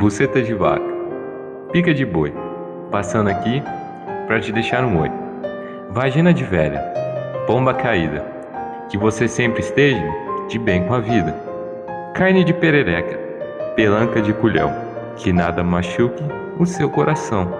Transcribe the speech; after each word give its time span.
buceta 0.00 0.40
de 0.40 0.54
vaca, 0.54 0.82
pica 1.72 1.92
de 1.92 2.06
boi, 2.06 2.32
passando 2.90 3.28
aqui 3.28 3.62
pra 4.26 4.40
te 4.40 4.50
deixar 4.50 4.82
um 4.82 4.98
oi. 4.98 5.10
Vagina 5.90 6.32
de 6.32 6.42
velha, 6.42 6.80
pomba 7.46 7.74
caída, 7.74 8.24
que 8.88 8.96
você 8.96 9.28
sempre 9.28 9.60
esteja 9.60 10.02
de 10.48 10.58
bem 10.58 10.86
com 10.86 10.94
a 10.94 11.00
vida. 11.00 11.34
Carne 12.14 12.42
de 12.42 12.54
perereca, 12.54 13.14
pelanca 13.76 14.22
de 14.22 14.32
culhão, 14.32 14.74
que 15.16 15.34
nada 15.34 15.62
machuque 15.62 16.24
o 16.58 16.64
seu 16.64 16.88
coração. 16.88 17.52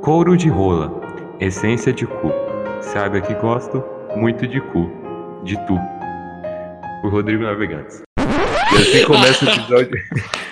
Couro 0.00 0.38
de 0.38 0.48
rola, 0.48 1.02
essência 1.38 1.92
de 1.92 2.06
cu. 2.06 2.32
Saiba 2.80 3.20
que 3.20 3.34
gosto 3.34 3.84
muito 4.16 4.46
de 4.46 4.58
cu, 4.58 4.90
de 5.44 5.54
tu. 5.66 5.78
Por 7.02 7.12
Rodrigo 7.12 7.42
Navegantes. 7.42 8.00
E 8.18 8.74
assim 8.74 9.04
começa 9.04 9.44
o 9.44 9.48
episódio. 9.50 9.98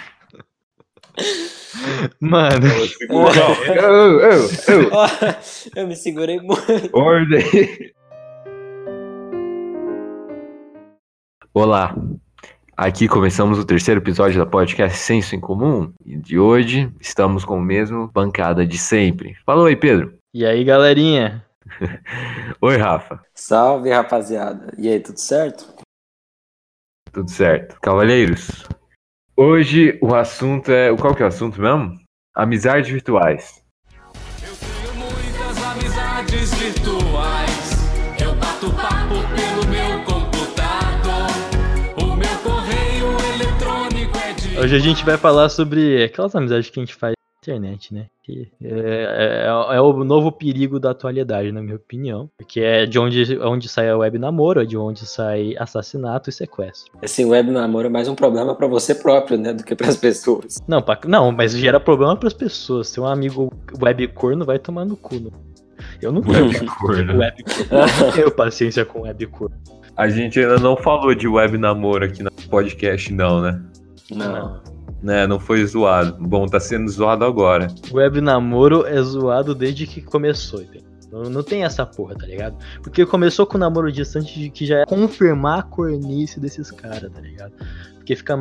Mano, 2.21 2.67
eu, 3.01 4.21
eu, 4.21 4.21
eu. 4.21 4.91
Eu 5.75 5.87
me 5.87 5.97
segurei 5.97 6.39
muito. 6.41 6.91
Ordem. 6.93 7.43
Olá. 11.55 11.95
Aqui 12.77 13.09
começamos 13.09 13.59
o 13.59 13.65
terceiro 13.65 14.01
episódio 14.01 14.39
da 14.39 14.45
podcast 14.45 14.99
Senso 14.99 15.35
em 15.35 15.41
Comum. 15.41 15.93
E 16.05 16.17
de 16.17 16.39
hoje 16.39 16.93
estamos 17.01 17.45
com 17.45 17.57
o 17.57 17.63
mesmo 17.63 18.09
bancada 18.09 18.67
de 18.67 18.77
sempre. 18.77 19.35
Falou 19.47 19.67
aí, 19.67 19.77
Pedro. 19.77 20.19
e 20.35 20.45
aí, 20.45 20.63
galerinha? 20.63 21.45
Oi, 22.61 22.77
Rafa. 22.77 23.21
Salve, 23.35 23.91
rapaziada. 23.91 24.73
E 24.79 24.89
aí, 24.89 25.01
tudo 25.01 25.19
certo? 25.19 25.75
Tudo 27.11 27.31
certo? 27.31 27.81
Cavalheiros, 27.81 28.67
hoje 29.37 29.99
o 30.01 30.15
assunto 30.15 30.71
é. 30.73 30.95
Qual 30.97 31.15
que 31.15 31.23
é 31.23 31.27
o 31.27 31.29
assunto 31.29 31.61
mesmo? 31.61 31.95
Amizades 32.35 32.91
virtuais. 32.91 33.63
Eu 34.43 34.55
tenho 34.57 34.95
muitas 34.95 35.63
amizades 35.63 36.55
virtuais. 36.55 37.71
Eu 38.21 38.35
bato 38.35 38.73
papo 38.73 39.15
pelo 39.35 39.67
meu 39.69 40.05
computador. 40.05 41.31
O 42.03 42.17
meu 42.17 42.39
correio 42.43 43.17
eletrônico 43.35 44.19
é 44.19 44.33
de. 44.33 44.59
Hoje 44.59 44.77
a 44.77 44.81
gente 44.81 45.05
vai 45.05 45.17
falar 45.17 45.49
sobre 45.49 46.03
aquelas 46.03 46.35
amizades 46.35 46.71
que 46.71 46.81
a 46.81 46.85
gente 46.85 46.95
faz 46.95 47.13
na 47.13 47.39
internet, 47.55 47.95
né? 47.95 48.07
Que 48.27 48.49
é, 48.61 49.45
é- 49.45 49.77
é 49.77 49.81
o 49.81 50.03
novo 50.03 50.33
perigo 50.33 50.81
da 50.81 50.91
atualidade, 50.91 51.53
na 51.53 51.63
minha 51.63 51.77
opinião. 51.77 52.29
Porque 52.37 52.59
é 52.61 52.85
de 52.85 52.99
onde, 52.99 53.39
onde 53.39 53.69
sai 53.69 53.89
a 53.89 53.97
web 53.97 54.19
namoro, 54.19 54.61
é 54.61 54.65
de 54.65 54.77
onde 54.77 55.07
sai 55.07 55.55
assassinato 55.57 56.29
e 56.29 56.33
sequestro. 56.33 56.91
Esse 57.01 57.25
web 57.25 57.53
namoro 57.53 57.87
é 57.87 57.91
mais 57.91 58.09
um 58.09 58.17
problema 58.17 58.53
pra 58.57 58.67
você 58.67 58.97
próprio, 58.97 59.39
né? 59.39 59.53
Do 59.53 59.63
que 59.63 59.77
pras 59.77 59.95
pessoas. 59.97 60.59
Não, 60.67 60.83
pra- 60.83 60.99
não, 61.07 61.31
mas 61.31 61.53
gera 61.57 61.79
problema 61.79 62.17
pras 62.17 62.33
pessoas. 62.35 62.89
Seu 62.89 63.07
amigo 63.07 63.53
web 63.81 64.09
corno 64.09 64.45
vai 64.45 64.59
tomar 64.59 64.85
no 64.85 64.97
cu. 64.97 65.15
Né? 65.21 65.31
Eu 66.03 66.11
não 66.11 66.21
tenho 66.21 66.51
Corno. 66.67 67.19
web 67.19 67.45
corno. 67.45 67.63
Eu 67.71 68.07
não 68.07 68.13
tenho 68.13 68.31
paciência 68.33 68.85
com 68.85 69.03
web 69.03 69.25
corno. 69.29 69.55
A 69.97 70.09
gente 70.09 70.41
ainda 70.41 70.59
não 70.59 70.77
falou 70.77 71.15
de 71.15 71.29
web 71.29 71.57
namoro 71.57 72.05
aqui 72.05 72.25
no 72.25 72.31
podcast, 72.51 73.13
não, 73.13 73.41
né? 73.41 73.63
Não. 74.11 74.61
Né, 75.07 75.25
não 75.25 75.39
foi 75.39 75.65
zoado. 75.65 76.17
Bom, 76.19 76.47
tá 76.47 76.59
sendo 76.59 76.91
zoado 76.91 77.25
agora. 77.25 77.69
Web 77.93 78.21
namoro 78.21 78.85
é 78.85 79.01
zoado 79.01 79.55
desde 79.55 79.87
que 79.87 80.03
começou, 80.03 80.61
entendeu? 80.61 80.83
Não, 81.13 81.23
não 81.31 81.43
tem 81.45 81.63
essa 81.63 81.87
porra, 81.87 82.17
tá 82.17 82.27
ligado? 82.27 82.57
Porque 82.83 83.07
começou 83.07 83.47
com 83.47 83.57
o 83.57 83.61
namoro 83.61 83.93
distante 83.93 84.37
de 84.37 84.51
que 84.51 84.67
já 84.67 84.79
é 84.81 84.85
confirmar 84.85 85.61
a 85.61 85.63
cornice 85.63 86.41
desses 86.41 86.73
caras, 86.73 87.09
tá 87.13 87.21
ligado? 87.21 87.53
Porque 87.95 88.17
fica 88.17 88.37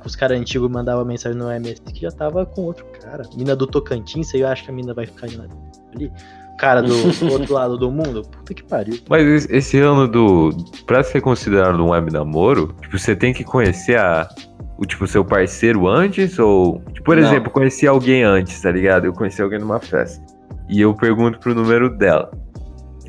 que 0.00 0.06
os 0.06 0.14
caras 0.14 0.38
antigos 0.38 0.70
mandavam 0.70 1.04
mensagem 1.04 1.36
no 1.36 1.50
MS 1.50 1.80
que 1.82 2.02
já 2.02 2.12
tava 2.12 2.46
com 2.46 2.62
outro 2.62 2.86
cara. 3.02 3.24
Mina 3.36 3.56
do 3.56 3.66
Tocantins, 3.66 4.28
você 4.30 4.44
acha 4.44 4.62
que 4.64 4.70
a 4.70 4.72
mina 4.74 4.94
vai 4.94 5.06
ficar 5.06 5.26
ali? 5.26 6.12
Cara 6.60 6.80
do, 6.80 6.94
do 7.12 7.26
outro 7.34 7.52
lado 7.54 7.76
do 7.76 7.90
mundo? 7.90 8.22
Puta 8.22 8.54
que 8.54 8.62
pariu. 8.62 8.98
Mas 9.08 9.26
esse- 9.26 9.52
esse 9.56 9.78
ano 9.80 10.06
do. 10.06 10.50
Pra 10.86 11.02
ser 11.02 11.20
considerado 11.20 11.80
um 11.84 11.90
web 11.90 12.12
namoro, 12.12 12.72
tipo, 12.82 12.96
você 12.96 13.16
tem 13.16 13.32
que 13.34 13.42
conhecer 13.42 13.98
a. 13.98 14.28
O 14.76 14.84
tipo, 14.84 15.06
seu 15.06 15.24
parceiro 15.24 15.86
antes? 15.86 16.38
Ou. 16.38 16.80
Tipo, 16.92 17.04
por 17.04 17.16
Não. 17.16 17.24
exemplo, 17.26 17.50
conheci 17.50 17.86
alguém 17.86 18.22
antes, 18.24 18.60
tá 18.60 18.70
ligado? 18.70 19.04
Eu 19.04 19.12
conheci 19.12 19.40
alguém 19.40 19.58
numa 19.60 19.78
festa. 19.80 20.24
E 20.68 20.80
eu 20.80 20.92
pergunto 20.94 21.38
pro 21.38 21.54
número 21.54 21.88
dela. 21.96 22.30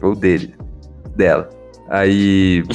Ou 0.01 0.15
dele. 0.15 0.55
Dela. 1.15 1.49
Aí. 1.89 2.63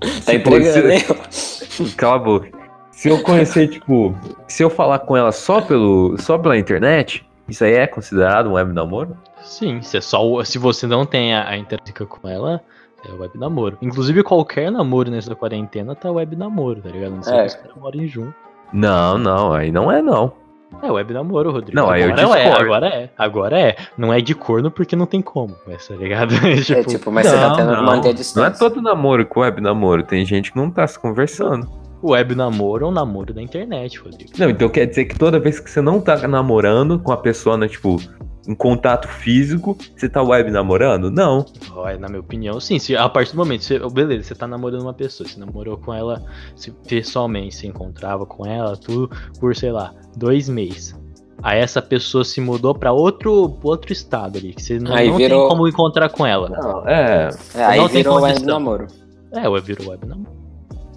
Tá 0.00 0.32
se 0.32 0.34
entregando, 0.36 1.04
fosse- 1.04 1.94
Cala 1.96 2.16
a 2.16 2.18
boca. 2.18 2.48
Se 2.90 3.08
eu 3.08 3.22
conhecer, 3.22 3.68
tipo. 3.68 4.14
Se 4.46 4.62
eu 4.62 4.68
falar 4.68 4.98
com 5.00 5.16
ela 5.16 5.32
só, 5.32 5.60
pelo, 5.62 6.16
só 6.18 6.36
pela 6.36 6.58
internet, 6.58 7.26
isso 7.48 7.64
aí 7.64 7.72
é 7.72 7.86
considerado 7.86 8.48
um 8.50 8.52
web 8.52 8.72
namoro? 8.72 9.16
Sim, 9.44 9.80
se, 9.82 9.96
é 9.96 10.00
só, 10.00 10.42
se 10.44 10.58
você 10.58 10.86
não 10.86 11.04
tem 11.04 11.34
a, 11.34 11.48
a 11.48 11.56
interação 11.56 12.06
com 12.06 12.28
ela, 12.28 12.60
é 13.08 13.12
web 13.12 13.38
namoro. 13.38 13.76
Inclusive, 13.82 14.22
qualquer 14.22 14.70
namoro 14.72 15.10
nessa 15.10 15.34
quarentena 15.34 15.94
tá 15.94 16.10
web 16.10 16.34
namoro, 16.34 16.80
tá 16.80 16.88
ligado? 16.88 17.14
Não 17.16 17.22
sei 17.22 17.34
É. 17.38 17.48
se 17.48 17.56
os 17.56 17.62
caras 17.62 17.76
moram 17.80 18.06
junto. 18.06 18.34
Não, 18.72 19.18
não, 19.18 19.52
aí 19.52 19.70
não 19.70 19.92
é 19.92 20.00
não. 20.02 20.32
É 20.82 20.90
web 20.90 21.12
namoro, 21.14 21.52
Rodrigo. 21.52 21.76
Não, 21.76 21.88
aí 21.88 22.02
eu 22.02 22.08
agora 22.12 22.20
é, 22.38 22.44
discordo. 22.44 22.64
agora 22.64 22.86
é. 22.88 23.10
Agora 23.16 23.60
é. 23.60 23.76
Não 23.96 24.12
é 24.12 24.20
de 24.20 24.34
corno 24.34 24.70
porque 24.72 24.96
não 24.96 25.06
tem 25.06 25.22
como, 25.22 25.54
mas 25.68 25.86
tá 25.86 25.94
ligado? 25.94 26.34
É 26.44 26.82
tipo, 26.82 27.12
mas 27.12 27.26
você 27.28 27.36
não, 27.36 27.50
tá 27.50 27.56
tendo 27.56 27.70
que 27.70 27.76
não. 27.76 27.84
manter 27.84 27.98
a 27.98 28.02
Não 28.02 28.10
é 28.10 28.12
distância. 28.14 28.58
todo 28.58 28.82
namoro 28.82 29.24
com 29.26 29.40
web 29.40 29.60
namoro, 29.60 30.02
tem 30.02 30.24
gente 30.24 30.50
que 30.50 30.56
não 30.58 30.70
tá 30.70 30.84
se 30.86 30.98
conversando. 30.98 31.68
web 32.02 32.34
namoro 32.34 32.86
é 32.86 32.88
um 32.88 32.92
namoro 32.92 33.32
da 33.32 33.40
internet, 33.40 34.00
Rodrigo. 34.00 34.32
Não, 34.36 34.50
então 34.50 34.68
quer 34.68 34.86
dizer 34.86 35.04
que 35.04 35.16
toda 35.16 35.38
vez 35.38 35.60
que 35.60 35.70
você 35.70 35.80
não 35.80 36.00
tá 36.00 36.16
namorando 36.26 36.98
com 36.98 37.12
a 37.12 37.16
pessoa, 37.18 37.56
né, 37.56 37.68
tipo, 37.68 37.98
em 38.46 38.54
contato 38.54 39.08
físico, 39.08 39.76
você 39.96 40.08
tá 40.08 40.22
web 40.22 40.50
namorando? 40.50 41.10
Não. 41.10 41.46
Olha, 41.74 41.98
na 41.98 42.08
minha 42.08 42.20
opinião, 42.20 42.60
sim. 42.60 42.78
Se, 42.78 42.96
a 42.96 43.08
partir 43.08 43.32
do 43.32 43.38
momento, 43.38 43.64
você, 43.64 43.78
beleza, 43.90 44.24
você 44.28 44.34
tá 44.34 44.46
namorando 44.46 44.82
uma 44.82 44.92
pessoa, 44.94 45.28
você 45.28 45.38
namorou 45.40 45.76
com 45.78 45.92
ela 45.94 46.22
se, 46.54 46.70
pessoalmente, 46.70 47.54
você 47.56 47.66
encontrava 47.66 48.26
com 48.26 48.44
ela, 48.46 48.76
tudo, 48.76 49.10
por, 49.40 49.54
sei 49.56 49.72
lá, 49.72 49.92
dois 50.16 50.48
meses. 50.48 50.94
Aí 51.42 51.58
essa 51.58 51.82
pessoa 51.82 52.24
se 52.24 52.40
mudou 52.40 52.74
pra 52.74 52.92
outro, 52.92 53.58
outro 53.62 53.92
estado 53.92 54.38
ali, 54.38 54.54
que 54.54 54.62
você 54.62 54.78
não, 54.78 54.92
não 54.94 55.16
virou- 55.16 55.40
tem 55.40 55.48
como 55.48 55.68
encontrar 55.68 56.08
com 56.08 56.24
ela. 56.24 56.48
Não, 56.48 56.88
é. 56.88 57.28
É, 57.54 57.64
aí 57.64 57.78
Não 57.78 57.88
tem 57.88 57.96
virou 57.98 58.20
web 58.20 58.42
namoro. 58.44 58.86
É, 59.32 59.48
web 59.48 59.66
virou 59.66 59.90
web 59.90 60.06
namoro. 60.06 60.30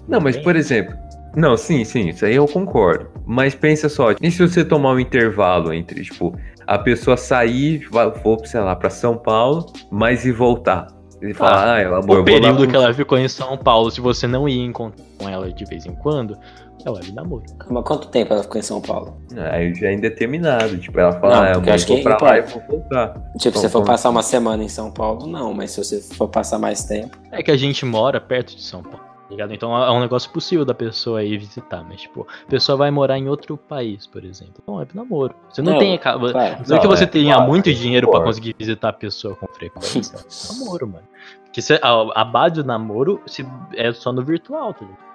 Não, 0.06 0.20
mas 0.20 0.36
por 0.36 0.56
exemplo. 0.56 0.94
Não, 1.36 1.56
sim, 1.56 1.84
sim, 1.84 2.08
isso 2.08 2.24
aí 2.24 2.34
eu 2.34 2.46
concordo. 2.48 3.08
Mas 3.26 3.54
pensa 3.54 3.88
só, 3.88 4.12
e 4.20 4.30
se 4.30 4.38
você 4.48 4.64
tomar 4.64 4.92
um 4.92 4.98
intervalo 4.98 5.72
entre, 5.72 6.02
tipo, 6.02 6.34
a 6.68 6.78
pessoa 6.78 7.16
sair, 7.16 7.86
vai- 7.90 8.12
for, 8.20 8.38
sei 8.46 8.60
lá, 8.60 8.76
pra 8.76 8.90
São 8.90 9.16
Paulo, 9.16 9.66
mas 9.90 10.24
e 10.26 10.32
voltar? 10.32 10.86
E 11.20 11.34
falar, 11.34 11.80
ah, 11.80 11.96
amor, 11.98 11.98
O 11.98 11.98
eu 11.98 12.04
vou 12.04 12.16
lá 12.18 12.24
período 12.24 12.68
que 12.68 12.76
ela 12.76 12.94
ficou 12.94 13.18
em 13.18 13.26
São 13.26 13.56
Paulo, 13.58 13.90
se 13.90 14.00
você 14.00 14.26
não 14.28 14.48
ia 14.48 14.62
encontrar 14.64 15.04
com 15.18 15.28
ela 15.28 15.50
de 15.50 15.64
vez 15.64 15.84
em 15.84 15.92
quando, 15.94 16.38
é 16.86 16.90
web 16.90 17.10
namoro. 17.12 17.42
Mas 17.68 17.84
quanto 17.84 18.06
tempo 18.06 18.32
ela 18.32 18.42
ficou 18.44 18.56
em 18.60 18.62
São 18.62 18.80
Paulo? 18.80 19.16
Aí 19.50 19.74
já 19.74 19.88
é 19.88 19.94
indeterminado. 19.94 20.78
Tipo, 20.78 21.00
ela 21.00 21.12
fala, 21.18 21.34
Não, 21.36 21.42
ah, 21.42 21.52
amor, 21.56 21.68
eu 21.68 21.74
acho 21.74 21.84
eu 21.84 21.88
vou 21.88 21.96
que 21.96 22.02
pra 22.04 22.18
lá 22.28 22.38
e 22.38 22.42
vou 22.42 22.62
voltar. 22.68 23.08
Tipo, 23.14 23.38
se 23.40 23.48
Então, 23.48 23.62
você 23.62 23.68
for 23.68 23.78
como- 23.80 23.86
passar 23.86 24.10
uma 24.10 24.22
semana 24.22 24.62
em 24.62 24.68
São 24.68 24.92
Paulo, 24.92 25.26
não. 25.26 25.52
Mas 25.52 25.72
se 25.72 25.82
você 25.82 26.00
for 26.14 26.28
passar 26.28 26.56
mais 26.60 26.84
tempo. 26.84 27.18
É 27.32 27.42
que 27.42 27.50
a 27.50 27.56
gente 27.56 27.84
mora 27.84 28.20
perto 28.20 28.54
de 28.54 28.62
São 28.62 28.80
Paulo, 28.82 28.98
tá 28.98 29.07
ligado? 29.30 29.52
Então 29.52 29.76
é 29.76 29.90
um 29.90 30.00
negócio 30.00 30.30
possível 30.30 30.64
da 30.64 30.74
pessoa 30.74 31.22
ir 31.22 31.36
visitar, 31.38 31.84
mas 31.88 32.00
tipo, 32.02 32.26
a 32.46 32.50
pessoa 32.50 32.76
vai 32.78 32.90
morar 32.90 33.18
em 33.18 33.28
outro 33.28 33.56
país, 33.56 34.06
por 34.06 34.24
exemplo. 34.24 34.62
Não, 34.66 34.80
é 34.80 34.86
namoro. 34.94 35.34
Você 35.50 35.60
não, 35.62 35.72
Não, 35.72 35.78
tem. 35.78 35.98
ca- 35.98 36.16
Não, 36.16 36.28
é 36.28 36.54
que 36.54 36.70
Não, 36.70 36.80
você 36.90 37.04
é, 37.04 37.06
tenha 37.06 37.34
claro, 37.34 37.50
muito 37.50 37.68
eu 37.68 37.74
dinheiro 37.74 38.06
pra 38.06 38.18
concordo. 38.20 38.30
conseguir 38.36 38.54
visitar 38.58 38.88
a 38.88 38.92
pessoa 38.92 39.34
com 39.36 39.46
frequência. 39.48 40.16
É 40.28 40.58
namoro, 40.58 40.86
mano. 40.88 41.04
Porque 41.44 41.60
cê- 41.62 41.80
a, 41.82 42.20
a 42.20 42.24
base 42.24 42.56
do 42.56 42.64
namoro 42.64 43.20
se, 43.26 43.46
é 43.74 43.92
só 43.92 44.12
no 44.12 44.22
virtual, 44.24 44.72
tá 44.74 44.80
ligado? 44.84 45.08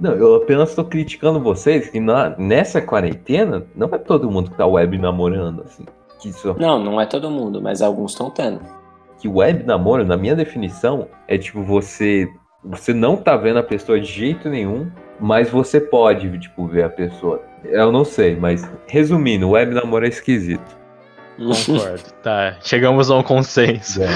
Não, 0.00 0.12
eu 0.12 0.36
apenas 0.36 0.74
tô 0.76 0.84
criticando 0.84 1.40
vocês 1.40 1.90
que 1.90 1.98
na, 1.98 2.30
nessa 2.38 2.80
quarentena 2.80 3.66
não 3.74 3.88
é 3.92 3.98
todo 3.98 4.30
mundo 4.30 4.50
que 4.50 4.56
tá 4.56 4.64
web 4.64 4.96
namorando, 4.96 5.62
assim. 5.62 5.84
Isso, 6.24 6.54
Não, 6.58 6.78
não 6.82 7.00
é 7.00 7.06
todo 7.06 7.28
mundo, 7.30 7.60
mas 7.60 7.82
alguns 7.82 8.12
estão 8.12 8.30
tendo. 8.30 8.60
que 9.20 9.26
web 9.28 9.64
namoro, 9.64 10.04
na 10.04 10.16
minha 10.16 10.36
definição, 10.36 11.08
é 11.26 11.36
tipo 11.36 11.62
você. 11.64 12.28
Você 12.64 12.92
não 12.92 13.16
tá 13.16 13.36
vendo 13.36 13.58
a 13.58 13.62
pessoa 13.62 14.00
de 14.00 14.06
jeito 14.06 14.48
nenhum, 14.48 14.90
mas 15.20 15.48
você 15.48 15.80
pode, 15.80 16.38
tipo, 16.38 16.66
ver 16.66 16.84
a 16.84 16.88
pessoa. 16.88 17.42
Eu 17.64 17.92
não 17.92 18.04
sei, 18.04 18.36
mas 18.36 18.68
resumindo, 18.86 19.50
web 19.50 19.74
namoro 19.74 20.04
é 20.04 20.08
esquisito. 20.08 20.76
Concordo. 21.36 22.02
tá, 22.22 22.56
chegamos 22.60 23.10
a 23.10 23.16
um 23.16 23.22
consenso. 23.22 24.00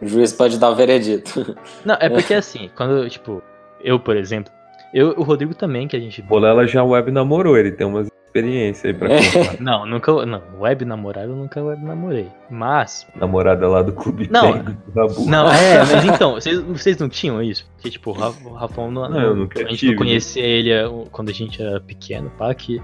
O 0.00 0.06
juiz 0.06 0.32
pode 0.32 0.58
dar 0.58 0.70
o 0.70 0.76
veredito. 0.76 1.56
Não, 1.84 1.96
é 1.98 2.08
porque 2.08 2.34
assim, 2.34 2.70
quando, 2.76 3.08
tipo, 3.08 3.42
eu, 3.82 3.98
por 3.98 4.16
exemplo, 4.16 4.52
eu 4.94 5.08
o 5.16 5.22
Rodrigo 5.22 5.54
também, 5.54 5.88
que 5.88 5.96
a 5.96 5.98
gente. 5.98 6.22
Bolela 6.22 6.66
já 6.66 6.84
web 6.84 7.10
namorou, 7.10 7.56
ele 7.56 7.72
tem 7.72 7.86
umas 7.86 8.08
experiência 8.36 8.88
aí 8.90 8.94
pra 8.94 9.12
É. 9.12 9.32
contar. 9.32 9.56
Não, 9.62 9.86
nunca. 9.86 10.26
Não, 10.26 10.42
web 10.58 10.84
namorado 10.84 11.30
eu 11.32 11.36
nunca 11.36 11.62
web 11.62 11.82
namorei. 11.84 12.28
Mas. 12.50 13.06
Namorada 13.16 13.66
lá 13.68 13.82
do 13.82 13.92
clube 13.92 14.28
Não. 14.30 14.58
Do. 14.62 15.24
Não, 15.26 15.50
é, 15.50 15.78
mas 15.84 16.04
então, 16.04 16.34
vocês, 16.34 16.60
vocês 16.60 16.98
não 16.98 17.08
tinham 17.08 17.42
isso? 17.42 17.66
Porque, 17.74 17.90
tipo, 17.90 18.10
o 18.10 18.12
Rafa- 18.12 18.48
o 18.48 18.52
Rafão 18.52 18.90
não. 18.90 19.08
Não, 19.08 19.20
eu 19.20 19.34
nunca 19.36 19.60
a 19.60 19.64
gente 19.68 19.78
tive. 19.78 19.92
não 19.92 19.98
conhecia 19.98 20.42
ele 20.44 20.70
é, 20.70 20.84
quando 21.10 21.30
a 21.30 21.32
gente 21.32 21.60
era 21.62 21.80
pequeno, 21.80 22.30
pá, 22.38 22.52
que. 22.54 22.80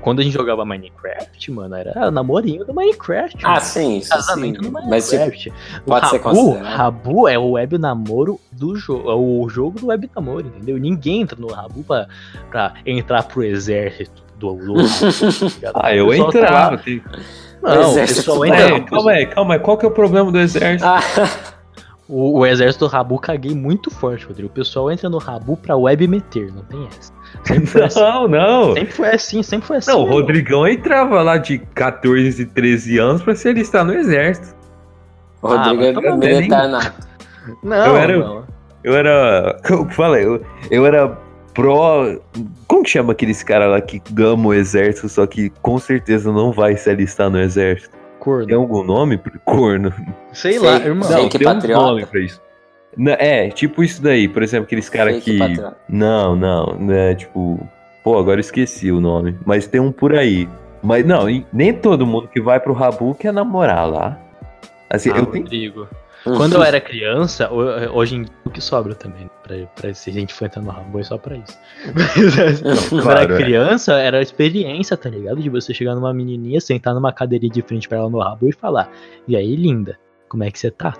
Quando 0.00 0.18
a 0.18 0.22
gente 0.24 0.32
jogava 0.32 0.64
Minecraft, 0.64 1.50
mano, 1.52 1.74
era 1.76 2.10
namorinho 2.10 2.64
do 2.64 2.74
Minecraft. 2.74 3.38
Ah, 3.44 3.48
mano. 3.50 3.60
sim, 3.60 3.98
isso 3.98 4.10
Casamento 4.10 4.64
sim. 4.64 4.70
Mas 4.70 5.08
tipo, 5.08 5.18
Minecraft. 5.20 5.48
o 5.48 5.80
pode 5.84 6.08
ser 6.10 6.16
Rabu, 6.20 6.34
considerado. 6.36 6.76
Rabu 6.76 7.28
é 7.28 7.38
o 7.38 7.50
web 7.52 7.78
namoro 7.78 8.40
do 8.50 8.74
jogo. 8.76 9.08
É 9.08 9.14
o 9.14 9.48
jogo 9.48 9.78
do 9.78 9.86
web 9.86 10.10
namoro, 10.14 10.48
entendeu? 10.48 10.76
Ninguém 10.76 11.22
entra 11.22 11.38
no 11.40 11.46
Rabu 11.46 11.84
pra, 11.84 12.08
pra 12.50 12.74
entrar 12.84 13.22
pro 13.22 13.44
exército 13.44 14.25
do 14.38 14.56
tá? 15.60 15.72
Ah, 15.74 15.94
eu 15.94 16.08
tá 16.08 16.16
entrava. 16.16 16.70
lá- 16.72 16.76
tem- 16.78 17.02
Não, 17.62 17.92
o 17.92 17.94
pessoal 17.94 18.44
entra. 18.46 18.60
É, 18.76 18.80
calma 18.80 19.10
aí, 19.10 19.26
calma 19.26 19.54
aí. 19.54 19.60
Qual 19.60 19.76
que 19.78 19.84
é 19.84 19.88
o 19.88 19.92
problema 19.92 20.30
do 20.30 20.38
exército? 20.38 20.84
ah, 20.88 21.00
O, 22.08 22.38
o 22.38 22.46
exército 22.46 22.84
do 22.86 22.90
Rabu 22.90 23.18
caguei 23.18 23.52
muito 23.52 23.90
forte, 23.90 24.24
Rodrigo. 24.26 24.48
O 24.48 24.52
pessoal 24.52 24.92
entra 24.92 25.08
no 25.08 25.18
Rabu 25.18 25.56
pra 25.56 25.76
web 25.76 26.06
meter, 26.06 26.52
não 26.52 26.62
tem 26.62 26.86
essa. 26.86 27.12
Sempre 27.44 27.66
foi 27.66 27.82
assim. 27.82 28.00
Não, 28.00 28.28
não. 28.28 28.74
Sempre 28.74 28.92
foi 28.92 29.08
assim, 29.08 29.42
sempre 29.42 29.66
foi 29.66 29.76
assim. 29.78 29.90
Não, 29.90 30.02
o. 30.02 30.04
Rodrigão 30.04 30.66
entrava 30.68 31.20
lá 31.22 31.36
de 31.36 31.58
14, 31.58 32.46
13 32.46 32.98
anos 32.98 33.22
pra 33.22 33.34
se 33.34 33.48
alistar 33.48 33.84
no 33.84 33.92
exército. 33.92 34.54
o 35.42 35.48
Rodrigo 35.48 35.82
Ah, 36.00 36.06
é 36.06 36.16
militar 36.16 36.68
na. 36.68 36.92
Não, 37.62 37.86
Eu 37.86 37.96
era- 37.96 38.18
não. 38.18 38.44
Eu 38.84 38.94
era. 38.96 39.60
Como 39.66 39.86
que 39.88 39.94
fala? 39.94 40.20
Eu, 40.20 40.40
eu 40.70 40.86
era 40.86 41.18
pró. 41.56 42.04
Como 42.68 42.82
que 42.84 42.90
chama 42.90 43.12
aqueles 43.12 43.42
caras 43.42 43.70
lá 43.70 43.80
que 43.80 44.00
gamam 44.12 44.46
o 44.48 44.54
exército, 44.54 45.08
só 45.08 45.26
que 45.26 45.50
com 45.62 45.78
certeza 45.78 46.30
não 46.30 46.52
vai 46.52 46.76
se 46.76 46.88
alistar 46.90 47.28
no 47.30 47.40
exército? 47.40 47.96
Corno. 48.20 48.46
Tem 48.46 48.56
algum 48.56 48.84
nome? 48.84 49.18
Corno. 49.44 49.92
Sei 50.32 50.58
lá, 50.58 50.78
Sei- 50.78 50.86
irmão. 50.88 51.08
sei 51.08 51.16
Não, 51.16 51.28
que 51.28 51.38
tem 51.38 51.48
um 51.48 51.54
patriota. 51.54 51.82
nome 51.86 52.06
pra 52.06 52.20
isso. 52.20 52.40
É, 53.18 53.48
tipo 53.50 53.82
isso 53.82 54.02
daí, 54.02 54.26
por 54.28 54.42
exemplo, 54.42 54.66
aqueles 54.66 54.88
caras 54.88 55.22
que. 55.22 55.38
patriota. 55.38 55.76
Não, 55.88 56.36
não, 56.36 56.76
né? 56.78 57.14
Tipo. 57.14 57.58
Pô, 58.02 58.18
agora 58.18 58.36
eu 58.36 58.40
esqueci 58.40 58.92
o 58.92 59.00
nome. 59.00 59.36
Mas 59.44 59.66
tem 59.66 59.80
um 59.80 59.90
por 59.90 60.14
aí. 60.14 60.48
Mas 60.82 61.04
não, 61.04 61.24
nem 61.52 61.72
todo 61.72 62.06
mundo 62.06 62.28
que 62.28 62.40
vai 62.40 62.60
pro 62.60 62.72
Rabu 62.72 63.14
quer 63.14 63.32
namorar 63.32 63.88
lá. 63.90 64.18
Assim, 64.88 65.10
Ah, 65.12 65.18
eu 65.18 65.26
tenho. 65.26 65.44
Quando 66.36 66.54
eu 66.54 66.62
era 66.62 66.80
criança, 66.80 67.48
ho- 67.52 67.96
hoje 67.96 68.16
em 68.16 68.22
dia 68.22 68.32
o 68.44 68.50
que 68.50 68.60
sobra 68.60 68.94
também, 68.94 69.24
né? 69.24 69.30
pra, 69.42 69.56
pra 69.80 69.94
se 69.94 70.10
a 70.10 70.12
gente 70.12 70.32
for 70.34 70.46
entrar 70.46 70.62
no 70.62 70.70
rabo 70.70 70.98
é 70.98 71.02
só 71.02 71.16
pra 71.18 71.36
isso. 71.36 71.58
Mas, 71.94 72.60
quando 72.88 72.96
eu 72.98 73.02
claro, 73.02 73.20
era 73.20 73.34
é. 73.34 73.36
criança, 73.36 73.92
era 73.94 74.18
a 74.18 74.22
experiência, 74.22 74.96
tá 74.96 75.08
ligado? 75.08 75.40
De 75.40 75.48
você 75.48 75.72
chegar 75.72 75.94
numa 75.94 76.12
menininha, 76.12 76.60
sentar 76.60 76.94
numa 76.94 77.12
cadeirinha 77.12 77.52
de 77.52 77.62
frente 77.62 77.88
pra 77.88 77.98
ela 77.98 78.10
no 78.10 78.18
rabo 78.18 78.48
e 78.48 78.52
falar, 78.52 78.90
e 79.28 79.36
aí, 79.36 79.54
linda, 79.56 79.98
como 80.28 80.42
é 80.42 80.50
que 80.50 80.58
você 80.58 80.70
tá? 80.70 80.94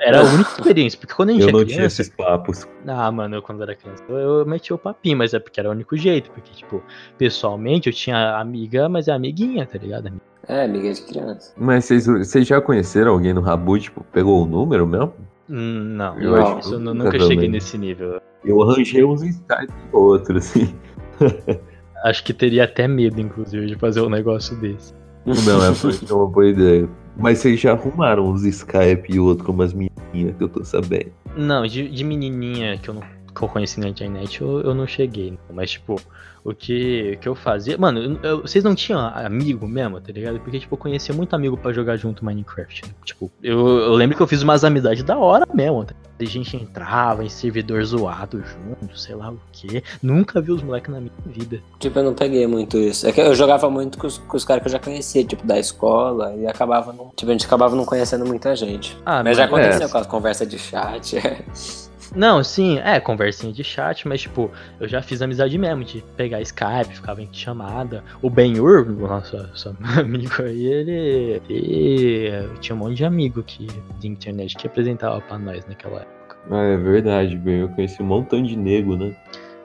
Era 0.00 0.20
a 0.20 0.24
única 0.24 0.50
experiência, 0.50 0.98
porque 0.98 1.14
quando 1.14 1.30
a 1.30 1.32
gente 1.32 1.42
Eu 1.42 1.48
é 1.48 1.52
não 1.52 1.64
tinha 1.64 1.76
criança, 1.76 2.02
esses 2.02 2.14
papos. 2.14 2.68
ah, 2.86 3.10
mano, 3.10 3.36
eu 3.36 3.42
quando 3.42 3.62
era 3.62 3.74
criança, 3.74 4.02
eu, 4.08 4.16
eu 4.16 4.46
metia 4.46 4.74
o 4.76 4.78
papinho, 4.78 5.16
mas 5.16 5.34
é 5.34 5.38
porque 5.38 5.58
era 5.58 5.68
o 5.68 5.72
único 5.72 5.96
jeito, 5.96 6.30
porque, 6.30 6.52
tipo, 6.52 6.82
pessoalmente 7.18 7.88
eu 7.88 7.92
tinha 7.92 8.36
amiga, 8.36 8.88
mas 8.88 9.08
é 9.08 9.12
amiguinha, 9.12 9.66
tá 9.66 9.78
ligado? 9.78 10.12
É, 10.48 10.64
amiga 10.64 10.92
de 10.92 11.02
criança. 11.02 11.52
Mas 11.56 11.84
vocês, 11.84 12.06
vocês 12.06 12.46
já 12.46 12.60
conheceram 12.60 13.12
alguém 13.12 13.32
no 13.34 13.40
Rabu, 13.40 13.78
tipo, 13.78 14.04
pegou 14.12 14.42
o 14.42 14.46
número 14.46 14.86
mesmo? 14.86 15.12
Não, 15.48 16.18
Eu 16.20 16.34
acho 16.36 16.58
isso 16.60 16.68
que 16.70 16.74
eu 16.74 16.80
nu- 16.80 16.94
nunca 16.94 17.18
cheguei 17.20 17.48
nesse 17.48 17.78
nível. 17.78 18.20
Eu 18.44 18.62
arranjei 18.62 19.04
uns 19.04 19.22
Skype 19.22 19.72
e 19.92 19.96
outros, 19.96 20.46
assim. 20.46 20.74
Acho 22.04 22.22
que 22.24 22.32
teria 22.32 22.64
até 22.64 22.86
medo, 22.86 23.20
inclusive, 23.20 23.66
de 23.66 23.74
fazer 23.76 24.00
um 24.00 24.08
negócio 24.08 24.54
desse. 24.56 24.94
Não, 25.24 25.34
é 25.64 25.68
é 25.68 26.14
uma 26.14 26.26
boa 26.28 26.46
ideia. 26.46 26.88
Mas 27.16 27.38
vocês 27.38 27.58
já 27.58 27.72
arrumaram 27.72 28.28
uns 28.28 28.44
Skype 28.44 29.12
e 29.12 29.18
outro 29.18 29.44
com 29.44 29.52
umas 29.52 29.72
menininhas 29.72 30.36
que 30.36 30.44
eu 30.44 30.48
tô 30.48 30.62
sabendo. 30.62 31.10
Não, 31.36 31.66
de, 31.66 31.88
de 31.88 32.04
menininha 32.04 32.78
que 32.78 32.88
eu, 32.88 32.94
não, 32.94 33.02
que 33.36 33.44
eu 33.44 33.48
conheci 33.48 33.78
na 33.80 33.88
internet, 33.88 34.40
eu, 34.40 34.60
eu 34.62 34.74
não 34.74 34.86
cheguei. 34.86 35.30
não. 35.32 35.38
Mas, 35.54 35.70
tipo, 35.72 36.00
o 36.44 36.54
que, 36.54 37.14
o 37.16 37.18
que 37.18 37.28
eu 37.28 37.34
fazia. 37.34 37.76
Mano, 37.76 38.00
eu- 38.00 38.18
eu- 38.22 38.42
vocês 38.42 38.62
não 38.62 38.74
tinham 38.74 39.00
amigo 39.00 39.66
mesmo, 39.66 40.00
tá 40.00 40.12
ligado? 40.12 40.38
Porque, 40.40 40.58
tipo, 40.60 40.74
eu 40.74 40.78
conhecia 40.78 41.14
muito 41.14 41.34
amigo 41.34 41.56
pra 41.56 41.72
jogar 41.72 41.96
junto 41.96 42.24
Minecraft. 42.24 42.84
né? 42.86 42.90
Tipo, 43.04 43.30
eu, 43.42 43.66
eu 43.78 43.92
lembro 43.94 44.16
que 44.16 44.22
eu 44.22 44.26
fiz 44.26 44.42
umas 44.42 44.62
amizades 44.64 45.02
da 45.02 45.18
hora 45.18 45.44
mesmo. 45.52 45.84
Tá? 45.84 45.94
A 46.18 46.24
gente 46.24 46.56
entrava 46.56 47.24
em 47.24 47.28
servidor 47.28 47.84
zoado 47.84 48.42
junto, 48.42 48.98
sei 48.98 49.14
lá 49.14 49.30
o 49.30 49.38
quê. 49.52 49.82
Nunca 50.02 50.40
vi 50.40 50.50
os 50.52 50.62
moleques 50.62 50.90
na 50.90 51.00
minha 51.00 51.12
vida. 51.26 51.60
Tipo, 51.78 51.98
eu 51.98 52.04
não 52.04 52.14
peguei 52.14 52.46
muito 52.46 52.78
isso. 52.78 53.06
É 53.06 53.12
que 53.12 53.20
eu 53.20 53.34
jogava 53.34 53.68
muito 53.68 53.98
com 53.98 54.06
os, 54.06 54.16
com 54.18 54.36
os 54.36 54.44
caras 54.44 54.62
que 54.62 54.68
eu 54.68 54.72
já 54.72 54.78
conhecia, 54.78 55.24
tipo, 55.24 55.46
da 55.46 55.58
escola, 55.58 56.32
e 56.36 56.46
acabava 56.46 56.92
não. 56.92 57.10
Tipo, 57.16 57.30
a 57.30 57.34
gente 57.34 57.44
acabava 57.44 57.74
não 57.76 57.84
conhecendo 57.84 58.24
muita 58.24 58.54
gente. 58.56 58.96
Ah, 59.04 59.22
Mas 59.22 59.36
já 59.36 59.46
mano, 59.48 59.62
aconteceu 59.64 59.88
é. 59.88 59.90
com 59.90 59.98
as 59.98 60.06
conversas 60.06 60.48
de 60.48 60.58
chat. 60.58 61.16
Não, 62.14 62.42
sim, 62.42 62.78
é, 62.78 63.00
conversinha 63.00 63.52
de 63.52 63.64
chat, 63.64 64.06
mas 64.06 64.22
tipo, 64.22 64.50
eu 64.80 64.88
já 64.88 65.02
fiz 65.02 65.20
amizade 65.22 65.56
mesmo, 65.58 65.84
de 65.84 66.02
pegar 66.16 66.40
Skype, 66.40 66.94
ficava 66.94 67.22
em 67.22 67.28
chamada. 67.32 68.02
O 68.22 68.30
Ben-Ur, 68.30 68.88
o 68.88 69.06
nosso, 69.06 69.36
nosso 69.36 69.76
amigo 69.98 70.42
aí, 70.42 70.66
ele, 70.66 71.42
ele 71.48 72.58
tinha 72.60 72.74
um 72.74 72.78
monte 72.78 72.96
de 72.96 73.04
amigo 73.04 73.42
que, 73.42 73.66
de 73.98 74.08
internet 74.08 74.56
que 74.56 74.66
apresentava 74.66 75.20
pra 75.20 75.38
nós 75.38 75.66
naquela 75.66 76.00
época. 76.00 76.36
Ah, 76.50 76.62
é 76.62 76.76
verdade, 76.76 77.36
bem. 77.36 77.60
Eu 77.60 77.68
conheci 77.70 78.02
um 78.02 78.06
montão 78.06 78.42
de 78.42 78.56
nego, 78.56 78.96
né? 78.96 79.14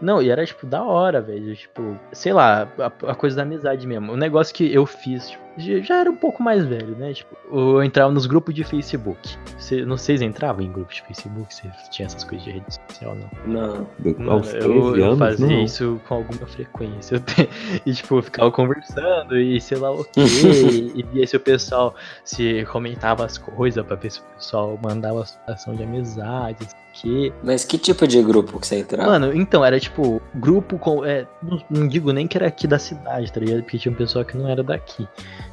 Não, 0.02 0.20
e 0.20 0.32
era 0.32 0.44
tipo 0.44 0.66
da 0.66 0.84
hora, 0.84 1.22
velho, 1.22 1.56
tipo, 1.56 1.96
sei 2.12 2.34
lá, 2.34 2.68
a, 2.80 3.12
a 3.12 3.16
coisa 3.16 3.36
da 3.36 3.44
amizade 3.44 3.86
mesmo. 3.86 4.12
O 4.12 4.18
negócio 4.18 4.54
que 4.54 4.74
eu 4.74 4.86
fiz, 4.86 5.30
tipo, 5.30 5.44
já, 5.62 5.80
já 5.80 5.98
era 6.00 6.10
um 6.12 6.16
pouco 6.16 6.42
mais 6.44 6.66
velho, 6.66 6.96
né? 6.96 7.14
Tipo, 7.14 7.38
eu 7.52 7.84
entrava 7.84 8.12
nos 8.12 8.26
grupos 8.26 8.54
de 8.54 8.64
Facebook. 8.64 9.38
Cê, 9.58 9.86
não 9.86 9.98
sei 9.98 10.18
se 10.18 10.26
entravam 10.26 10.62
em 10.62 10.72
grupos 10.72 10.96
de 10.96 11.02
Facebook, 11.04 11.54
se 11.54 11.70
tinha 11.92 12.06
essas 12.06 12.24
coisas 12.24 12.44
de 12.46 12.52
rede 12.52 12.66
social, 12.90 13.16
não. 13.46 13.88
não. 14.18 14.32
Aos 14.32 14.50
13 14.50 14.68
eu, 14.68 14.96
eu 14.98 15.06
anos, 15.06 15.20
fazia 15.20 15.48
não. 15.48 15.64
isso 15.64 16.02
com 16.08 16.16
alguma 16.16 16.48
frequência. 16.48 17.20
Te- 17.20 17.50
E, 17.86 17.94
tipo, 17.94 18.18
eu 18.18 18.22
ficava 18.24 18.52
conversando 18.52 19.38
e 19.38 19.60
sei 19.60 19.78
lá 19.78 19.92
o 19.92 20.04
quê. 20.04 20.22
e, 20.22 21.00
e 21.00 21.04
via 21.04 21.26
se 21.28 21.36
o 21.36 21.40
pessoal 21.40 21.96
se 22.24 22.66
comentava 22.66 23.26
as 23.26 23.38
coisas 23.38 23.86
pra 23.86 23.96
ver 23.96 24.12
se 24.12 24.20
o 24.20 24.24
pessoal 24.36 24.80
mandava 24.82 25.26
situação 25.26 25.76
de 25.76 25.84
amizade, 25.84 26.58
sei 26.60 26.70
o 26.70 27.30
quê. 27.30 27.34
Mas 27.44 27.64
que 27.64 27.78
tipo 27.78 28.08
de 28.08 28.22
grupo 28.22 28.60
que 28.60 28.68
você 28.68 28.80
entrava? 28.80 29.12
Mano, 29.12 29.36
então, 29.36 29.64
era 29.64 29.80
tipo, 29.80 30.22
grupo 30.36 30.78
com. 30.78 31.06
É, 31.06 31.26
não, 31.42 31.62
não 31.70 31.88
digo 31.88 32.12
nem 32.12 32.28
que 32.28 32.38
era 32.38 32.48
aqui 32.48 32.68
da 32.68 32.80
cidade, 32.80 33.32
tá 33.32 33.40
ligado? 33.40 33.62
Porque 33.64 33.78
tinha 33.78 33.92
um 33.92 33.96
pessoal 33.96 34.26
que 34.26 34.38
não 34.38 34.48
era 34.48 34.64
daqui. 34.64 35.08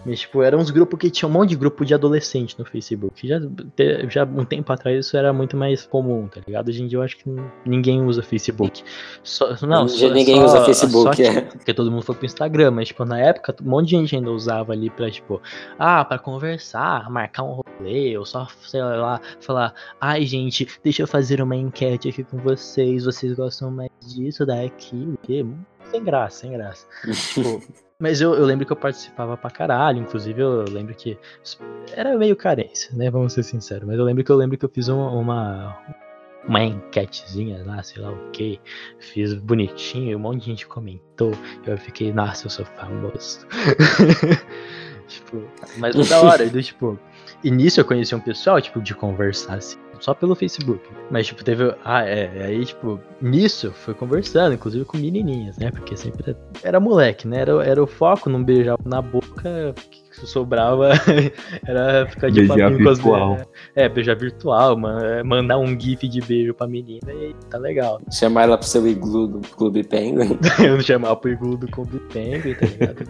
Mas, 0.06 0.21
tipo, 0.21 0.43
eram 0.43 0.59
uns 0.59 0.71
grupos 0.71 0.99
que 0.99 1.11
tinha 1.11 1.29
um 1.29 1.33
monte 1.33 1.50
de 1.50 1.56
grupo 1.56 1.85
de 1.85 1.93
adolescente 1.93 2.59
no 2.59 2.65
Facebook. 2.65 3.27
Já, 3.29 3.39
já 4.09 4.25
um 4.25 4.45
tempo 4.45 4.73
atrás 4.73 5.05
isso 5.06 5.17
era 5.17 5.33
muito 5.33 5.56
mais 5.56 5.85
comum, 5.87 6.27
tá 6.29 6.41
ligado? 6.47 6.69
Hoje 6.69 6.83
em 6.83 6.87
dia 6.87 6.99
eu 6.99 7.03
acho 7.03 7.17
que 7.19 7.25
ninguém 7.67 8.03
usa 8.03 8.22
Facebook. 8.22 8.82
Só, 9.22 9.55
não, 9.67 9.84
Hoje 9.84 9.99
só- 10.08 10.15
ninguém 10.15 10.37
só- 10.37 10.44
usa 10.46 10.65
Facebook, 10.65 11.17
só, 11.17 11.22
é. 11.22 11.41
Porque 11.43 11.75
todo 11.75 11.91
mundo 11.91 12.03
foi 12.03 12.15
pro 12.15 12.27
Instagram, 12.27 12.70
mas, 12.70 12.89
tipo, 12.89 13.05
na 13.05 13.19
época, 13.20 13.55
um 13.63 13.69
monte 13.69 13.87
de 13.87 13.91
gente 13.96 14.17
ainda 14.17 14.31
usava 14.31 14.72
ali 14.72 14.89
pra, 14.89 15.11
tipo, 15.11 15.43
ah, 15.79 16.05
pra 16.05 16.19
conversar, 16.19 17.11
marcar 17.11 17.43
um 17.43 17.61
rolê, 17.79 18.17
ou 18.17 18.25
só, 18.25 18.46
sei 18.67 18.81
lá, 18.81 19.20
falar, 19.41 19.75
ai, 20.01 20.25
gente, 20.25 20.67
deixa 20.82 21.03
eu 21.03 21.06
fazer 21.06 21.43
uma 21.43 21.56
enquete 21.56 22.08
aqui 22.08 22.25
com 22.25 22.39
vocês, 22.39 23.05
vocês 23.05 23.34
gostam 23.34 23.70
mais 23.70 23.91
disso, 24.06 24.46
daquilo, 24.46 25.19
que 25.22 25.44
sem 25.91 26.05
graça, 26.05 26.41
sem 26.41 26.53
graça. 26.53 26.87
tipo, 27.35 27.63
mas 28.01 28.21
eu, 28.21 28.35
eu 28.35 28.45
lembro 28.45 28.65
que 28.65 28.73
eu 28.73 28.77
participava 28.77 29.37
pra 29.37 29.51
caralho, 29.51 29.99
inclusive 29.99 30.41
eu 30.41 30.65
lembro 30.65 30.95
que 30.95 31.19
era 31.93 32.17
meio 32.17 32.37
carência, 32.37 32.95
né, 32.97 33.11
vamos 33.11 33.33
ser 33.33 33.43
sinceros, 33.43 33.87
mas 33.87 33.99
eu 33.99 34.05
lembro 34.05 34.23
que 34.23 34.31
eu 34.31 34.37
lembro 34.37 34.57
que 34.57 34.65
eu 34.65 34.69
fiz 34.69 34.89
uma, 34.89 35.11
uma 35.11 35.79
uma 36.47 36.63
enquetezinha 36.65 37.63
lá, 37.65 37.83
sei 37.83 38.03
lá 38.03 38.11
o 38.11 38.31
que, 38.31 38.61
fiz 38.99 39.35
bonitinho, 39.35 40.17
um 40.17 40.21
monte 40.21 40.41
de 40.41 40.47
gente 40.47 40.67
comentou, 40.67 41.33
eu 41.67 41.77
fiquei, 41.77 42.13
nossa, 42.13 42.47
eu 42.47 42.51
sou 42.51 42.65
famoso. 42.65 43.47
tipo, 45.07 45.43
mas 45.77 45.95
foi 45.95 46.07
da 46.07 46.23
hora, 46.23 46.49
do, 46.49 46.63
tipo, 46.63 46.99
início 47.45 47.81
eu 47.81 47.85
conheci 47.85 48.15
um 48.15 48.21
pessoal, 48.21 48.61
tipo, 48.61 48.81
de 48.81 48.95
conversar 48.95 49.57
assim, 49.57 49.79
só 50.00 50.14
pelo 50.14 50.34
Facebook. 50.34 50.82
Mas, 51.10 51.26
tipo, 51.26 51.44
teve. 51.44 51.74
Ah, 51.84 52.05
é. 52.05 52.44
Aí, 52.44 52.64
tipo, 52.64 53.00
nisso 53.20 53.72
foi 53.72 53.94
conversando, 53.94 54.55
inclusive 54.55 54.84
com 54.84 54.98
menininhas, 54.98 55.56
né? 55.58 55.70
Porque 55.70 55.96
sempre 55.96 56.31
era, 56.31 56.38
era 56.62 56.81
moleque, 56.81 57.26
né? 57.26 57.40
Era, 57.40 57.64
era 57.64 57.82
o 57.82 57.86
foco, 57.86 58.31
não 58.31 58.43
beijar 58.43 58.78
na 58.84 59.00
boca, 59.02 59.74
que 60.19 60.27
sobrava 60.27 60.91
era 61.67 62.06
ficar 62.06 62.31
de 62.31 62.41
Beijar 62.41 62.70
papinho 62.70 62.84
com 62.84 62.91
as 62.91 62.98
virtual. 62.98 63.29
meninas. 63.29 63.48
É, 63.75 63.89
beijar 63.89 64.17
virtual, 64.17 64.77
man, 64.77 64.98
é, 65.03 65.22
mandar 65.22 65.58
um 65.58 65.79
gif 65.79 66.08
de 66.08 66.20
beijo 66.20 66.55
pra 66.55 66.67
menina 66.67 67.13
e 67.13 67.27
aí 67.27 67.37
tá 67.51 67.58
legal. 67.58 68.01
Chamar 68.13 68.44
ela 68.44 68.58
pro 68.58 68.67
seu 68.67 68.87
iglu 68.87 69.27
do 69.27 69.41
Clube 69.41 69.84
Penguin. 69.84 70.39
Eu 70.63 70.77
não 70.77 70.81
chamava 70.81 71.17
pro 71.17 71.31
iglu 71.31 71.56
do 71.56 71.69
Clube 71.69 71.98
Penguin, 72.13 72.55
tá 72.55 72.67
ligado? 72.67 73.08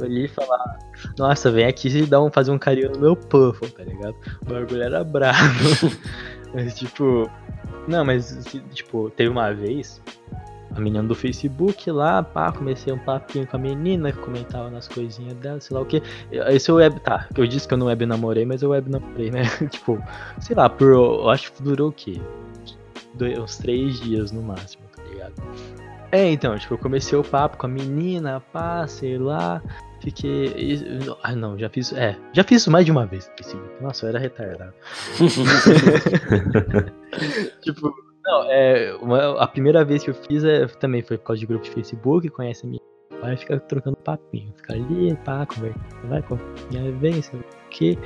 Olhei 0.00 0.24
e 0.24 0.28
falar, 0.28 0.78
nossa, 1.18 1.50
vem 1.50 1.66
aqui 1.66 1.88
e 1.88 2.06
dá 2.06 2.20
um, 2.20 2.30
fazer 2.30 2.50
um 2.50 2.58
carinho 2.58 2.90
no 2.92 2.98
meu 2.98 3.16
puffle, 3.16 3.68
tá 3.70 3.84
ligado? 3.84 4.14
O 4.42 4.44
bagulho 4.46 4.82
era 4.82 5.04
bravo. 5.04 5.90
mas, 6.54 6.74
tipo, 6.74 7.30
não, 7.86 8.04
mas, 8.04 8.36
tipo, 8.72 9.10
teve 9.10 9.28
uma 9.30 9.52
vez 9.52 10.00
a 10.74 10.80
menina 10.80 11.02
do 11.06 11.14
Facebook 11.14 11.90
lá, 11.90 12.22
pá, 12.22 12.50
comecei 12.52 12.92
um 12.92 12.98
papinho 12.98 13.46
com 13.46 13.56
a 13.56 13.60
menina, 13.60 14.12
que 14.12 14.18
comentava 14.18 14.70
nas 14.70 14.88
coisinhas 14.88 15.34
dela, 15.34 15.60
sei 15.60 15.74
lá 15.76 15.82
o 15.82 15.86
que. 15.86 16.02
Esse 16.30 16.70
eu 16.70 16.76
web, 16.76 16.98
tá, 17.00 17.28
eu 17.36 17.46
disse 17.46 17.68
que 17.68 17.74
eu 17.74 17.78
não 17.78 17.86
web 17.86 18.06
namorei, 18.06 18.44
mas 18.44 18.62
eu 18.62 18.70
web 18.70 18.90
namorei, 18.90 19.30
né? 19.30 19.42
tipo, 19.70 20.02
sei 20.40 20.56
lá, 20.56 20.68
por, 20.68 20.92
eu 20.92 21.28
acho 21.30 21.52
que 21.52 21.62
durou 21.62 21.90
o 21.90 21.92
quê? 21.92 22.20
Dois, 23.14 23.38
uns 23.38 23.58
três 23.58 24.00
dias 24.00 24.32
no 24.32 24.42
máximo, 24.42 24.82
tá 24.96 25.02
ligado? 25.04 25.34
É, 26.10 26.30
então, 26.30 26.58
tipo, 26.58 26.74
eu 26.74 26.78
comecei 26.78 27.18
o 27.18 27.24
papo 27.24 27.56
com 27.56 27.66
a 27.66 27.68
menina, 27.68 28.42
pá, 28.52 28.86
sei 28.86 29.18
lá, 29.18 29.62
fiquei. 30.00 30.78
Ah, 31.22 31.34
não, 31.34 31.58
já 31.58 31.68
fiz. 31.68 31.92
É, 31.92 32.16
já 32.32 32.44
fiz 32.44 32.62
isso 32.62 32.70
mais 32.70 32.84
de 32.84 32.92
uma 32.92 33.06
vez 33.06 33.28
no 33.28 33.36
Facebook. 33.36 33.82
Nossa, 33.82 34.06
eu 34.06 34.10
era 34.10 34.18
retardado. 34.18 34.74
tipo, 37.62 37.94
não, 38.24 38.50
é, 38.50 38.94
uma, 39.00 39.42
a 39.42 39.46
primeira 39.46 39.84
vez 39.84 40.02
que 40.02 40.10
eu 40.10 40.14
fiz 40.14 40.44
é, 40.44 40.66
também 40.66 41.02
foi 41.02 41.18
por 41.18 41.24
causa 41.24 41.40
de 41.40 41.46
grupo 41.46 41.64
de 41.64 41.70
Facebook, 41.70 42.28
conhece 42.30 42.64
a 42.64 42.68
minha 42.68 42.82
vai 43.22 43.36
ficar 43.36 43.60
trocando 43.60 43.96
papinho, 43.98 44.52
fica 44.56 44.72
ali, 44.72 45.16
pá, 45.24 45.46
conversa, 45.46 45.78
vai, 46.08 46.24
minha 46.70 46.90
vez, 46.92 47.26
sei 47.26 47.38
o 47.38 47.44
que, 47.70 47.98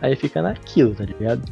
aí 0.00 0.16
fica 0.16 0.40
naquilo, 0.40 0.94
tá 0.94 1.04
ligado? 1.04 1.42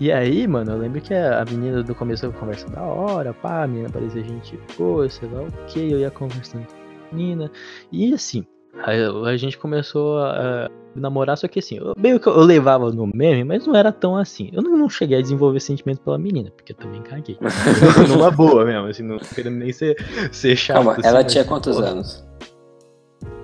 E 0.00 0.10
aí, 0.10 0.46
mano, 0.46 0.72
eu 0.72 0.78
lembro 0.78 1.00
que 1.00 1.14
a 1.14 1.44
menina 1.44 1.84
do 1.84 1.94
começo 1.94 2.30
conversa 2.32 2.68
da 2.70 2.82
hora, 2.82 3.32
pá, 3.32 3.62
a 3.62 3.66
menina 3.68 3.88
parecia 3.88 4.24
gente 4.24 4.58
boa, 4.76 5.08
sei 5.08 5.28
lá 5.28 5.42
o 5.42 5.52
que, 5.66 5.92
eu 5.92 6.00
ia 6.00 6.10
conversando 6.10 6.66
com 6.66 6.74
a 6.74 7.14
menina, 7.14 7.50
e 7.92 8.12
assim, 8.12 8.44
a, 8.82 9.28
a 9.28 9.36
gente 9.36 9.58
começou 9.58 10.18
a, 10.18 10.66
a 10.66 10.70
namorar, 10.94 11.36
só 11.36 11.48
que 11.48 11.58
assim, 11.58 11.76
eu, 11.76 11.94
meio 11.96 12.20
que 12.20 12.26
eu 12.26 12.38
levava 12.40 12.90
no 12.90 13.06
meme, 13.06 13.44
mas 13.44 13.66
não 13.66 13.74
era 13.74 13.92
tão 13.92 14.16
assim. 14.16 14.50
Eu 14.52 14.62
não, 14.62 14.76
não 14.76 14.88
cheguei 14.88 15.18
a 15.18 15.20
desenvolver 15.20 15.60
sentimento 15.60 16.00
pela 16.00 16.18
menina, 16.18 16.50
porque 16.50 16.72
eu 16.72 16.76
também 16.76 17.02
caguei. 17.02 17.36
Numa 18.08 18.30
boa 18.30 18.64
mesmo, 18.64 18.86
assim, 18.86 19.02
não 19.02 19.18
querendo 19.18 19.56
nem 19.56 19.72
ser, 19.72 19.96
ser 20.32 20.56
chato. 20.56 20.76
Calma, 20.76 20.92
assim, 20.92 21.06
ela 21.06 21.24
tinha 21.24 21.44
quantos 21.44 21.76
porra. 21.76 21.88
anos? 21.88 22.24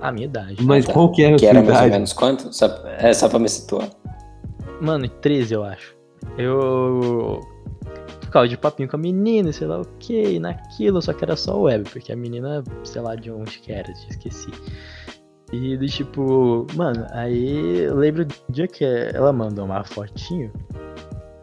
A 0.00 0.10
minha 0.10 0.26
idade. 0.26 0.62
Mas 0.64 0.86
tá. 0.86 0.92
qual 0.92 1.10
que 1.12 1.22
era 1.22 1.36
que 1.36 1.46
era 1.46 1.62
mais 1.62 1.80
ou 1.80 1.88
menos 1.88 2.12
quanto? 2.12 2.52
Só, 2.54 2.66
é 2.98 3.12
só 3.12 3.28
pra 3.28 3.38
me 3.38 3.48
situar. 3.48 3.88
Mano, 4.80 5.08
13 5.08 5.54
eu 5.54 5.64
acho. 5.64 5.94
Eu 6.38 7.40
ficava 8.22 8.46
de 8.46 8.56
papinho 8.56 8.88
com 8.88 8.96
a 8.96 8.98
menina, 8.98 9.52
sei 9.52 9.66
lá 9.66 9.80
o 9.80 9.84
que, 9.98 10.38
naquilo, 10.38 11.02
só 11.02 11.12
que 11.12 11.24
era 11.24 11.36
só 11.36 11.60
web, 11.60 11.88
porque 11.90 12.12
a 12.12 12.16
menina, 12.16 12.62
sei 12.84 13.02
lá 13.02 13.16
de 13.16 13.30
onde 13.30 13.58
que 13.58 13.72
era, 13.72 13.90
esqueci. 14.08 14.50
E 15.52 15.76
do 15.76 15.86
tipo, 15.86 16.66
mano, 16.74 17.06
aí 17.10 17.80
eu 17.80 17.96
lembro 17.96 18.24
do 18.24 18.34
dia 18.48 18.68
que 18.68 18.84
ela 18.84 19.32
mandou 19.32 19.64
uma 19.64 19.82
fotinho 19.82 20.52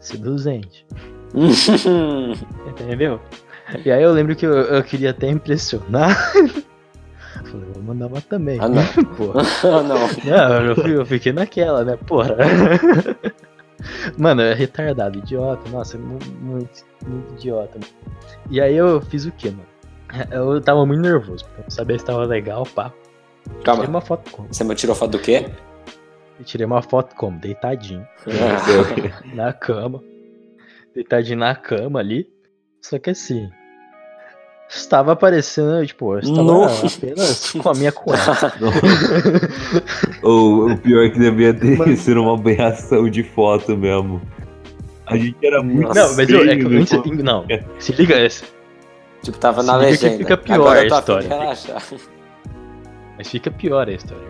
seduzente. 0.00 0.86
Entendeu? 2.66 3.20
E 3.84 3.90
aí 3.90 4.02
eu 4.02 4.12
lembro 4.12 4.34
que 4.34 4.46
eu, 4.46 4.52
eu 4.52 4.82
queria 4.82 5.10
até 5.10 5.28
impressionar. 5.28 6.16
Falei, 7.44 7.68
vou 7.74 7.82
mandar 7.82 8.06
uma 8.06 8.20
também. 8.20 8.58
Ah, 8.60 8.68
não. 8.68 8.82
Porra. 9.14 9.42
ah, 9.64 9.82
não. 9.82 9.98
Não, 10.24 10.64
eu, 10.64 10.98
eu 10.98 11.06
fiquei 11.06 11.32
naquela, 11.32 11.84
né? 11.84 11.96
Porra. 11.96 12.36
Mano, 14.18 14.42
é 14.42 14.54
retardado, 14.54 15.18
idiota. 15.18 15.68
Nossa, 15.70 15.98
muito, 15.98 16.30
muito, 16.40 16.84
muito 17.06 17.34
idiota. 17.34 17.78
E 18.50 18.60
aí 18.60 18.76
eu 18.76 19.00
fiz 19.02 19.26
o 19.26 19.32
quê, 19.32 19.50
mano? 19.50 19.68
Eu 20.30 20.60
tava 20.60 20.86
muito 20.86 21.02
nervoso, 21.02 21.44
pra 21.44 21.62
não 21.62 21.70
saber 21.70 22.00
se 22.00 22.06
tava 22.06 22.24
legal, 22.24 22.64
pá. 22.74 22.92
Calma. 23.64 23.82
Tirei 23.82 23.88
uma 23.88 24.00
foto 24.00 24.30
como? 24.30 24.48
Você 24.52 24.74
tirou 24.74 24.94
foto 24.96 25.12
do 25.12 25.18
quê? 25.18 25.46
Eu 26.38 26.44
tirei 26.44 26.66
uma 26.66 26.82
foto 26.82 27.14
como? 27.16 27.38
Deitadinho. 27.38 28.06
na 29.34 29.52
cama. 29.52 30.02
Deitadinho 30.94 31.38
na 31.38 31.54
cama 31.54 31.98
ali. 32.00 32.28
Só 32.80 32.98
que 32.98 33.10
assim. 33.10 33.50
Estava 34.68 35.12
aparecendo, 35.12 35.84
tipo, 35.86 36.12
eu 36.12 36.18
estava 36.18 36.42
Não. 36.42 36.64
apenas 36.64 37.52
com 37.52 37.70
a 37.70 37.72
minha 37.72 37.90
cueca. 37.90 38.52
o, 40.22 40.66
o 40.72 40.78
pior 40.78 41.06
é 41.06 41.08
que 41.08 41.18
devia 41.18 41.54
ter 41.54 41.78
Mano. 41.78 41.96
sido 41.96 42.22
uma 42.22 42.36
reação 42.36 43.08
de 43.08 43.22
foto 43.22 43.74
mesmo. 43.78 44.20
A 45.06 45.16
gente 45.16 45.38
era 45.42 45.62
muito. 45.62 45.94
Não, 45.94 46.14
mas 46.14 46.28
eu, 46.28 46.42
é 46.46 46.54
que 46.54 46.66
antes, 46.66 47.22
Não, 47.24 47.46
se 47.78 47.92
liga 47.92 48.14
essa. 48.16 48.44
Tipo, 49.22 49.38
tava 49.38 49.62
na 49.62 49.76
legenda. 49.76 50.18
fica 50.18 50.36
pior 50.36 50.54
Agora 50.56 50.80
a 50.80 50.86
história. 50.86 51.28
Mas 53.18 53.28
fica 53.28 53.50
pior 53.50 53.86
a 53.88 53.92
história. 53.92 54.28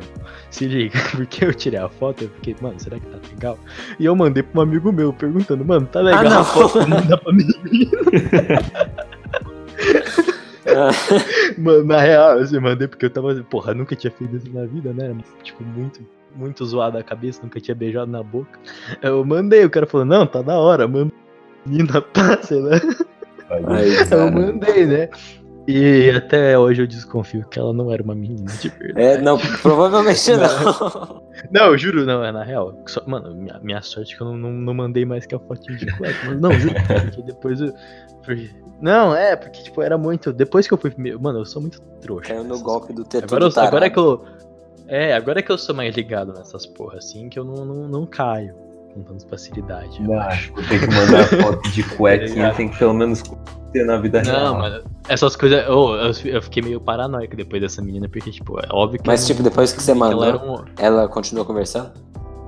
Se 0.51 0.67
liga, 0.67 0.99
porque 1.15 1.45
eu 1.45 1.53
tirei 1.53 1.79
a 1.79 1.91
foto, 1.91 2.25
eu 2.25 2.31
fiquei, 2.31 2.57
mano, 2.61 2.81
será 2.81 2.99
que 2.99 3.07
tá 3.07 3.19
legal? 3.31 3.59
E 4.01 4.07
eu 4.07 4.17
mandei 4.17 4.43
pra 4.43 4.61
um 4.61 4.63
amigo 4.63 4.91
meu 4.91 5.13
perguntando, 5.13 5.63
mano, 5.63 5.87
tá 5.87 6.01
legal 6.01 6.27
ah, 6.27 6.41
a 6.41 6.45
foto? 6.45 6.79
Dá 7.07 7.19
pra 7.19 7.33
mim. 7.35 7.45
mano, 11.59 11.85
na 11.85 12.01
real, 12.01 12.39
eu 12.39 12.63
mandei 12.63 12.89
porque 12.89 13.05
eu 13.05 13.11
tava, 13.11 13.35
porra, 13.45 13.75
nunca 13.75 13.95
tinha 13.95 14.11
feito 14.11 14.37
isso 14.37 14.51
na 14.53 14.65
vida, 14.65 14.95
né? 14.95 15.15
Tipo, 15.43 15.63
muito, 15.63 16.01
muito 16.35 16.65
zoado 16.65 16.97
a 16.97 17.03
cabeça, 17.03 17.43
nunca 17.43 17.61
tinha 17.61 17.75
beijado 17.75 18.11
na 18.11 18.23
boca. 18.23 18.59
Eu 19.03 19.23
mandei, 19.23 19.67
o 19.67 19.71
cara 19.71 19.87
falou, 19.87 20.07
não, 20.07 20.27
tá 20.27 20.41
da 20.41 20.59
hora, 20.59 20.89
mano. 20.89 21.13
Menina, 21.67 22.01
passa, 22.01 22.59
né? 22.59 22.81
Aí, 23.51 23.97
eu 24.11 24.31
mandei, 24.31 24.87
né? 24.87 25.11
E 25.71 26.09
até 26.09 26.59
hoje 26.59 26.81
eu 26.81 26.87
desconfio 26.87 27.47
que 27.47 27.59
ela 27.59 27.75
não 27.75 27.93
era 27.93 28.03
uma 28.03 28.15
menina 28.15 28.51
de 28.55 28.71
verdade. 28.71 29.07
É, 29.07 29.21
não, 29.21 29.37
provavelmente 29.61 30.33
não. 30.33 31.29
Não, 31.53 31.67
eu 31.67 31.79
juro, 31.79 32.05
não, 32.05 32.25
é 32.25 32.33
na 32.33 32.43
real. 32.43 32.75
Só, 32.87 33.01
mano, 33.07 33.33
minha, 33.33 33.61
minha 33.61 33.81
sorte 33.81 34.13
é 34.13 34.17
que 34.17 34.23
eu 34.23 34.27
não, 34.27 34.37
não, 34.37 34.51
não, 34.51 34.75
mandei 34.75 35.05
mais 35.05 35.25
que 35.25 35.37
a 35.37 35.39
fotinha 35.39 35.79
de 35.79 35.87
cueca. 35.97 36.35
Não, 36.35 36.53
juro, 36.53 36.75
porque 37.05 37.23
depois 37.23 37.61
eu. 37.61 37.73
Porque, 38.25 38.51
não, 38.81 39.15
é, 39.15 39.37
porque, 39.37 39.63
tipo, 39.63 39.81
era 39.81 39.97
muito. 39.97 40.33
Depois 40.33 40.67
que 40.67 40.75
eu 40.75 40.79
fui. 40.79 40.93
Mano, 41.21 41.39
eu 41.39 41.45
sou 41.45 41.63
muito 41.63 41.81
trouxa. 42.01 42.35
Caiu 42.35 42.43
no 42.43 42.59
golpe 42.59 42.93
do 42.93 43.05
teto 43.05 43.25
agora, 43.25 43.45
eu, 43.45 43.63
agora 43.63 43.87
é 43.87 43.91
que 43.91 43.99
eu. 43.99 44.25
É, 44.89 45.15
agora 45.15 45.39
é 45.39 45.43
que 45.43 45.53
eu 45.53 45.59
sou 45.59 45.77
mais 45.77 45.95
ligado 45.95 46.33
nessas 46.33 46.67
porra, 46.67 46.99
assim, 46.99 47.29
que 47.29 47.39
eu 47.39 47.45
não, 47.45 47.65
não, 47.65 47.89
não 47.89 48.05
caio 48.05 48.53
com 48.95 49.03
tanta 49.03 49.27
facilidade. 49.29 50.03
Não, 50.03 50.19
acho. 50.19 50.53
Tem 50.69 50.81
que 50.81 50.87
mandar 50.87 51.25
foto 51.29 51.71
de 51.71 51.83
cuequinha, 51.97 52.53
tem 52.55 52.69
que 52.69 52.79
pelo 52.79 52.95
menos 52.95 53.23
ter 53.73 53.85
na 53.85 53.97
vida 53.99 54.23
não, 54.23 54.31
real. 54.31 54.45
Não, 54.45 54.59
mano, 54.59 54.85
essas 55.09 55.37
coisas. 55.37 55.69
Oh, 55.69 55.95
eu, 56.25 56.43
fiquei 56.43 56.63
meio 56.63 56.81
paranoico 56.81 57.37
depois 57.37 57.61
dessa 57.63 57.83
menina, 57.83 58.09
porque, 58.09 58.31
tipo, 58.31 58.59
é 58.59 58.69
óbvio 58.71 59.01
que. 59.01 59.07
Mas, 59.07 59.27
tipo, 59.27 59.43
depois 59.43 59.73
que 59.73 59.83
você 59.83 59.95
mandou, 59.95 60.25
ela, 60.25 60.45
um... 60.45 60.65
ela 60.79 61.09
continuou 61.09 61.45
conversando? 61.45 61.93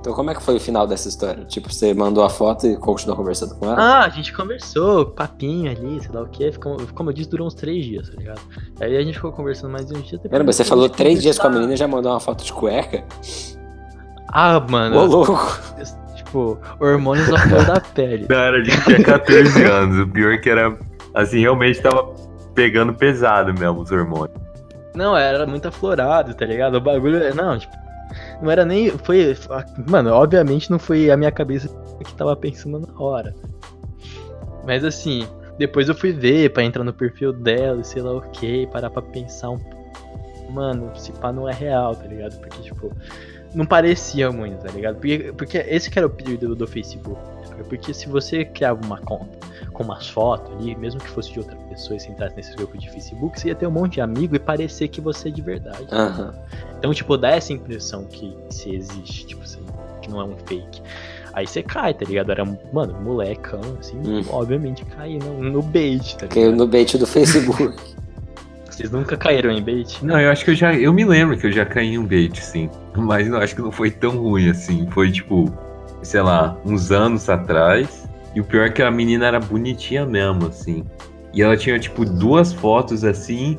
Então 0.01 0.13
como 0.13 0.31
é 0.31 0.33
que 0.33 0.41
foi 0.41 0.55
o 0.55 0.59
final 0.59 0.87
dessa 0.87 1.07
história? 1.07 1.45
Tipo, 1.45 1.71
você 1.71 1.93
mandou 1.93 2.23
a 2.23 2.29
foto 2.29 2.65
e 2.65 2.75
continuou 2.75 3.15
conversando 3.15 3.53
com 3.53 3.67
ela? 3.67 3.75
Ah, 3.79 4.05
a 4.05 4.09
gente 4.09 4.33
conversou, 4.33 5.05
papinho 5.05 5.69
ali, 5.69 6.01
sei 6.01 6.09
lá 6.11 6.23
o 6.23 6.27
que. 6.27 6.51
Como 6.57 7.09
eu 7.09 7.13
disse, 7.13 7.29
durou 7.29 7.45
uns 7.45 7.53
três 7.53 7.85
dias, 7.85 8.09
tá 8.09 8.15
ligado? 8.17 8.41
Aí 8.81 8.97
a 8.97 9.03
gente 9.03 9.13
ficou 9.13 9.31
conversando 9.31 9.71
mais 9.71 9.85
uns 9.91 9.99
dias 9.99 10.13
depois. 10.13 10.31
Caramba, 10.31 10.51
você 10.51 10.63
falou 10.63 10.89
três 10.89 11.21
dias 11.21 11.37
com 11.37 11.45
a 11.45 11.49
menina 11.51 11.75
e 11.75 11.77
já 11.77 11.87
mandou 11.87 12.11
uma 12.11 12.19
foto 12.19 12.43
de 12.43 12.51
cueca? 12.51 13.05
Ah, 14.27 14.59
mano. 14.59 14.97
Ô, 14.97 15.05
louco! 15.05 15.59
Tipo, 16.15 16.57
hormônios 16.79 17.27
na 17.27 17.37
flor 17.37 17.65
da 17.65 17.79
pele. 17.79 18.25
Não, 18.27 18.37
era, 18.37 18.63
gente 18.63 18.83
tinha 18.83 19.03
14 19.03 19.63
anos. 19.69 19.99
O 19.99 20.07
pior 20.07 20.39
que 20.39 20.49
era 20.49 20.75
Assim, 21.13 21.39
realmente 21.39 21.81
tava 21.81 22.13
pegando 22.53 22.93
pesado 22.93 23.53
mesmo 23.53 23.81
os 23.81 23.91
hormônios. 23.91 24.39
Não, 24.95 25.15
era 25.15 25.45
muito 25.45 25.67
aflorado, 25.67 26.33
tá 26.33 26.45
ligado? 26.45 26.75
O 26.75 26.81
bagulho. 26.81 27.33
Não, 27.33 27.57
tipo. 27.57 27.73
Não 28.41 28.51
era 28.51 28.65
nem. 28.65 28.89
Foi. 28.89 29.37
Mano, 29.87 30.11
obviamente 30.11 30.69
não 30.69 30.79
foi 30.79 31.09
a 31.09 31.17
minha 31.17 31.31
cabeça 31.31 31.69
que 32.03 32.13
tava 32.13 32.35
pensando 32.35 32.79
na 32.79 33.01
hora. 33.01 33.33
Mas 34.65 34.83
assim, 34.83 35.25
depois 35.57 35.87
eu 35.87 35.95
fui 35.95 36.11
ver 36.11 36.51
pra 36.51 36.63
entrar 36.63 36.83
no 36.83 36.93
perfil 36.93 37.31
dela 37.31 37.81
e 37.81 37.83
sei 37.83 38.01
lá 38.01 38.13
o 38.13 38.21
que, 38.21 38.67
parar 38.67 38.89
pra 38.89 39.01
pensar 39.01 39.49
um 39.49 39.59
Mano, 40.51 40.91
se 40.95 41.13
pá 41.13 41.31
não 41.31 41.47
é 41.47 41.53
real, 41.53 41.95
tá 41.95 42.05
ligado? 42.05 42.37
Porque, 42.39 42.61
tipo, 42.61 42.91
não 43.55 43.65
parecia 43.65 44.29
muito, 44.31 44.61
tá 44.61 44.71
ligado? 44.71 44.95
Porque, 44.95 45.31
porque 45.37 45.57
esse 45.57 45.89
que 45.89 45.97
era 45.97 46.07
o 46.07 46.09
pedido 46.09 46.55
do 46.55 46.67
Facebook. 46.67 47.21
Porque 47.69 47.93
se 47.93 48.09
você 48.09 48.43
criava 48.43 48.83
uma 48.83 48.99
conta 48.99 49.37
com 49.73 49.83
umas 49.83 50.07
fotos 50.09 50.53
ali, 50.55 50.75
mesmo 50.75 50.99
que 50.99 51.09
fosse 51.09 51.31
de 51.31 51.39
outra 51.39 51.55
pessoa 51.69 51.97
e 51.97 51.99
você 51.99 52.09
entrasse 52.09 52.35
nesse 52.35 52.55
grupo 52.55 52.77
de 52.77 52.89
Facebook, 52.89 53.39
você 53.39 53.49
ia 53.49 53.55
ter 53.55 53.67
um 53.67 53.71
monte 53.71 53.93
de 53.93 54.01
amigo 54.01 54.35
e 54.35 54.39
parecer 54.39 54.87
que 54.87 55.01
você 55.01 55.29
é 55.29 55.31
de 55.31 55.41
verdade. 55.41 55.87
Uhum. 55.91 56.31
Então, 56.77 56.93
tipo, 56.93 57.17
dá 57.17 57.29
essa 57.29 57.53
impressão 57.53 58.05
que 58.05 58.35
você 58.49 58.71
existe, 58.71 59.27
tipo, 59.27 59.45
você, 59.45 59.59
que 60.01 60.09
não 60.09 60.21
é 60.21 60.25
um 60.25 60.35
fake. 60.45 60.81
Aí 61.33 61.47
você 61.47 61.63
cai, 61.63 61.93
tá 61.93 62.05
ligado? 62.05 62.31
Era, 62.31 62.43
mano, 62.73 62.99
molecão, 63.01 63.61
assim, 63.79 63.97
hum. 63.97 64.21
obviamente 64.29 64.83
cai 64.85 65.17
no, 65.17 65.41
no 65.41 65.61
bait, 65.61 66.17
tá 66.17 66.25
ligado? 66.25 66.33
Caiu 66.33 66.55
no 66.55 66.67
bait 66.67 66.97
do 66.97 67.07
Facebook. 67.07 67.73
Vocês 68.81 68.89
nunca 68.89 69.15
caíram 69.15 69.51
em 69.51 69.61
bait? 69.61 70.03
Não, 70.03 70.19
eu 70.19 70.31
acho 70.31 70.43
que 70.43 70.51
eu 70.51 70.55
já. 70.55 70.73
Eu 70.73 70.91
me 70.93 71.03
lembro 71.03 71.37
que 71.37 71.45
eu 71.45 71.51
já 71.51 71.65
caí 71.65 71.89
em 71.89 71.97
um 71.99 72.05
bait, 72.05 72.41
sim. 72.41 72.69
Mas 72.95 73.27
eu 73.27 73.37
acho 73.37 73.53
que 73.53 73.61
não 73.61 73.71
foi 73.71 73.91
tão 73.91 74.17
ruim 74.17 74.49
assim. 74.49 74.87
Foi 74.89 75.11
tipo, 75.11 75.53
sei 76.01 76.21
lá, 76.21 76.57
uns 76.65 76.91
anos 76.91 77.29
atrás. 77.29 78.00
E 78.33 78.41
o 78.41 78.43
pior 78.43 78.67
é 78.67 78.69
que 78.69 78.81
a 78.81 78.89
menina 78.89 79.27
era 79.27 79.39
bonitinha 79.39 80.05
mesmo, 80.05 80.47
assim. 80.47 80.83
E 81.33 81.41
ela 81.41 81.55
tinha, 81.57 81.79
tipo, 81.79 82.05
duas 82.05 82.53
fotos 82.53 83.03
assim. 83.03 83.57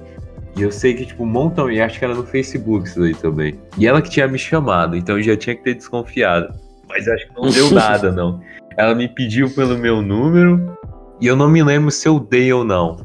E 0.56 0.62
eu 0.62 0.70
sei 0.70 0.94
que, 0.94 1.06
tipo, 1.06 1.24
um 1.24 1.26
montão. 1.26 1.70
E 1.70 1.80
acho 1.80 1.98
que 1.98 2.04
era 2.04 2.14
no 2.14 2.24
Facebook 2.24 2.88
isso 2.88 3.02
aí 3.02 3.14
também. 3.14 3.58
E 3.78 3.86
ela 3.86 4.00
que 4.02 4.10
tinha 4.10 4.28
me 4.28 4.38
chamado, 4.38 4.96
então 4.96 5.16
eu 5.16 5.22
já 5.22 5.36
tinha 5.36 5.56
que 5.56 5.62
ter 5.62 5.74
desconfiado. 5.74 6.52
Mas 6.88 7.08
acho 7.08 7.28
que 7.28 7.34
não 7.34 7.50
deu 7.50 7.70
nada, 7.72 8.10
não. 8.10 8.40
Ela 8.76 8.94
me 8.94 9.08
pediu 9.08 9.50
pelo 9.50 9.76
meu 9.78 10.02
número. 10.02 10.76
E 11.20 11.26
eu 11.26 11.36
não 11.36 11.48
me 11.48 11.62
lembro 11.62 11.90
se 11.90 12.08
eu 12.08 12.18
dei 12.18 12.52
ou 12.52 12.64
não. 12.64 13.04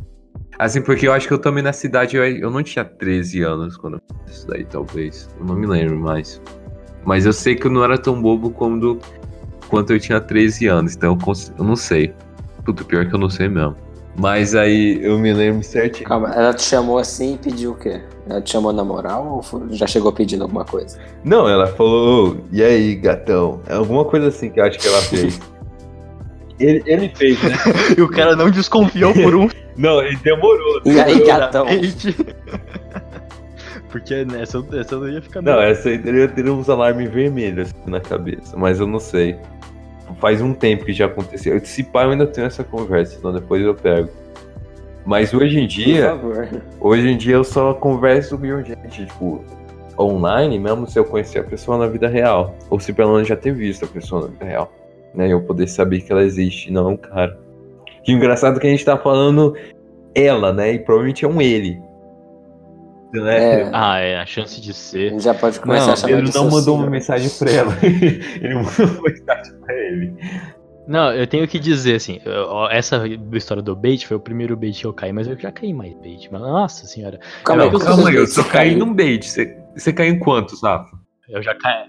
Assim, 0.58 0.82
porque 0.82 1.08
eu 1.08 1.14
acho 1.14 1.28
que 1.28 1.34
eu 1.34 1.38
também 1.38 1.64
na 1.64 1.72
cidade, 1.72 2.18
eu, 2.18 2.26
eu 2.26 2.50
não 2.50 2.64
tinha 2.64 2.84
13 2.84 3.44
anos 3.44 3.78
quando 3.78 3.98
eu 3.98 4.02
fiz 4.26 4.38
isso 4.38 4.48
daí, 4.48 4.66
talvez. 4.66 5.30
Eu 5.40 5.46
não 5.46 5.56
me 5.56 5.68
lembro 5.68 6.00
mais. 6.00 6.42
Mas 7.06 7.26
eu 7.26 7.34
sei 7.34 7.56
que 7.56 7.68
eu 7.68 7.72
não 7.72 7.84
era 7.84 7.98
tão 7.98 8.20
bobo 8.20 8.50
quando, 8.50 9.00
quanto 9.68 9.94
eu 9.94 10.00
tinha 10.00 10.20
13 10.20 10.68
anos, 10.68 10.96
então 10.96 11.14
eu, 11.14 11.18
cons- 11.18 11.52
eu 11.58 11.64
não 11.64 11.76
sei. 11.76 12.14
Puta, 12.66 12.84
pior 12.84 13.06
que 13.08 13.16
eu 13.16 13.20
não 13.20 13.30
sei 13.30 13.48
mesmo. 13.48 13.76
Mas 14.20 14.56
aí 14.56 15.00
eu 15.04 15.20
me 15.20 15.32
lembro 15.32 15.64
certinho. 15.64 16.10
Calma, 16.10 16.30
ela 16.34 16.52
te 16.54 16.64
chamou 16.64 16.98
assim 16.98 17.36
e 17.36 17.38
pediu 17.38 17.72
o 17.74 17.76
quê? 17.76 18.02
Ela 18.28 18.42
te 18.42 18.52
chamou 18.52 18.74
na 18.74 18.84
moral 18.84 19.44
ou 19.52 19.68
já 19.76 19.86
chegou 19.86 20.12
pedindo 20.12 20.42
alguma 20.44 20.66
coisa? 20.66 20.98
Não, 21.24 21.48
ela 21.48 21.68
falou, 21.68 22.30
"Ô, 22.32 22.38
e 22.52 22.64
aí, 22.64 22.96
gatão? 22.96 23.62
É 23.68 23.76
alguma 23.76 24.04
coisa 24.06 24.28
assim 24.30 24.50
que 24.50 24.60
eu 24.60 24.66
acho 24.66 24.80
que 24.80 24.88
ela 24.88 25.02
fez. 25.04 25.40
ele, 26.60 26.82
ele 26.88 27.10
fez, 27.16 27.42
né? 27.44 27.54
E 27.96 28.02
o 28.02 28.10
cara 28.10 28.36
não 28.36 28.50
desconfiou 28.50 29.14
por 29.14 29.36
um 29.36 29.48
Não, 29.78 30.02
ele 30.02 30.16
demorou. 30.24 30.82
E 30.86 31.00
aí, 31.00 31.24
gatão? 31.24 31.68
Porque 33.90 34.26
nessa, 34.26 34.64
essa 34.74 34.96
eu 34.96 35.00
não 35.00 35.10
ia 35.10 35.22
ficar 35.22 35.42
Não, 35.42 35.56
bem. 35.58 35.66
essa 35.66 35.90
aí 35.90 35.98
teria 35.98 36.28
ter 36.28 36.50
uns 36.50 36.70
alarmes 36.70 37.10
vermelhos 37.10 37.70
assim, 37.70 37.90
na 37.92 38.00
cabeça, 38.00 38.56
mas 38.58 38.80
eu 38.80 38.88
não 38.88 39.00
sei. 39.00 39.38
Faz 40.20 40.42
um 40.42 40.54
tempo 40.54 40.86
que 40.86 40.94
já 40.94 41.06
aconteceu. 41.06 41.54
Eu 41.54 41.60
disse, 41.60 41.84
pai, 41.84 42.06
eu 42.06 42.12
ainda 42.12 42.26
tenho 42.26 42.48
essa 42.48 42.64
conversa, 42.64 43.18
então 43.18 43.34
depois 43.34 43.62
eu 43.62 43.76
pego. 43.76 44.10
Mas 45.06 45.34
hoje 45.34 45.60
em 45.60 45.68
dia, 45.68 46.20
hoje 46.80 47.08
em 47.08 47.18
dia 47.18 47.36
eu 47.36 47.44
só 47.44 47.74
converso 47.74 48.38
com 48.38 48.64
gente, 48.64 49.06
tipo, 49.06 49.42
online, 49.98 50.60
mesmo 50.60 50.86
se 50.88 51.00
eu 51.00 51.06
conhecer 51.06 51.40
a 51.40 51.44
pessoa 51.44 51.78
na 51.78 51.88
vida 51.88 52.08
real. 52.08 52.56
Ou 52.70 52.80
se 52.80 52.92
pelo 52.94 53.14
menos 53.14 53.28
já 53.28 53.36
ter 53.36 53.54
visto 53.54 53.86
a 53.86 53.88
pessoa 53.88 54.24
na 54.24 54.28
vida 54.28 54.46
real. 54.46 54.72
Né? 55.14 55.32
Eu 55.32 55.42
poder 55.42 55.68
saber 55.68 56.02
que 56.02 56.12
ela 56.12 56.24
existe, 56.24 56.72
não 56.72 56.92
um 56.92 56.98
cara. 56.98 57.38
Que 58.04 58.12
engraçado 58.12 58.60
que 58.60 58.68
a 58.68 58.70
gente 58.70 58.86
tá 58.86 58.98
falando 58.98 59.56
ela, 60.14 60.54
né? 60.54 60.74
E 60.74 60.80
provavelmente 60.80 61.26
é 61.26 61.28
um 61.28 61.42
ele. 61.42 61.80
Né? 63.14 63.62
É, 63.62 63.70
Ah, 63.74 64.00
é, 64.00 64.18
a 64.20 64.26
chance 64.26 64.60
de 64.60 64.74
ser. 64.74 65.12
gente 65.12 65.24
já 65.24 65.34
pode 65.34 65.60
começar 65.60 65.86
Não, 65.88 65.94
a 65.94 65.96
chamar 65.96 66.16
Pedro 66.16 66.30
de 66.32 66.36
não 66.36 66.50
mandou 66.50 66.76
uma 66.76 66.90
mensagem 66.90 67.30
pra 67.30 67.52
ela. 67.52 67.74
ele 67.84 68.54
mandou 68.56 68.86
uma 68.86 69.02
mensagem 69.10 69.54
pra 69.62 69.74
ele. 69.76 70.14
Não, 70.88 71.14
eu 71.14 71.28
tenho 71.28 71.46
que 71.48 71.60
dizer 71.60 71.96
assim, 71.96 72.20
eu- 72.26 72.68
essa 72.70 73.04
história 73.34 73.62
do 73.62 73.76
bait 73.76 74.06
foi 74.08 74.16
o 74.16 74.20
primeiro 74.22 74.56
bait 74.56 74.74
que 74.80 74.86
eu 74.86 74.94
caí, 74.94 75.12
mas 75.12 75.28
eu 75.28 75.38
já 75.38 75.52
caí 75.52 75.74
mais 75.74 75.94
bait, 75.96 76.30
mas 76.32 76.40
nossa 76.42 76.86
senhora, 76.86 77.20
Calma 77.44 77.66
Não, 77.66 77.72
que 77.72 77.86
calma 77.86 78.10
aí, 78.10 78.16
eu 78.16 78.26
só 78.28 78.44
caí 78.44 78.76
num 78.76 78.94
bait. 78.94 79.26
Você, 79.26 79.58
você 79.76 79.92
caiu 79.92 80.14
em 80.14 80.20
quantos, 80.20 80.62
Rafa? 80.64 80.96
eu 81.30 81.44
já 81.44 81.54
caí, 81.56 81.86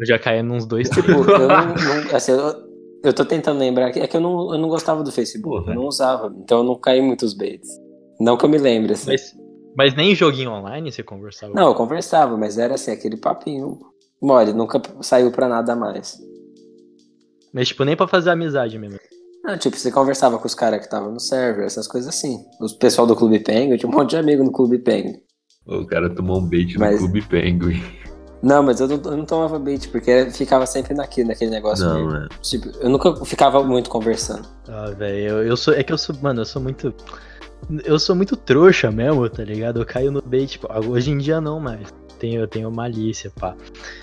eu 0.00 0.06
já 0.06 0.18
caí 0.18 0.42
nos 0.42 0.66
dois, 0.66 0.88
Tipo, 0.90 1.24
três. 1.24 1.40
eu 1.40 1.48
não, 1.48 1.66
não- 1.74 2.16
assim, 2.16 2.32
eu, 2.32 2.54
eu 3.04 3.12
tô 3.12 3.24
tentando 3.24 3.58
lembrar 3.60 3.86
aqui, 3.86 4.00
é 4.00 4.06
que 4.08 4.16
eu 4.16 4.20
não, 4.20 4.52
eu 4.52 4.58
não 4.58 4.68
gostava 4.68 5.02
do 5.04 5.12
Facebook, 5.12 5.60
Porra. 5.60 5.72
eu 5.72 5.76
não 5.76 5.86
usava, 5.86 6.34
então 6.42 6.58
eu 6.58 6.64
não 6.64 6.74
caí 6.74 7.00
muitos 7.00 7.34
baits. 7.34 7.68
Não 8.20 8.36
que 8.36 8.44
eu 8.44 8.48
me 8.48 8.58
lembre, 8.58 8.94
assim. 8.94 9.12
Mas, 9.12 9.32
mas 9.76 9.94
nem 9.94 10.12
em 10.12 10.14
joguinho 10.14 10.50
online 10.50 10.90
você 10.92 11.02
conversava. 11.02 11.52
Não, 11.54 11.68
eu 11.68 11.74
conversava, 11.74 12.36
mas 12.36 12.58
era 12.58 12.74
assim, 12.74 12.90
aquele 12.90 13.16
papinho 13.16 13.78
mole, 14.20 14.52
nunca 14.52 14.80
saiu 15.02 15.30
pra 15.30 15.48
nada 15.48 15.74
mais. 15.74 16.18
Mas 17.52 17.68
tipo, 17.68 17.84
nem 17.84 17.96
pra 17.96 18.06
fazer 18.06 18.30
amizade 18.30 18.78
mesmo. 18.78 18.98
Não, 19.42 19.56
tipo, 19.56 19.76
você 19.76 19.90
conversava 19.90 20.38
com 20.38 20.46
os 20.46 20.54
caras 20.54 20.78
que 20.80 20.84
estavam 20.84 21.10
no 21.10 21.18
server, 21.18 21.64
essas 21.64 21.86
coisas 21.88 22.08
assim. 22.14 22.44
Os 22.60 22.72
pessoal 22.74 23.06
do 23.06 23.16
Clube 23.16 23.40
Penguin, 23.40 23.72
eu 23.72 23.78
tinha 23.78 23.90
um 23.90 23.94
monte 23.94 24.10
de 24.10 24.16
amigo 24.16 24.44
no 24.44 24.52
Clube 24.52 24.78
Penguin. 24.78 25.18
O 25.66 25.86
cara 25.86 26.14
tomou 26.14 26.38
um 26.38 26.46
bait 26.46 26.76
Mas- 26.78 26.92
no 26.92 26.98
Clube 26.98 27.22
Penguin. 27.22 27.82
Não, 28.42 28.62
mas 28.62 28.80
eu 28.80 28.88
não, 28.88 28.96
eu 29.10 29.16
não 29.18 29.24
tomava 29.26 29.58
bait, 29.58 29.86
porque 29.88 30.30
ficava 30.30 30.64
sempre 30.64 30.94
naquele, 30.94 31.28
naquele 31.28 31.50
negócio. 31.50 31.84
Não, 31.84 32.08
de- 32.08 32.24
é. 32.24 32.28
tipo, 32.40 32.70
eu 32.80 32.88
nunca 32.88 33.14
ficava 33.26 33.62
muito 33.62 33.90
conversando. 33.90 34.48
Ah, 34.66 34.90
velho, 34.90 35.28
eu, 35.28 35.46
eu 35.48 35.56
sou. 35.58 35.74
É 35.74 35.82
que 35.82 35.92
eu 35.92 35.98
sou. 35.98 36.16
Mano, 36.22 36.40
eu 36.40 36.46
sou 36.46 36.60
muito. 36.62 36.94
Eu 37.84 37.98
sou 37.98 38.16
muito 38.16 38.36
trouxa 38.36 38.90
mesmo, 38.90 39.28
tá 39.28 39.44
ligado? 39.44 39.80
Eu 39.80 39.86
caio 39.86 40.10
no 40.10 40.22
bait, 40.22 40.46
tipo, 40.46 40.68
hoje 40.88 41.10
em 41.10 41.18
dia 41.18 41.40
não 41.40 41.60
mais. 41.60 41.92
Tenho, 42.18 42.40
eu 42.40 42.48
tenho 42.48 42.70
malícia, 42.70 43.30
pá. 43.30 43.56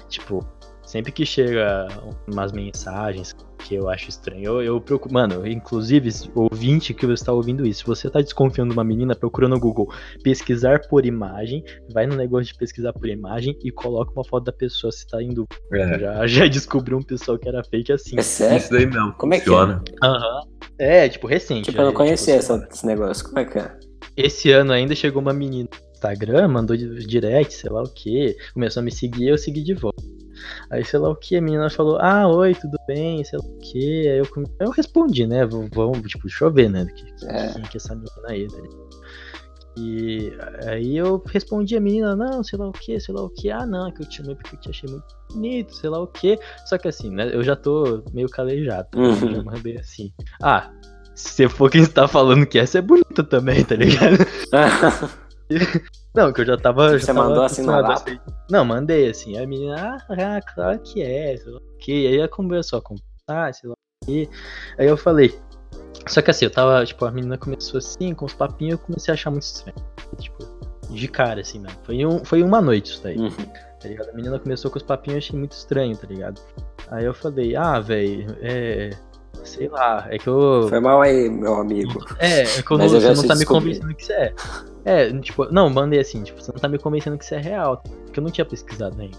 Tipo, 0.09 0.45
sempre 0.87 1.11
que 1.11 1.25
chega 1.25 1.87
umas 2.31 2.51
mensagens 2.51 3.35
que 3.59 3.75
eu 3.75 3.89
acho 3.89 4.09
estranho, 4.09 4.43
eu, 4.45 4.61
eu 4.61 4.79
procuro. 4.81 5.13
Mano, 5.13 5.45
inclusive, 5.45 6.09
ouvinte 6.33 6.93
que 6.93 7.05
você 7.05 7.13
está 7.15 7.33
ouvindo 7.33 7.65
isso, 7.65 7.81
se 7.81 7.85
você 7.85 8.09
tá 8.09 8.21
desconfiando 8.21 8.69
de 8.71 8.77
uma 8.77 8.83
menina, 8.83 9.15
procura 9.15 9.47
no 9.47 9.59
Google 9.59 9.91
pesquisar 10.23 10.79
por 10.87 11.05
imagem, 11.05 11.63
vai 11.91 12.07
no 12.07 12.15
negócio 12.15 12.51
de 12.53 12.57
pesquisar 12.57 12.93
por 12.93 13.07
imagem 13.09 13.57
e 13.63 13.71
coloca 13.71 14.11
uma 14.15 14.23
foto 14.23 14.45
da 14.45 14.53
pessoa 14.53 14.91
se 14.91 15.05
tá 15.07 15.21
indo. 15.21 15.45
É. 15.73 15.99
Já, 15.99 16.27
já 16.27 16.47
descobri 16.47 16.95
um 16.95 17.01
pessoal 17.01 17.37
que 17.37 17.49
era 17.49 17.63
fake 17.63 17.91
assim. 17.91 18.17
É 18.17 18.21
sério? 18.21 18.57
Isso 18.57 18.71
daí 18.71 18.85
mesmo. 18.85 19.11
Como 19.13 19.33
é 19.33 19.39
que 19.39 19.45
funciona. 19.45 19.83
Aham. 20.03 20.41
É, 20.79 21.09
tipo, 21.09 21.27
recente. 21.27 21.65
Tipo, 21.65 21.79
eu 21.81 21.85
não 21.85 21.91
é, 21.91 21.95
conhecia 21.95 22.39
tipo, 22.39 22.53
essa- 22.53 22.67
esse 22.71 22.85
negócio. 22.85 23.25
Como 23.25 23.39
é 23.39 23.45
que 23.45 23.57
é? 23.57 23.77
Esse 24.15 24.51
ano 24.51 24.71
ainda 24.71 24.95
chegou 24.95 25.21
uma 25.21 25.33
menina 25.33 25.67
no 25.71 25.91
Instagram, 25.93 26.47
mandou 26.47 26.77
di- 26.77 27.05
direct, 27.05 27.53
sei 27.53 27.69
lá 27.69 27.81
o 27.81 27.89
que, 27.89 28.35
começou 28.53 28.81
a 28.81 28.83
me 28.83 28.91
seguir 28.91 29.27
eu 29.27 29.37
segui 29.37 29.63
de 29.63 29.73
volta. 29.73 30.01
Aí, 30.69 30.83
sei 30.83 30.99
lá 30.99 31.09
o 31.09 31.15
que, 31.15 31.37
a 31.37 31.41
menina 31.41 31.69
falou, 31.69 31.97
ah, 31.99 32.27
oi, 32.27 32.53
tudo 32.55 32.77
bem, 32.87 33.23
sei 33.23 33.39
lá 33.39 33.45
o 33.45 33.57
que. 33.59 34.07
Aí 34.07 34.17
eu, 34.17 34.27
eu 34.59 34.69
respondi, 34.71 35.25
né? 35.25 35.45
Vamos, 35.45 36.11
tipo, 36.11 36.27
deixa 36.27 36.45
eu 36.45 36.51
ver, 36.51 36.69
né? 36.69 36.85
Que, 36.85 37.05
que, 37.13 37.25
É. 37.25 37.53
que 37.53 37.59
é 37.59 37.77
essa 37.77 37.95
menina 37.95 38.27
aí, 38.27 38.47
ligado? 38.47 38.87
E 39.79 40.33
aí 40.65 40.97
eu 40.97 41.21
respondi 41.27 41.77
a 41.77 41.79
menina, 41.79 42.15
não, 42.15 42.43
sei 42.43 42.57
lá 42.57 42.67
o 42.67 42.71
que, 42.71 42.99
sei 42.99 43.13
lá 43.13 43.21
o 43.21 43.29
que, 43.29 43.51
ah 43.51 43.63
não, 43.65 43.87
é 43.87 43.91
que 43.91 44.01
eu 44.01 44.09
te 44.09 44.17
chamei 44.17 44.33
porque 44.33 44.55
eu 44.55 44.59
te 44.59 44.69
achei 44.71 44.89
muito 44.89 45.05
bonito, 45.31 45.75
sei 45.75 45.89
lá 45.89 46.01
o 46.01 46.07
que. 46.07 46.39
Só 46.65 46.77
que 46.79 46.87
assim, 46.87 47.11
né, 47.11 47.29
eu 47.31 47.43
já 47.43 47.55
tô 47.55 48.03
meio 48.11 48.27
calejado, 48.27 48.87
tá? 48.89 48.99
Uhum. 48.99 49.35
já 49.35 49.43
mandei 49.43 49.77
assim. 49.77 50.11
Ah, 50.41 50.71
se 51.13 51.47
for 51.47 51.69
quem 51.69 51.83
está 51.83 52.07
falando 52.07 52.47
que 52.47 52.57
essa 52.57 52.79
é 52.79 52.81
bonita 52.81 53.23
também, 53.23 53.63
tá 53.63 53.75
ligado? 53.75 54.17
Não, 56.17 56.33
que 56.33 56.41
eu 56.41 56.45
já 56.45 56.57
tava. 56.57 56.89
Você 56.89 56.99
já 56.99 57.07
tava 57.13 57.23
mandou 57.29 57.43
assim 57.43 57.61
no 57.61 57.71
acostumado 57.71 57.99
WhatsApp? 58.07 58.21
a- 58.27 58.33
Não, 58.51 58.65
mandei 58.65 59.09
assim. 59.09 59.37
Aí 59.37 59.43
a 59.43 59.47
menina, 59.47 59.75
ah, 60.09 60.13
ah, 60.37 60.41
claro 60.53 60.79
que 60.79 61.01
é, 61.01 61.37
sei 61.37 61.51
lá 61.51 61.59
o 61.59 61.77
quê. 61.79 61.91
Aí 62.09 62.17
ela 62.17 62.27
começou 62.27 62.79
a 62.79 62.81
conversar, 62.81 63.53
sei 63.53 63.69
lá 63.69 63.75
o 63.75 64.05
quê. 64.07 64.27
Aí 64.79 64.87
eu 64.87 64.97
falei. 64.97 65.37
Só 66.07 66.21
que 66.21 66.31
assim, 66.31 66.45
eu 66.45 66.51
tava, 66.51 66.83
tipo, 66.85 67.05
a 67.05 67.11
menina 67.11 67.37
começou 67.37 67.77
assim, 67.77 68.13
com 68.15 68.25
os 68.25 68.33
papinhos, 68.33 68.73
eu 68.79 68.85
comecei 68.85 69.11
a 69.11 69.15
achar 69.15 69.29
muito 69.29 69.43
estranho. 69.43 69.75
Tipo, 70.19 70.37
de 70.89 71.07
cara, 71.07 71.41
assim, 71.41 71.59
mesmo. 71.59 71.77
Foi, 71.83 72.05
um, 72.05 72.23
foi 72.25 72.41
uma 72.41 72.61
noite 72.61 72.91
isso 72.93 73.03
daí, 73.03 73.17
Uhum. 73.17 73.29
tá 73.29 73.87
ligado? 73.89 74.09
A 74.09 74.13
menina 74.13 74.39
começou 74.39 74.71
com 74.71 74.77
os 74.77 74.83
papinhos, 74.83 75.15
eu 75.15 75.27
achei 75.27 75.37
muito 75.39 75.51
estranho, 75.51 75.95
tá 75.97 76.07
ligado? 76.07 76.41
Aí 76.89 77.03
eu 77.05 77.13
falei, 77.13 77.55
ah, 77.57 77.79
velho, 77.79 78.37
é. 78.41 78.89
Sei 79.43 79.67
lá, 79.67 80.07
é 80.09 80.17
que 80.17 80.27
eu. 80.27 80.67
Foi 80.69 80.79
mal 80.79 81.01
aí, 81.01 81.29
meu 81.29 81.55
amigo. 81.55 81.99
É, 82.19 82.41
é 82.41 82.61
que 82.61 82.71
eu 82.71 82.77
não, 82.77 82.87
você 82.87 83.13
não 83.13 83.27
tá 83.27 83.35
me 83.35 83.45
convencendo 83.45 83.95
que 83.95 84.05
você 84.05 84.13
é. 84.13 84.33
É, 84.85 85.19
tipo, 85.19 85.45
não, 85.51 85.69
mandei 85.69 85.99
assim, 85.99 86.23
tipo, 86.23 86.41
você 86.41 86.51
não 86.51 86.59
tá 86.59 86.67
me 86.67 86.77
convencendo 86.77 87.17
que 87.17 87.25
você 87.25 87.35
é 87.35 87.39
real, 87.39 87.83
porque 88.05 88.19
eu 88.19 88.23
não 88.23 88.31
tinha 88.31 88.45
pesquisado 88.45 88.99
ainda. 88.99 89.17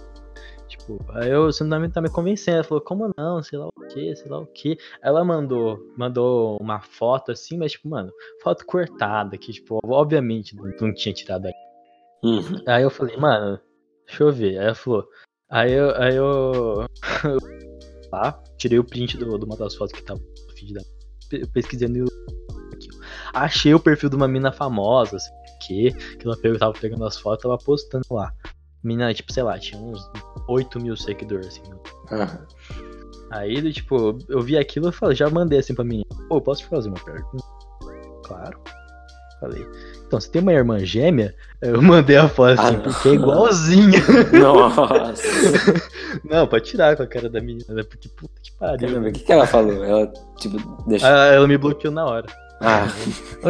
Tipo, 0.68 1.04
aí 1.14 1.30
eu, 1.30 1.46
você 1.46 1.64
não 1.64 1.90
tá 1.90 2.00
me 2.00 2.10
convencendo. 2.10 2.56
Ela 2.56 2.64
falou, 2.64 2.84
como 2.84 3.10
não, 3.16 3.42
sei 3.42 3.58
lá 3.58 3.66
o 3.68 3.86
que, 3.88 4.14
sei 4.14 4.30
lá 4.30 4.38
o 4.38 4.46
que. 4.46 4.78
Ela 5.02 5.24
mandou, 5.24 5.78
mandou 5.96 6.58
uma 6.60 6.80
foto 6.80 7.32
assim, 7.32 7.56
mas 7.56 7.72
tipo, 7.72 7.88
mano, 7.88 8.12
foto 8.42 8.64
cortada, 8.66 9.36
que 9.36 9.52
tipo, 9.52 9.78
obviamente 9.84 10.54
não, 10.54 10.64
não 10.80 10.94
tinha 10.94 11.14
tirado 11.14 11.46
ali. 11.46 11.54
Uhum. 12.22 12.62
Aí 12.66 12.82
eu 12.82 12.90
falei, 12.90 13.16
mano, 13.16 13.58
deixa 14.06 14.22
eu 14.22 14.32
ver. 14.32 14.58
Aí 14.58 14.66
ela 14.66 14.74
falou, 14.74 15.08
aí 15.50 15.72
eu, 15.72 15.94
aí 15.96 16.16
eu, 16.16 16.86
lá, 18.12 18.42
tirei 18.56 18.78
o 18.78 18.84
print 18.84 19.16
do, 19.16 19.38
de 19.38 19.44
uma 19.44 19.56
das 19.56 19.74
fotos 19.74 19.92
que 19.94 20.02
tava 20.02 20.20
no 20.20 20.52
feed 20.56 20.74
da. 20.74 20.80
pe- 21.28 21.46
Pesquisei 21.48 21.88
no 21.88 21.98
YouTube 21.98 22.36
aqui. 22.74 22.88
Achei 23.34 23.74
o 23.74 23.80
perfil 23.80 24.08
de 24.10 24.16
uma 24.16 24.28
mina 24.28 24.52
famosa, 24.52 25.16
assim, 25.16 25.30
que, 25.66 25.92
que 25.92 26.26
ela 26.26 26.36
pegou, 26.36 26.58
tava 26.58 26.72
pegando 26.72 27.04
as 27.04 27.18
fotos, 27.18 27.42
tava 27.42 27.58
postando 27.58 28.04
lá. 28.10 28.32
Mina, 28.82 29.12
tipo, 29.12 29.32
sei 29.32 29.42
lá, 29.42 29.58
tinha 29.58 29.80
uns 29.80 30.00
8 30.48 30.80
mil 30.80 30.96
seguidores, 30.96 31.46
assim. 31.48 31.62
Aham. 32.12 32.46
Aí, 33.30 33.72
tipo, 33.72 34.16
eu 34.28 34.40
vi 34.40 34.56
aquilo 34.56 34.88
e 35.10 35.14
já 35.14 35.28
mandei 35.28 35.58
assim 35.58 35.74
pra 35.74 35.84
mim. 35.84 36.02
Pô, 36.28 36.40
posso 36.40 36.62
te 36.62 36.68
fazer 36.68 36.88
uma 36.88 36.98
pergunta? 37.04 37.44
Claro. 38.24 38.58
Falei. 39.40 39.66
Então, 40.06 40.18
você 40.20 40.30
tem 40.30 40.40
uma 40.42 40.52
irmã 40.52 40.78
gêmea? 40.80 41.34
Eu 41.60 41.80
mandei 41.82 42.16
a 42.16 42.28
foto 42.28 42.60
assim, 42.60 42.76
Ah, 42.76 42.80
porque 42.80 43.08
é 43.08 43.12
igualzinha. 43.12 44.00
Nossa. 44.40 45.22
Não, 46.28 46.46
pra 46.46 46.60
tirar 46.60 46.96
com 46.96 47.02
a 47.02 47.06
cara 47.06 47.28
da 47.28 47.40
menina, 47.40 47.64
né? 47.74 47.82
Porque 47.82 48.08
puta 48.08 48.32
que 48.42 48.50
pariu. 48.52 48.88
Caramba, 48.88 49.08
o 49.08 49.12
que, 49.12 49.20
que 49.20 49.32
ela 49.32 49.46
falou? 49.46 49.84
Ela, 49.84 50.12
tipo, 50.38 50.56
deixa. 50.88 51.06
Ah, 51.06 51.26
ela 51.34 51.46
me 51.46 51.56
bloqueou 51.58 51.92
na 51.92 52.04
hora. 52.06 52.26
Ah, 52.60 52.88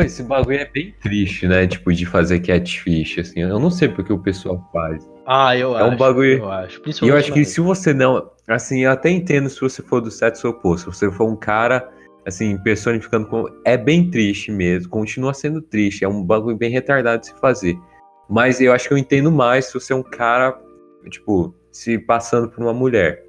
Esse 0.04 0.22
bagulho 0.22 0.58
é 0.58 0.66
bem 0.66 0.94
triste, 1.02 1.46
né? 1.48 1.66
Tipo, 1.66 1.92
de 1.94 2.04
fazer 2.04 2.40
catfish, 2.40 3.18
assim. 3.18 3.40
Eu 3.40 3.58
não 3.58 3.70
sei 3.70 3.88
porque 3.88 4.12
o 4.12 4.18
pessoal 4.18 4.62
faz. 4.72 5.08
Ah, 5.26 5.56
eu 5.56 5.78
É 5.78 5.82
um 5.84 5.88
acho. 5.88 5.96
bagulho- 5.96 6.38
Eu 6.38 6.50
acho. 6.50 6.82
E 7.02 7.08
eu 7.08 7.16
acho 7.16 7.32
que 7.32 7.44
se 7.44 7.60
você 7.60 7.94
não. 7.94 8.30
Assim, 8.46 8.80
eu 8.84 8.90
até 8.90 9.08
entendo 9.10 9.48
se 9.48 9.60
você 9.60 9.80
for 9.82 10.00
do 10.02 10.10
sexo 10.10 10.48
oposto. 10.48 10.92
Se 10.92 10.98
você 10.98 11.10
for 11.10 11.26
um 11.26 11.36
cara, 11.36 11.88
assim, 12.28 12.56
personificando 12.58 13.26
como. 13.26 13.48
É 13.64 13.76
bem 13.76 14.10
triste 14.10 14.50
mesmo. 14.52 14.88
Continua 14.90 15.34
sendo 15.34 15.60
triste. 15.60 16.04
É 16.04 16.08
um 16.08 16.22
bagulho 16.22 16.56
bem 16.56 16.70
retardado 16.70 17.20
de 17.20 17.26
se 17.28 17.34
fazer. 17.40 17.76
Mas 18.28 18.60
eu 18.60 18.72
acho 18.72 18.86
que 18.88 18.94
eu 18.94 18.98
entendo 18.98 19.30
mais 19.32 19.66
se 19.66 19.74
você 19.74 19.92
é 19.92 19.96
um 19.96 20.02
cara, 20.02 20.56
tipo, 21.10 21.54
se 21.72 21.98
passando 21.98 22.48
por 22.48 22.62
uma 22.62 22.72
mulher. 22.74 23.22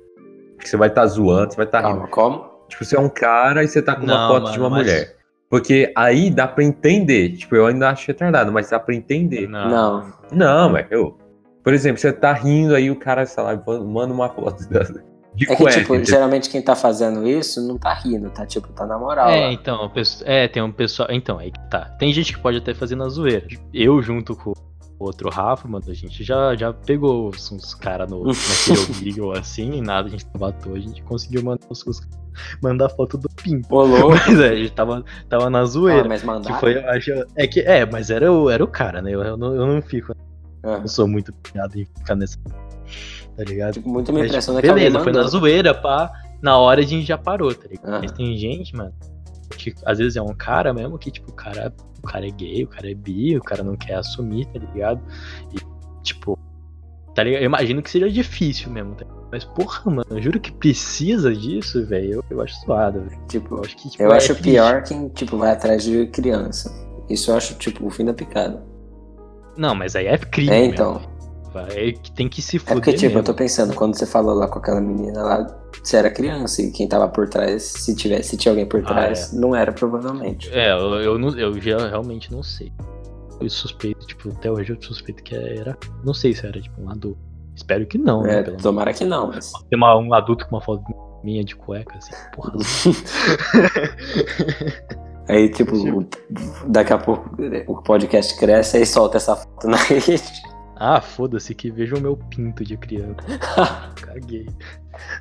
Porque 0.55 0.67
você 0.67 0.75
vai 0.77 0.89
estar 0.89 1.05
zoando, 1.07 1.51
você 1.51 1.57
vai 1.57 1.65
estar 1.65 1.79
rindo. 1.79 1.93
calma, 1.93 2.07
como? 2.09 2.49
Tipo, 2.67 2.83
você 2.85 2.95
é 2.97 2.99
um 2.99 3.09
cara 3.09 3.63
e 3.63 3.67
você 3.67 3.81
tá 3.81 3.95
com 3.95 4.03
uma 4.03 4.13
Não, 4.13 4.27
foto 4.27 4.41
mano, 4.43 4.53
de 4.53 4.59
uma 4.59 4.69
mas- 4.69 4.79
mulher. 4.85 5.15
Porque 5.49 5.91
aí 5.95 6.29
dá 6.29 6.47
pra 6.47 6.63
entender. 6.63 7.29
Tipo, 7.37 7.55
eu 7.55 7.65
ainda 7.65 7.89
acho 7.89 8.05
retardado, 8.05 8.51
mas 8.51 8.69
dá 8.69 8.79
pra 8.79 8.93
entender. 8.93 9.47
Não. 9.47 10.13
Não, 10.31 10.69
mas 10.69 10.85
eu. 10.91 11.17
Por 11.63 11.73
exemplo, 11.73 11.99
você 11.99 12.11
tá 12.13 12.31
rindo 12.33 12.75
aí, 12.75 12.91
o 12.91 12.95
cara, 12.95 13.25
sei 13.25 13.41
lá, 13.43 13.55
manda 13.83 14.13
uma 14.13 14.29
foto 14.29 14.63
da- 14.69 14.85
de 15.39 15.45
É 15.45 15.55
que, 15.55 15.63
cueca. 15.63 15.79
tipo, 15.79 15.95
entendeu? 15.95 16.11
geralmente 16.13 16.49
quem 16.49 16.61
tá 16.61 16.75
fazendo 16.75 17.25
isso 17.27 17.65
não 17.65 17.77
tá 17.77 17.93
rindo, 17.93 18.29
tá, 18.29 18.45
tipo, 18.45 18.67
tá 18.73 18.85
na 18.85 18.97
moral. 18.99 19.29
É, 19.29 19.47
lá. 19.47 19.51
então, 19.53 19.91
é, 20.25 20.47
tem 20.47 20.61
um 20.61 20.71
pessoal. 20.71 21.07
Então, 21.11 21.39
aí 21.39 21.51
que 21.51 21.69
tá. 21.69 21.85
Tem 21.97 22.11
gente 22.13 22.33
que 22.33 22.39
pode 22.39 22.57
até 22.57 22.73
fazer 22.73 22.95
na 22.95 23.07
zoeira. 23.07 23.47
Eu, 23.73 24.01
junto 24.01 24.35
com 24.35 24.51
o 24.51 24.55
outro 25.05 25.29
Rafa, 25.29 25.65
mano, 25.67 25.85
a 25.87 25.93
gente 25.93 26.23
já, 26.25 26.55
já 26.57 26.73
pegou 26.73 27.29
uns, 27.29 27.73
caras 27.73 28.09
no, 28.11 28.25
naquele 28.25 28.79
Omegle 28.99 29.37
assim, 29.37 29.71
e 29.75 29.81
nada, 29.81 30.09
a 30.09 30.11
gente 30.11 30.25
tava 30.25 30.49
à 30.49 30.51
toa, 30.51 30.75
a 30.75 30.79
gente 30.79 31.01
conseguiu 31.03 31.41
mandar, 31.41 31.65
os, 31.69 31.85
os- 31.87 32.01
mandar 32.61 32.89
foto 32.89 33.17
do 33.17 33.29
pinto. 33.29 33.73
Ô, 33.73 33.85
louco. 33.85 34.09
Mas 34.27 34.39
é, 34.41 34.49
a 34.49 34.55
gente 34.55 34.71
tava, 34.73 35.03
tava 35.29 35.49
na 35.49 35.59
Ah, 35.61 35.65
zoeira. 35.65 36.07
mas 36.07 36.19
que 36.21 36.27
mandar. 36.27 36.59
foi, 36.59 36.75
eu 36.77 36.89
acho. 36.89 37.11
É 37.37 37.47
que, 37.47 37.61
é, 37.61 37.85
mas 37.85 38.09
era 38.09 38.29
o, 38.31 38.49
era 38.49 38.61
o 38.63 38.67
cara, 38.67 39.01
né? 39.01 39.11
Eu, 39.15 39.21
eu 39.23 39.37
não, 39.37 39.55
eu 39.55 39.65
não 39.65 39.81
fico. 39.81 40.13
Ah, 40.63 40.79
Eu 40.81 40.87
sou 40.89 41.07
muito 41.07 41.31
piado 41.31 41.79
em 41.79 41.85
ficar 41.85 42.15
nessa. 42.15 42.37
Tá 43.39 43.45
ligado? 43.45 43.73
tipo, 43.75 43.87
muito 43.87 44.11
me 44.11 44.19
Mas, 44.19 44.27
impressiona 44.27 44.59
tipo, 44.59 44.65
que 44.65 44.69
alguém 44.69 44.91
beleza, 44.91 45.03
foi 45.03 45.13
na 45.13 45.23
zoeira, 45.29 45.73
pá. 45.73 46.11
Na 46.41 46.57
hora 46.57 46.81
a 46.81 46.83
gente 46.83 47.05
já 47.05 47.17
parou, 47.17 47.55
tá 47.55 47.69
ligado? 47.69 47.87
Aham. 47.87 47.99
Mas 48.01 48.11
tem 48.11 48.37
gente, 48.37 48.75
mano, 48.75 48.93
que 49.57 49.73
às 49.85 49.97
vezes 49.97 50.17
é 50.17 50.21
um 50.21 50.35
cara 50.35 50.73
mesmo 50.73 50.97
que, 50.97 51.09
tipo, 51.09 51.31
o 51.31 51.33
cara, 51.33 51.73
o 52.03 52.05
cara 52.05 52.27
é 52.27 52.31
gay, 52.31 52.65
o 52.65 52.67
cara 52.67 52.91
é 52.91 52.93
bi, 52.93 53.37
o 53.37 53.41
cara 53.41 53.63
não 53.63 53.77
quer 53.77 53.95
assumir, 53.95 54.45
tá 54.47 54.59
ligado? 54.59 55.01
E, 55.53 55.57
tipo, 56.03 56.37
tá 57.15 57.23
ligado? 57.23 57.41
Eu 57.41 57.45
imagino 57.45 57.81
que 57.81 57.89
seja 57.89 58.09
difícil 58.09 58.69
mesmo, 58.71 58.93
tá 58.95 59.05
ligado? 59.05 59.27
Mas, 59.31 59.45
porra, 59.45 59.89
mano, 59.89 60.05
eu 60.09 60.21
juro 60.21 60.37
que 60.37 60.51
precisa 60.51 61.33
disso, 61.33 61.85
velho. 61.85 62.15
Eu, 62.15 62.25
eu 62.29 62.41
acho 62.41 62.59
suado, 62.59 62.99
velho. 62.99 63.21
Tipo, 63.29 63.55
Eu 63.55 63.61
acho 63.61 63.77
que, 63.77 63.89
tipo, 63.89 64.03
eu 64.03 64.11
é 64.11 64.17
acho 64.17 64.35
pior 64.35 64.83
quem, 64.83 65.07
tipo, 65.07 65.37
vai 65.37 65.51
atrás 65.51 65.81
de 65.81 66.07
criança. 66.07 66.69
Isso 67.09 67.31
eu 67.31 67.37
acho, 67.37 67.53
tipo, 67.55 67.87
o 67.87 67.89
fim 67.89 68.03
da 68.03 68.13
picada. 68.13 68.61
Não, 69.55 69.73
mas 69.73 69.95
aí 69.95 70.07
é 70.07 70.17
crime. 70.17 70.51
É, 70.51 70.59
mesmo, 70.59 70.73
então. 70.73 70.93
velho. 70.99 71.18
Vai, 71.53 71.93
que 71.93 72.11
tem 72.11 72.29
que 72.29 72.41
se 72.41 72.57
É 72.57 72.59
fuder. 72.59 72.75
porque, 72.75 72.91
tipo, 72.93 73.05
mesmo. 73.05 73.19
eu 73.19 73.23
tô 73.23 73.33
pensando, 73.33 73.73
quando 73.73 73.95
você 73.95 74.05
falou 74.05 74.35
lá 74.35 74.47
com 74.47 74.59
aquela 74.59 74.79
menina 74.79 75.23
lá, 75.23 75.47
você 75.83 75.97
era 75.97 76.11
criança 76.11 76.61
e 76.61 76.71
quem 76.71 76.87
tava 76.87 77.07
por 77.07 77.27
trás, 77.27 77.63
se 77.63 77.95
tivesse, 77.95 78.29
se 78.29 78.37
tinha 78.37 78.51
alguém 78.51 78.67
por 78.67 78.81
Ah, 78.81 78.85
trás, 78.85 79.33
não 79.33 79.55
era 79.55 79.71
provavelmente. 79.71 80.49
É, 80.53 80.71
eu, 80.71 80.93
eu, 81.01 81.19
eu 81.37 81.59
já 81.61 81.87
realmente 81.87 82.31
não 82.31 82.43
sei. 82.43 82.71
Eu 83.41 83.49
suspeito, 83.49 84.05
tipo, 84.05 84.29
até 84.29 84.51
hoje 84.51 84.73
eu 84.73 84.81
suspeito 84.81 85.23
que 85.23 85.33
era. 85.35 85.75
Não 86.03 86.13
sei 86.13 86.33
se 86.33 86.45
era, 86.45 86.59
tipo, 86.61 86.79
um 86.81 86.89
adulto. 86.89 87.17
Espero 87.55 87.85
que 87.87 87.97
não, 87.97 88.21
né? 88.23 88.39
É, 88.39 88.43
menos. 88.43 88.61
tomara 88.61 88.93
que 88.93 89.05
não, 89.05 89.27
mas. 89.27 89.51
Tem 89.69 89.77
uma- 89.77 89.97
um 89.97 90.13
adulto 90.13 90.47
com 90.47 90.55
uma 90.55 90.61
foto 90.61 90.83
minha 91.23 91.43
de 91.43 91.55
cueca, 91.55 91.97
assim, 91.97 92.11
porra. 92.35 92.53
Aí, 95.27 95.47
tipo, 95.49 95.73
daqui 96.67 96.91
a 96.91 96.97
pouco 96.97 97.29
o 97.67 97.81
podcast 97.83 98.35
cresce 98.37 98.81
e 98.81 98.85
solta 98.85 99.17
essa 99.17 99.35
foto 99.35 99.67
na 99.67 99.77
rede. 99.77 100.21
Ah, 100.79 101.01
foda-se 101.01 101.53
que 101.53 101.69
veja 101.69 101.95
o 101.95 102.01
meu 102.01 102.15
pinto 102.17 102.63
de 102.63 102.77
criança. 102.77 103.15
Caguei. 104.01 104.47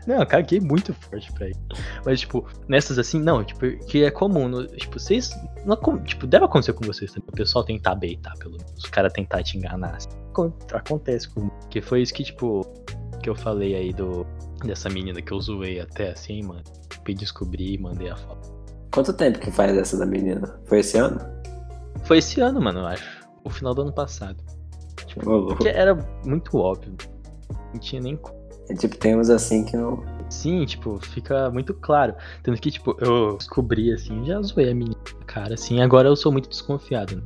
Não, 0.06 0.16
eu 0.20 0.26
caguei 0.26 0.58
muito 0.60 0.92
forte 0.92 1.32
pra 1.32 1.48
isso. 1.50 1.60
Mas, 2.04 2.20
tipo, 2.20 2.44
nessas 2.68 2.98
assim, 2.98 3.20
não, 3.20 3.44
tipo, 3.44 3.60
que 3.86 4.02
é 4.02 4.10
comum. 4.10 4.48
no- 4.48 4.66
tipo, 4.66 4.98
vocês. 4.98 5.30
Não, 5.64 5.74
é 5.74 6.02
tipo, 6.04 6.26
deve 6.26 6.44
acontecer 6.46 6.72
com 6.72 6.84
vocês 6.84 7.12
também. 7.12 7.28
O 7.28 7.32
pessoal 7.36 7.64
tentar 7.64 7.94
beitar, 7.94 8.34
pelo 8.38 8.52
menos. 8.56 8.72
Os 8.76 8.86
caras 8.90 9.12
tentar 9.12 9.42
te 9.42 9.56
enganar. 9.56 9.94
assim. 9.96 10.08
Acon- 10.30 10.52
Acontece 10.72 11.28
com. 11.28 11.48
Que 11.70 11.80
foi 11.80 12.02
isso 12.02 12.12
que, 12.14 12.24
tipo, 12.24 12.62
que 13.22 13.28
eu 13.30 13.36
falei 13.36 13.74
aí 13.74 13.92
do. 13.92 14.26
Dessa 14.64 14.88
menina 14.90 15.22
que 15.22 15.30
eu 15.32 15.40
zoei 15.40 15.78
até 15.80 16.10
assim, 16.10 16.42
mano. 16.42 16.62
Fui 17.04 17.14
descobrir 17.14 17.74
e 17.74 17.78
mandei 17.78 18.10
a 18.10 18.16
foto. 18.16 18.48
Quanto 18.92 19.12
tempo 19.12 19.38
que 19.38 19.50
faz 19.52 19.76
essa 19.76 19.96
da 19.96 20.06
menina? 20.06 20.58
Foi 20.66 20.80
esse 20.80 20.98
ano? 20.98 21.20
Foi 22.04 22.18
esse 22.18 22.40
ano, 22.40 22.60
mano, 22.60 22.80
eu 22.80 22.86
acho. 22.86 23.28
O 23.44 23.50
final 23.50 23.72
do 23.74 23.82
ano 23.82 23.92
passado. 23.92 24.42
Porque 25.14 25.68
era 25.68 25.94
muito 26.24 26.56
óbvio. 26.58 26.94
Não 27.72 27.80
tinha 27.80 28.00
nem 28.00 28.16
como. 28.16 28.38
É, 28.68 28.74
tipo, 28.74 28.96
tem 28.96 29.16
uns 29.16 29.30
assim 29.30 29.64
que 29.64 29.76
não. 29.76 30.02
Sim, 30.28 30.64
tipo, 30.66 30.98
fica 30.98 31.50
muito 31.50 31.72
claro. 31.74 32.14
Tanto 32.42 32.60
que, 32.60 32.70
tipo, 32.70 32.94
eu 33.00 33.36
descobri, 33.36 33.92
assim, 33.92 34.24
já 34.26 34.40
zoei 34.42 34.70
a 34.70 34.74
menina, 34.74 34.96
cara, 35.26 35.54
assim, 35.54 35.80
agora 35.80 36.08
eu 36.08 36.16
sou 36.16 36.30
muito 36.30 36.48
desconfiado. 36.48 37.16
Né? 37.16 37.22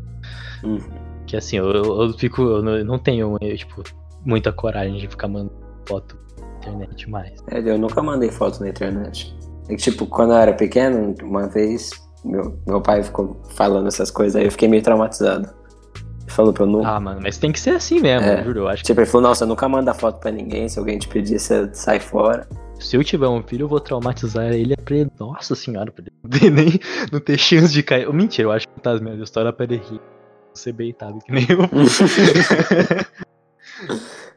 Hum. 0.64 0.78
Que 1.26 1.36
assim, 1.36 1.56
eu, 1.56 1.70
eu, 1.72 2.02
eu 2.02 2.12
fico, 2.12 2.42
eu 2.42 2.62
não, 2.62 2.76
eu 2.76 2.84
não 2.84 2.98
tenho, 2.98 3.36
eu, 3.40 3.56
tipo, 3.56 3.82
muita 4.24 4.52
coragem 4.52 4.96
de 4.96 5.08
ficar 5.08 5.26
mandando 5.26 5.52
foto 5.86 6.16
na 6.38 6.46
internet 6.58 7.10
mais. 7.10 7.32
É, 7.50 7.58
eu 7.58 7.78
nunca 7.78 8.00
mandei 8.02 8.30
foto 8.30 8.60
na 8.60 8.68
internet. 8.68 9.36
É 9.68 9.74
que, 9.74 9.82
tipo, 9.82 10.06
quando 10.06 10.32
eu 10.32 10.36
era 10.36 10.52
pequeno, 10.52 11.14
uma 11.22 11.48
vez, 11.48 11.90
meu, 12.24 12.56
meu 12.66 12.80
pai 12.80 13.02
ficou 13.02 13.40
falando 13.50 13.88
essas 13.88 14.12
coisas, 14.12 14.36
aí 14.36 14.44
eu 14.44 14.50
fiquei 14.52 14.68
meio 14.68 14.82
traumatizado. 14.82 15.48
Falou 16.34 16.52
pra 16.52 16.64
eu 16.64 16.66
não. 16.68 16.84
Ah, 16.86 16.98
mano, 16.98 17.20
mas 17.22 17.36
tem 17.36 17.52
que 17.52 17.60
ser 17.60 17.70
assim 17.70 18.00
mesmo, 18.00 18.26
É. 18.26 18.40
eu 18.40 18.44
juro. 18.44 18.60
Eu 18.60 18.68
acho 18.68 18.82
que 18.82 18.86
Tipo, 18.86 19.00
ele 19.00 19.06
falou, 19.06 19.28
não, 19.28 19.34
você 19.34 19.44
nunca 19.44 19.68
manda 19.68 19.92
foto 19.94 20.18
pra 20.20 20.30
ninguém, 20.30 20.68
se 20.68 20.78
alguém 20.78 20.98
te 20.98 21.06
pedir, 21.08 21.38
você 21.38 21.68
sai 21.74 22.00
fora. 22.00 22.46
se 22.78 22.96
eu 22.96 23.04
tiver 23.04 23.28
um 23.28 23.42
filho, 23.42 23.64
eu 23.64 23.68
vou 23.68 23.78
traumatizar 23.80 24.46
ele 24.52 24.74
pra 24.76 24.96
ele. 24.96 25.10
Nossa 25.20 25.54
senhora, 25.54 25.92
pra 25.92 26.02
ele 26.04 26.12
não 26.22 26.30
ter 26.30 26.50
nem 26.50 26.80
não 27.12 27.20
ter 27.20 27.38
chance 27.38 27.72
de 27.72 27.82
cair. 27.82 28.12
Mentira, 28.12 28.48
eu 28.48 28.52
acho 28.52 28.66
que 28.68 28.80
tá 28.80 28.92
as 28.92 29.00
minhas 29.00 29.20
histórias 29.20 29.54
pra 29.54 29.64
ele 29.64 29.76
rir. 29.76 30.00
Ser 30.54 30.72
beitado 30.72 31.18
que 31.24 31.32
nem 31.32 31.46
eu. 31.48 31.58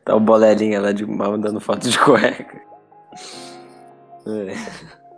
tá 0.05 0.15
o 0.15 0.19
bolelinha 0.19 0.79
lá 0.81 0.91
de 0.91 1.05
mandando 1.05 1.59
foto 1.59 1.89
de 1.89 1.97
cueca. 1.99 2.61
É. 4.27 4.55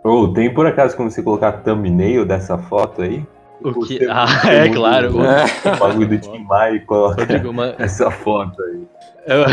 Ou 0.04 0.32
tem 0.32 0.52
por 0.52 0.66
acaso 0.66 0.96
como 0.96 1.10
você 1.10 1.22
colocar 1.22 1.52
thumbnail 1.62 2.24
dessa 2.24 2.56
foto 2.58 3.02
aí? 3.02 3.24
O 3.62 3.80
que? 3.84 4.04
Ah, 4.08 4.26
é 4.50 4.64
muda 4.68 4.74
claro. 4.78 5.16
O, 5.18 5.24
É. 5.24 5.44
o 5.74 5.78
bagulho 5.78 6.08
do 6.08 6.18
Tim 6.18 6.44
Maia 6.44 6.80
coloca 6.86 7.20
Rodrigo, 7.22 7.50
uma, 7.50 7.74
essa 7.78 8.10
foto 8.10 8.62
aí. 8.62 8.86
Eu- 9.26 9.44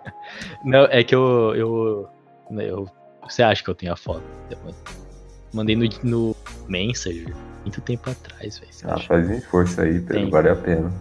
Não, 0.64 0.84
é 0.84 1.02
que 1.02 1.14
eu, 1.14 1.54
eu, 1.56 2.08
eu- 2.50 2.88
Você 3.28 3.42
acha 3.42 3.62
que 3.62 3.70
eu 3.70 3.74
tenho 3.74 3.92
a 3.92 3.96
foto? 3.96 4.22
Mandei 5.52 5.74
no, 5.74 5.84
no 6.04 6.36
Messenger 6.68 7.34
muito 7.62 7.80
tempo 7.80 8.08
atrás, 8.10 8.58
velho. 8.58 8.70
Ah, 8.84 8.94
acha? 8.94 9.06
faz 9.08 9.28
um 9.28 9.34
esforço 9.34 9.80
aí, 9.80 10.00
Pedro, 10.00 10.30
vale 10.30 10.48
a 10.48 10.56
pena. 10.56 10.92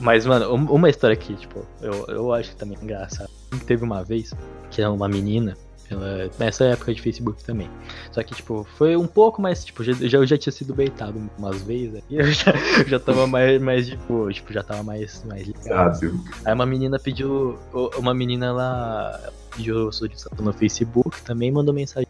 Mas, 0.00 0.26
mano, 0.26 0.52
um- 0.54 0.72
uma 0.72 0.88
história 0.90 1.16
que, 1.16 1.34
tipo, 1.34 1.64
eu, 1.80 2.04
eu 2.08 2.32
acho 2.32 2.54
também 2.56 2.76
é 2.80 2.84
engraçado. 2.84 3.30
Teve 3.66 3.84
uma 3.84 4.02
vez 4.02 4.32
que 4.70 4.80
era 4.82 4.90
uma 4.90 5.08
menina, 5.08 5.56
ela, 5.90 6.30
nessa 6.38 6.64
época 6.64 6.94
de 6.94 7.00
Facebook 7.00 7.42
também. 7.44 7.70
Só 8.10 8.22
que, 8.22 8.34
tipo, 8.34 8.66
foi 8.76 8.96
um 8.96 9.06
pouco 9.06 9.40
mais, 9.40 9.64
tipo, 9.64 9.82
já, 9.84 9.92
já, 9.92 10.18
eu 10.18 10.26
já 10.26 10.36
tinha 10.36 10.52
sido 10.52 10.74
beitado 10.74 11.20
umas 11.38 11.62
vezes. 11.62 12.02
E 12.08 12.16
eu 12.18 12.26
já, 12.32 12.52
eu 12.78 12.88
já 12.88 13.00
tava 13.00 13.26
mais, 13.26 13.60
mais, 13.60 13.86
tipo, 13.88 14.32
tipo, 14.32 14.52
já 14.52 14.62
tava 14.62 14.82
mais, 14.82 15.24
mais 15.24 15.46
ligado. 15.46 16.20
Aí 16.44 16.52
uma 16.54 16.66
menina 16.66 16.98
pediu. 16.98 17.58
Uma 17.96 18.14
menina 18.14 18.46
ela 18.46 19.32
pediu 19.54 19.90
solicitação 19.92 20.44
no 20.44 20.52
Facebook, 20.52 21.20
também 21.22 21.50
mandou 21.50 21.74
mensagem. 21.74 22.08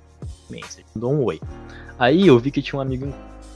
mensagem, 0.51 0.85
Mandou 0.95 1.13
um 1.13 1.25
oi. 1.25 1.41
Aí 1.99 2.27
eu 2.27 2.39
vi 2.39 2.51
que 2.51 2.61
tinha 2.61 2.79
um 2.79 2.83
amigo 2.83 3.13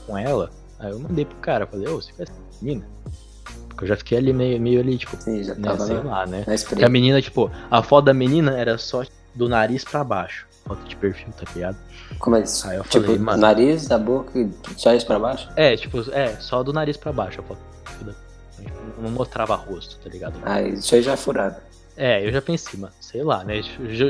com 0.06 0.16
ela. 0.16 0.50
Aí 0.78 0.90
eu 0.90 0.98
mandei 0.98 1.24
pro 1.24 1.36
cara, 1.38 1.66
falei, 1.66 1.88
ô, 1.88 2.00
você 2.00 2.12
conhece 2.12 2.32
essa 2.32 2.64
menina? 2.64 2.86
Porque 3.68 3.84
eu 3.84 3.88
já 3.88 3.96
fiquei 3.96 4.18
ali 4.18 4.32
meio, 4.32 4.60
meio 4.60 4.80
ali, 4.80 4.96
tipo, 4.96 5.16
Sim, 5.16 5.42
já 5.42 5.54
né, 5.54 5.62
tava 5.62 5.86
sei 5.86 5.96
na, 5.96 6.02
lá, 6.02 6.26
né? 6.26 6.44
a 6.82 6.88
menina, 6.88 7.20
tipo, 7.20 7.50
a 7.70 7.82
foto 7.82 8.06
da 8.06 8.14
menina 8.14 8.58
era 8.58 8.78
só 8.78 9.04
do 9.34 9.48
nariz 9.48 9.84
pra 9.84 10.02
baixo. 10.04 10.46
Foto 10.66 10.82
de 10.86 10.94
perfil, 10.96 11.28
tá 11.32 11.50
ligado? 11.54 11.76
Como 12.18 12.36
é 12.36 12.42
isso? 12.42 12.68
Aí 12.68 12.76
eu 12.76 12.84
Tipo, 12.84 13.04
falei, 13.06 13.18
mano. 13.18 13.40
nariz, 13.40 13.90
a 13.90 13.98
boca 13.98 14.38
e 14.38 14.50
só 14.76 14.92
isso 14.94 15.06
pra 15.06 15.18
baixo? 15.18 15.48
É, 15.56 15.76
tipo, 15.76 15.98
é, 16.12 16.28
só 16.36 16.62
do 16.62 16.72
nariz 16.72 16.96
pra 16.96 17.12
baixo 17.12 17.40
a 17.40 17.42
foto. 17.44 17.60
Tipo, 17.98 18.14
Não 19.00 19.10
mostrava 19.10 19.54
rosto, 19.56 19.96
tá 20.02 20.10
ligado? 20.10 20.34
Ah, 20.44 20.60
isso 20.60 20.94
aí 20.94 21.02
já 21.02 21.12
é 21.12 21.16
furado. 21.16 21.56
É, 21.96 22.26
eu 22.26 22.30
já 22.32 22.40
pensei, 22.42 22.78
mano, 22.78 22.92
sei 23.00 23.22
lá, 23.22 23.42
né? 23.44 23.62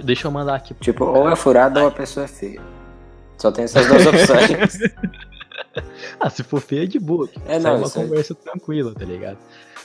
Deixa 0.05 0.27
eu- 0.27 0.29
eu 0.29 0.33
mandar 0.33 0.55
aqui 0.57 0.75
Tipo, 0.75 1.05
ou 1.05 1.29
é 1.31 1.37
furado 1.37 1.81
ou 1.81 1.87
a 1.87 1.91
pessoa 1.91 2.25
é 2.25 2.29
feia. 2.29 2.61
Só 3.39 3.51
tem 3.53 3.65
essas 3.65 3.87
duas 3.87 4.07
opções. 4.07 4.79
Ah, 6.19 6.29
se 6.29 6.43
for 6.43 6.61
feia, 6.61 6.83
é 6.85 6.87
de 6.87 6.99
boa. 6.99 7.29
É, 7.47 7.57
É, 7.57 7.59
não, 7.59 7.77
uma 7.77 7.87
isso 7.87 7.99
aí. 7.99 8.05
conversa 8.09 8.35
tranquila, 8.35 8.93
tá 8.95 9.05
ligado? 9.05 9.39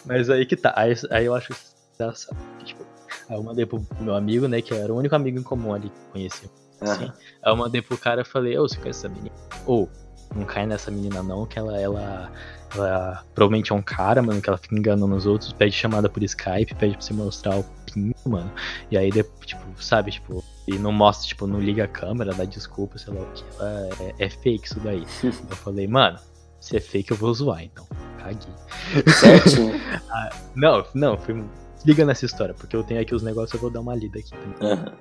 Mas 0.06 0.30
aí 0.30 0.46
que 0.46 0.56
tá. 0.56 0.74
Aí, 0.76 0.94
aí 1.12 1.26
eu 1.26 1.36
acho 1.36 1.54
engraçado. 2.00 2.36
que, 2.60 2.66
Tipo, 2.66 2.84
aí 3.30 3.36
eu 3.36 3.44
mandei 3.44 3.66
pro 3.66 3.86
meu 4.00 4.16
amigo, 4.16 4.48
né? 4.48 4.62
Que 4.62 4.74
era 4.74 4.94
o 4.94 4.98
único 4.98 5.16
amigo 5.16 5.40
em 5.40 5.44
comum 5.44 5.74
ali 5.74 5.90
que 5.90 6.12
conhecia. 6.12 6.50
Assim. 6.82 7.06
Aí 7.44 7.52
eu 7.52 7.56
mandei 7.56 7.82
pro 7.82 7.98
cara 7.98 8.22
e 8.22 8.26
falei, 8.26 8.58
ô, 8.58 8.68
você 8.68 8.78
conhece 8.78 9.06
essa 9.06 9.10
menina? 9.10 9.36
Ou, 9.66 9.90
não 10.36 10.46
cai 10.46 10.66
nessa 10.66 10.92
menina 10.92 11.24
não, 11.24 11.46
que 11.46 11.58
ela, 11.58 11.80
ela, 11.80 12.32
ela 12.74 13.24
provavelmente 13.34 13.72
é 13.72 13.76
um 13.76 13.82
cara, 13.82 14.22
mano, 14.22 14.42
que 14.42 14.50
ela 14.50 14.58
fica 14.58 14.76
enganando 14.76 15.16
os 15.16 15.26
outros, 15.26 15.54
pede 15.54 15.74
chamada 15.74 16.10
por 16.10 16.24
Skype, 16.24 16.76
pede 16.76 16.98
pra 16.98 17.02
você 17.02 17.14
mostrar 17.14 17.58
o 17.58 17.64
pinto, 17.86 18.30
mano. 18.30 18.52
E 18.92 18.98
aí, 18.98 19.10
tipo, 19.12 19.62
sabe, 19.82 20.12
tipo, 20.12 20.44
e 20.68 20.78
não 20.78 20.92
mostra, 20.92 21.28
tipo, 21.28 21.48
não 21.48 21.60
liga 21.60 21.86
a 21.86 21.88
câmera, 21.88 22.34
dá 22.34 22.44
desculpa, 22.44 22.98
sei 22.98 23.14
lá 23.14 23.22
o 23.22 23.32
que. 23.32 23.44
Ela 23.60 23.90
é, 24.00 24.26
é 24.26 24.30
fake 24.30 24.68
isso 24.68 24.80
daí. 24.80 25.06
eu 25.24 25.56
falei, 25.56 25.88
mano, 25.88 26.20
se 26.60 26.76
é 26.76 26.80
fake 26.80 27.12
eu 27.12 27.18
vou 27.18 27.34
zoar, 27.34 27.64
então. 27.64 27.88
Caguei. 28.18 28.54
Certinho. 29.14 29.74
Não, 30.56 30.84
não, 30.96 31.18
fui. 31.18 31.44
Liga 31.86 32.04
nessa 32.04 32.26
história, 32.26 32.54
porque 32.54 32.76
eu 32.76 32.84
tenho 32.84 33.00
aqui 33.00 33.14
os 33.14 33.22
negócios, 33.22 33.54
eu 33.54 33.60
vou 33.60 33.70
dar 33.70 33.80
uma 33.82 33.96
lida 33.96 34.18
aqui. 34.20 34.32
Aham. 34.62 34.92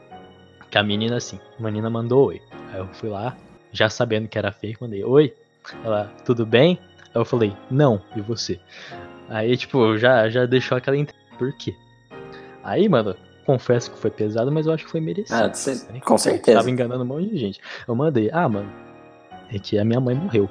Que 0.70 0.78
a 0.78 0.82
menina, 0.82 1.16
assim, 1.16 1.38
a 1.58 1.62
menina 1.62 1.88
mandou 1.88 2.26
oi. 2.28 2.42
Aí 2.72 2.78
eu 2.80 2.88
fui 2.94 3.08
lá, 3.08 3.36
já 3.72 3.88
sabendo 3.88 4.28
que 4.28 4.36
era 4.36 4.52
fake, 4.52 4.82
mandei 4.82 5.02
oi. 5.04 5.32
Ela, 5.82 6.12
tudo 6.24 6.44
bem? 6.44 6.78
Aí 7.14 7.20
eu 7.20 7.24
falei, 7.24 7.56
não, 7.70 8.02
e 8.14 8.20
você? 8.20 8.60
Aí, 9.28 9.56
tipo, 9.56 9.96
já, 9.96 10.28
já 10.28 10.44
deixou 10.44 10.76
aquela 10.76 10.96
ent... 10.96 11.10
Por 11.38 11.56
quê? 11.56 11.74
Aí, 12.62 12.88
mano, 12.88 13.16
confesso 13.46 13.90
que 13.90 13.98
foi 13.98 14.10
pesado, 14.10 14.52
mas 14.52 14.66
eu 14.66 14.72
acho 14.72 14.84
que 14.84 14.90
foi 14.90 15.00
merecido. 15.00 15.42
Ah, 15.42 15.52
cê- 15.54 15.90
né? 15.92 16.00
com 16.00 16.18
certeza. 16.18 16.58
Tava 16.58 16.70
enganando 16.70 17.02
um 17.02 17.06
monte 17.06 17.28
de 17.30 17.38
gente. 17.38 17.60
Eu 17.88 17.94
mandei, 17.94 18.30
ah, 18.32 18.48
mano, 18.48 18.70
é 19.50 19.58
que 19.58 19.78
a 19.78 19.84
minha 19.84 20.00
mãe 20.00 20.14
morreu. 20.14 20.50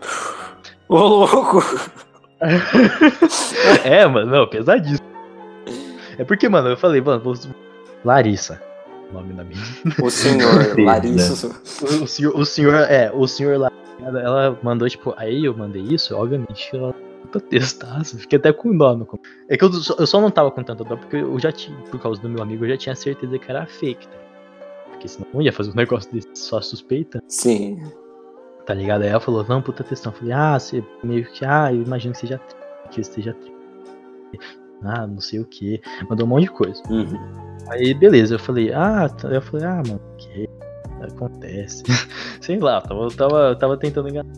Ô, 0.89 0.97
louco! 0.97 1.59
é, 3.83 4.05
mano, 4.07 4.31
não, 4.31 4.47
pesadíssimo. 4.47 5.12
É 6.17 6.23
porque, 6.23 6.47
mano, 6.47 6.69
eu 6.69 6.77
falei, 6.77 7.01
mano, 7.01 7.21
vou... 7.21 7.33
Larissa, 8.03 8.61
o 9.09 9.13
nome 9.13 9.33
da 9.33 9.43
minha. 9.43 9.61
O 10.01 10.09
senhor 10.09 10.75
Larissa. 10.77 11.47
O, 11.81 12.03
o 12.03 12.07
senhor, 12.07 12.35
o 12.37 12.45
senhor, 12.45 12.73
é, 12.75 13.11
o 13.13 13.27
senhor 13.27 13.57
lá, 13.57 13.71
ela 13.99 14.57
mandou, 14.61 14.89
tipo, 14.89 15.13
aí 15.17 15.45
eu 15.45 15.55
mandei 15.55 15.81
isso, 15.81 16.15
obviamente, 16.15 16.69
ela 16.75 16.93
pra 17.31 17.41
testar, 17.41 18.03
fiquei 18.05 18.37
até 18.37 18.53
com 18.53 18.75
dó 18.77 18.95
no. 18.95 19.07
É 19.49 19.57
que 19.57 19.63
eu 19.63 19.73
só, 19.73 19.95
eu 19.97 20.05
só 20.05 20.21
não 20.21 20.29
tava 20.29 20.51
com 20.51 20.63
tanta 20.63 20.83
dó, 20.83 20.95
porque 20.95 21.17
eu 21.17 21.39
já 21.39 21.51
tinha, 21.51 21.75
por 21.89 21.99
causa 21.99 22.21
do 22.21 22.29
meu 22.29 22.43
amigo, 22.43 22.63
eu 22.65 22.69
já 22.69 22.77
tinha 22.77 22.95
certeza 22.95 23.39
que 23.39 23.49
era 23.49 23.65
fake, 23.65 24.07
tá? 24.07 24.17
Porque 24.91 25.07
senão 25.07 25.27
eu 25.33 25.41
ia 25.41 25.51
fazer 25.51 25.71
um 25.71 25.75
negócio 25.75 26.11
desse 26.11 26.29
só 26.35 26.61
suspeita, 26.61 27.21
Sim. 27.27 27.81
tá 28.65 28.73
ligado? 28.73 29.01
Aí 29.01 29.09
ela 29.09 29.19
falou, 29.19 29.43
vamos 29.43 29.65
puta 29.65 29.83
testão. 29.83 30.11
Eu 30.11 30.19
falei, 30.19 30.33
ah, 30.33 30.59
você 30.59 30.83
meio 31.03 31.25
que, 31.25 31.43
ah, 31.43 31.73
eu 31.73 31.81
imagino 31.81 32.13
que 32.13 32.19
seja 32.19 32.39
que 32.91 33.01
esteja 33.01 33.35
Ah, 34.83 35.07
não 35.07 35.19
sei 35.19 35.39
o 35.39 35.45
que. 35.45 35.81
Mandou 36.09 36.25
um 36.25 36.29
monte 36.29 36.43
de 36.43 36.51
coisa. 36.51 36.81
Uhum. 36.89 37.19
Aí, 37.69 37.93
beleza, 37.93 38.35
eu 38.35 38.39
falei, 38.39 38.73
ah, 38.73 39.07
tá- 39.09 39.29
eu 39.29 39.41
falei, 39.41 39.65
ah, 39.65 39.81
mano, 39.87 40.01
que 40.17 40.49
acontece. 41.01 41.83
Sei 42.41 42.59
lá, 42.59 42.81
tava, 42.81 43.09
tava, 43.11 43.55
tava 43.55 43.77
tentando 43.77 44.09
enganar. 44.09 44.33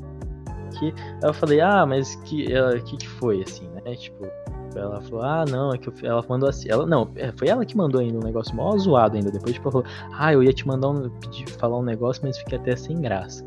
Aí 0.81 0.93
eu 1.23 1.33
falei, 1.33 1.61
ah, 1.61 1.85
mas 1.85 2.15
que, 2.17 2.51
ela, 2.51 2.77
que 2.79 2.97
que 2.97 3.07
foi, 3.07 3.41
assim, 3.41 3.67
né? 3.85 3.95
Tipo, 3.95 4.27
ela 4.75 5.01
falou, 5.01 5.21
ah, 5.23 5.45
não, 5.49 5.73
é 5.73 5.77
que 5.77 5.87
eu, 5.87 5.93
ela 6.03 6.23
mandou 6.27 6.49
assim, 6.49 6.69
ela, 6.69 6.85
não, 6.85 7.09
é, 7.15 7.31
foi 7.31 7.47
ela 7.47 7.65
que 7.65 7.77
mandou 7.77 8.01
ainda 8.01 8.17
um 8.17 8.23
negócio 8.23 8.55
mó 8.55 8.77
zoado 8.77 9.15
ainda, 9.15 9.31
depois, 9.31 9.53
tipo, 9.53 9.69
ela 9.69 9.83
falou, 9.83 9.87
ah, 10.13 10.33
eu 10.33 10.43
ia 10.43 10.51
te 10.53 10.67
mandar 10.67 10.89
um, 10.89 11.09
pedir, 11.09 11.49
falar 11.51 11.77
um 11.79 11.83
negócio, 11.83 12.21
mas 12.25 12.37
fiquei 12.37 12.57
até 12.57 12.75
sem 12.75 12.99
graça. 12.99 13.43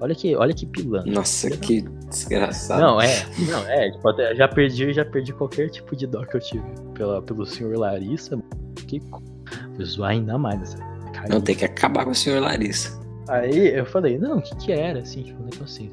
Olha 0.00 0.14
que, 0.14 0.34
olha 0.34 0.54
que 0.54 0.64
pilantra. 0.66 1.12
Nossa, 1.12 1.50
que 1.50 1.82
desgraçado. 2.08 2.80
Não, 2.80 3.00
é, 3.00 3.26
não, 3.50 3.58
é, 3.68 3.90
tipo, 3.90 4.08
até- 4.08 4.34
já 4.34 4.48
perdi, 4.48 4.92
já 4.94 5.04
perdi 5.04 5.32
qualquer 5.32 5.68
tipo 5.68 5.94
de 5.94 6.06
dó 6.06 6.24
que 6.24 6.36
eu 6.36 6.40
tive 6.40 6.64
pela, 6.94 7.20
pelo 7.20 7.44
senhor 7.44 7.76
Larissa. 7.76 8.38
Que 8.86 8.98
vou 9.76 9.84
zoar 9.84 10.12
ainda 10.12 10.38
mais 10.38 10.62
essa. 10.62 10.78
Não, 11.28 11.40
tem 11.40 11.54
que 11.54 11.64
acabar 11.66 12.04
com 12.04 12.12
o 12.12 12.14
senhor 12.14 12.40
Larissa. 12.40 12.98
Aí 13.28 13.76
eu 13.76 13.84
falei, 13.84 14.18
não, 14.18 14.38
o 14.38 14.42
que 14.42 14.56
que 14.56 14.72
era, 14.72 15.00
assim, 15.00 15.22
tipo, 15.22 15.40
um 15.42 15.46
negocinho. 15.46 15.92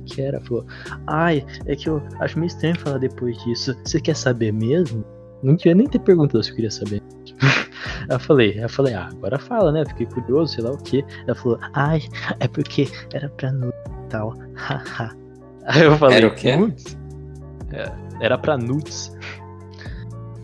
O 0.00 0.04
que 0.04 0.22
era? 0.22 0.40
Falou, 0.42 0.64
ai, 1.06 1.44
é 1.66 1.74
que 1.74 1.88
eu 1.88 2.00
acho 2.20 2.38
meio 2.38 2.46
estranho 2.48 2.78
falar 2.78 2.98
depois 2.98 3.36
disso. 3.44 3.76
Você 3.84 4.00
quer 4.00 4.14
saber 4.14 4.52
mesmo? 4.52 5.04
Não 5.42 5.56
queria 5.56 5.74
nem 5.74 5.86
ter 5.88 5.98
perguntado 5.98 6.42
se 6.44 6.50
eu 6.50 6.54
queria 6.54 6.70
saber. 6.70 7.02
Eu 8.08 8.18
falei, 8.18 8.62
eu 8.62 8.68
falei, 8.68 8.94
ah, 8.94 9.08
agora 9.12 9.38
fala, 9.38 9.72
né? 9.72 9.84
Fiquei 9.86 10.06
curioso, 10.06 10.54
sei 10.54 10.64
lá 10.64 10.70
o 10.72 10.78
que. 10.78 11.04
Ela 11.26 11.34
falou, 11.34 11.58
ai, 11.72 12.02
é 12.40 12.46
porque 12.48 12.86
era 13.12 13.28
pra 13.30 13.50
nudes 13.52 13.74
e 13.86 14.08
tal. 14.08 14.34
haha. 14.54 15.14
Aí 15.66 15.82
eu 15.82 15.96
falei, 15.96 16.18
Era 16.18 16.26
o 16.26 16.34
quê? 16.34 16.56
nudes? 16.56 16.98
É, 17.72 17.90
era 18.20 18.36
pra 18.38 18.56
nudes. 18.58 19.16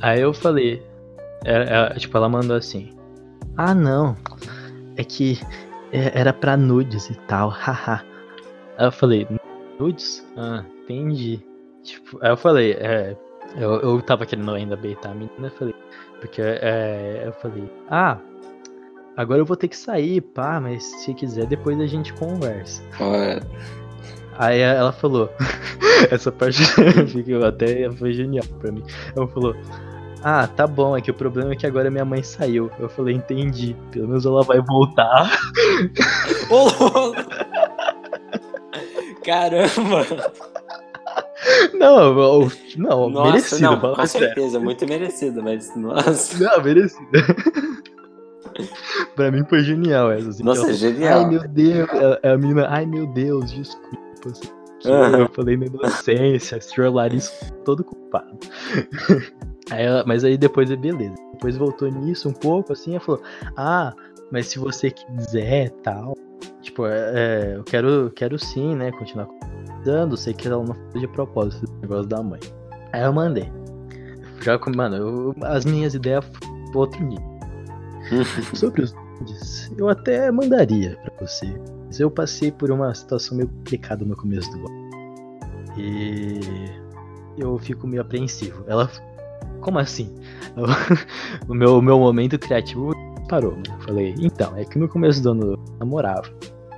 Aí 0.00 0.20
eu 0.20 0.32
falei, 0.32 0.82
era- 1.44 1.64
era- 1.64 1.94
tipo, 1.98 2.16
ela 2.16 2.28
mandou 2.28 2.56
assim, 2.56 2.90
ah 3.56 3.74
não, 3.74 4.16
é 4.96 5.04
que 5.04 5.38
é- 5.92 6.18
era 6.18 6.32
pra 6.32 6.56
nudes 6.56 7.10
e 7.10 7.14
tal, 7.26 7.50
haha. 7.50 8.02
Aí 8.78 8.86
eu 8.86 8.92
falei, 8.92 9.26
nudes? 9.78 10.26
Ah, 10.36 10.64
entendi. 10.82 11.40
Tipo, 11.82 12.18
aí 12.22 12.30
eu 12.30 12.36
falei, 12.36 12.72
é, 12.72 13.14
eu, 13.56 13.72
eu 13.80 14.00
tava 14.02 14.24
querendo 14.24 14.50
ainda 14.52 14.76
beitar 14.76 15.10
a 15.10 15.14
menina, 15.14 15.48
eu 15.48 15.50
falei, 15.50 15.74
porque 16.20 16.42
é, 16.42 17.24
eu 17.26 17.32
falei, 17.32 17.70
ah, 17.90 18.18
agora 19.16 19.40
eu 19.40 19.46
vou 19.46 19.56
ter 19.56 19.68
que 19.68 19.76
sair, 19.76 20.20
pá, 20.20 20.60
mas 20.60 20.84
se 20.84 21.14
quiser 21.14 21.46
depois 21.46 21.80
a 21.80 21.86
gente 21.86 22.12
conversa. 22.14 22.82
Olha, 23.00 23.42
Aí 24.40 24.60
ela 24.60 24.90
falou, 24.90 25.30
essa 26.10 26.32
parte 26.32 26.64
ficou 27.12 27.44
até 27.44 27.90
foi 27.90 28.14
genial 28.14 28.46
pra 28.58 28.72
mim. 28.72 28.82
Ela 29.14 29.28
falou, 29.28 29.54
ah, 30.22 30.46
tá 30.46 30.66
bom, 30.66 30.96
é 30.96 31.00
que 31.02 31.10
o 31.10 31.14
problema 31.14 31.52
é 31.52 31.56
que 31.56 31.66
agora 31.66 31.90
minha 31.90 32.06
mãe 32.06 32.22
saiu. 32.22 32.70
Eu 32.78 32.88
falei, 32.88 33.14
entendi, 33.14 33.76
pelo 33.90 34.08
menos 34.08 34.24
ela 34.24 34.42
vai 34.42 34.58
voltar. 34.60 35.30
Ô, 36.48 36.64
louco! 36.64 37.16
Caramba! 39.24 40.06
Não, 41.74 42.14
não, 42.76 43.10
Nossa, 43.10 43.30
merecido, 43.32 43.62
não, 43.62 43.80
com 43.80 44.06
sério. 44.06 44.08
certeza, 44.28 44.60
muito 44.60 44.86
merecido, 44.86 45.42
mas 45.42 45.74
nossa. 45.76 46.42
Não, 46.42 46.62
merecido. 46.62 47.06
pra 49.16 49.30
mim 49.30 49.44
foi 49.48 49.60
genial 49.60 50.10
essa. 50.10 50.28
Assim, 50.30 50.42
Nossa, 50.44 50.60
ela 50.62 50.70
é 50.70 50.74
genial. 50.74 51.18
Ai 51.20 51.24
meu 51.30 51.48
Deus, 51.48 51.88
a, 52.22 52.32
a 52.32 52.36
menina, 52.38 52.66
ai 52.68 52.86
meu 52.86 53.06
Deus, 53.06 53.50
desculpa. 53.52 53.98
assim. 54.26 54.50
Eu 55.18 55.28
falei 55.34 55.56
na 55.58 55.66
inocência, 55.66 56.58
senhor 56.60 56.92
Larissa 56.92 57.52
todo 57.64 57.84
culpado. 57.84 58.38
Aí 59.70 59.84
ela- 59.84 60.02
mas 60.06 60.24
aí 60.24 60.36
depois 60.38 60.70
é 60.70 60.74
beleza. 60.76 61.14
Depois 61.32 61.56
voltou 61.56 61.88
nisso 61.90 62.28
um 62.28 62.32
pouco, 62.32 62.72
assim, 62.72 62.92
ela 62.92 63.00
falou, 63.00 63.22
ah, 63.56 63.92
mas 64.32 64.46
se 64.48 64.58
você 64.58 64.90
quiser 64.90 65.70
tal. 65.82 66.16
Tipo, 66.60 66.86
é, 66.86 67.12
é, 67.52 67.56
eu 67.56 67.62
quero, 67.62 68.10
quero 68.16 68.36
sim, 68.38 68.74
né? 68.74 68.90
Continuar 68.92 69.26
conversando. 69.84 70.16
Sei 70.16 70.32
que 70.34 70.48
ela 70.48 70.62
não 70.64 70.74
fez 70.92 71.00
de 71.02 71.08
propósito 71.08 71.64
esse 71.64 71.74
negócio 71.80 72.06
da 72.06 72.22
mãe. 72.22 72.40
Aí 72.92 73.02
eu 73.02 73.12
mandei. 73.12 73.50
Já, 74.40 74.58
com- 74.58 74.74
mano, 74.74 74.96
eu- 74.96 75.34
as 75.44 75.64
minhas 75.64 75.94
ideias 75.94 76.24
foram 76.24 76.64
pro 76.70 76.80
outro 76.80 77.04
nível. 77.04 77.40
Sobre 78.54 78.82
os 78.82 78.94
nudes, 79.20 79.70
eu 79.76 79.88
até 79.88 80.30
mandaria 80.30 80.96
pra 81.02 81.26
você. 81.26 81.46
Mas 81.86 82.00
eu 82.00 82.10
passei 82.10 82.50
por 82.50 82.70
uma 82.70 82.94
situação 82.94 83.36
meio 83.36 83.48
complicada 83.48 84.04
no 84.04 84.16
começo 84.16 84.50
do 84.52 84.58
ano. 84.66 84.90
E 85.76 86.40
eu 87.38 87.58
fico 87.58 87.86
meio 87.86 88.02
apreensivo. 88.02 88.64
Ela. 88.66 88.90
Como 89.60 89.78
assim? 89.78 90.14
Eu- 90.56 90.64
o, 91.48 91.54
meu, 91.54 91.82
meu 91.82 91.98
momento 91.98 92.38
criativo 92.38 92.92
parou. 93.28 93.52
Né? 93.56 93.62
Eu 93.68 93.80
falei, 93.82 94.14
então, 94.18 94.56
é 94.56 94.64
que 94.64 94.78
no 94.78 94.88
começo 94.88 95.22
do 95.22 95.30
ano 95.32 95.52
eu 95.52 95.58
namorava. 95.78 96.28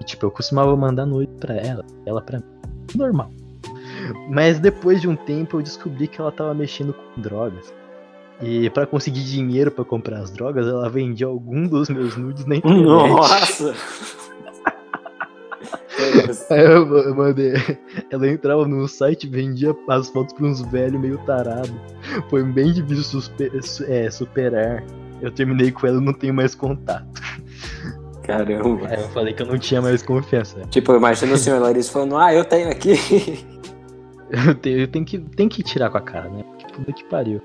E, 0.00 0.04
tipo, 0.04 0.26
eu 0.26 0.30
costumava 0.30 0.76
mandar 0.76 1.06
nude 1.06 1.30
pra 1.38 1.54
ela, 1.54 1.84
ela 2.04 2.20
pra 2.20 2.38
mim. 2.40 2.44
Normal. 2.96 3.30
Mas 4.30 4.58
depois 4.58 5.00
de 5.00 5.08
um 5.08 5.14
tempo 5.16 5.58
eu 5.58 5.62
descobri 5.62 6.08
que 6.08 6.20
ela 6.20 6.32
tava 6.32 6.52
mexendo 6.54 6.92
com 6.92 7.20
drogas. 7.20 7.72
E 8.40 8.68
pra 8.70 8.86
conseguir 8.86 9.22
dinheiro 9.22 9.70
pra 9.70 9.84
comprar 9.84 10.18
as 10.18 10.30
drogas, 10.32 10.66
ela 10.66 10.88
vendia 10.88 11.26
algum 11.26 11.66
dos 11.66 11.88
meus 11.88 12.16
nudes 12.16 12.44
na 12.44 12.56
internet. 12.56 12.84
Nossa! 12.84 13.74
Eu, 16.50 16.96
eu 16.98 17.14
mandei. 17.14 17.52
Ela 18.10 18.28
entrava 18.28 18.66
no 18.66 18.88
site 18.88 19.24
e 19.26 19.30
vendia 19.30 19.74
as 19.88 20.08
fotos 20.08 20.34
pra 20.34 20.46
uns 20.46 20.60
velhos 20.62 21.00
meio 21.00 21.18
tarado. 21.18 21.72
Foi 22.28 22.42
bem 22.42 22.72
difícil 22.72 23.04
suspe- 23.04 23.62
su- 23.62 23.84
é, 23.84 24.10
superar. 24.10 24.82
Eu 25.20 25.30
terminei 25.30 25.70
com 25.70 25.86
ela 25.86 25.98
e 26.00 26.04
não 26.04 26.12
tenho 26.12 26.34
mais 26.34 26.54
contato. 26.54 27.06
Caramba. 28.22 28.88
Aí 28.88 29.00
eu 29.00 29.08
falei 29.08 29.32
que 29.34 29.42
eu 29.42 29.46
não 29.46 29.58
tinha 29.58 29.82
mais 29.82 30.02
confiança. 30.02 30.60
Tipo, 30.70 30.94
imagina 30.94 31.34
o 31.34 31.38
senhor 31.38 31.60
Larissa 31.60 31.92
falando, 31.92 32.16
ah, 32.16 32.32
eu 32.32 32.44
tenho 32.44 32.70
aqui. 32.70 32.94
Eu 34.32 34.54
tenho, 34.54 34.80
eu 34.80 34.88
tenho 34.88 35.04
que, 35.04 35.18
tenho 35.18 35.50
que 35.50 35.62
tirar 35.62 35.90
com 35.90 35.98
a 35.98 36.00
cara, 36.00 36.30
né? 36.30 36.42
Porque 36.42 36.72
puta 36.72 36.92
que 36.94 37.04
pariu. 37.04 37.38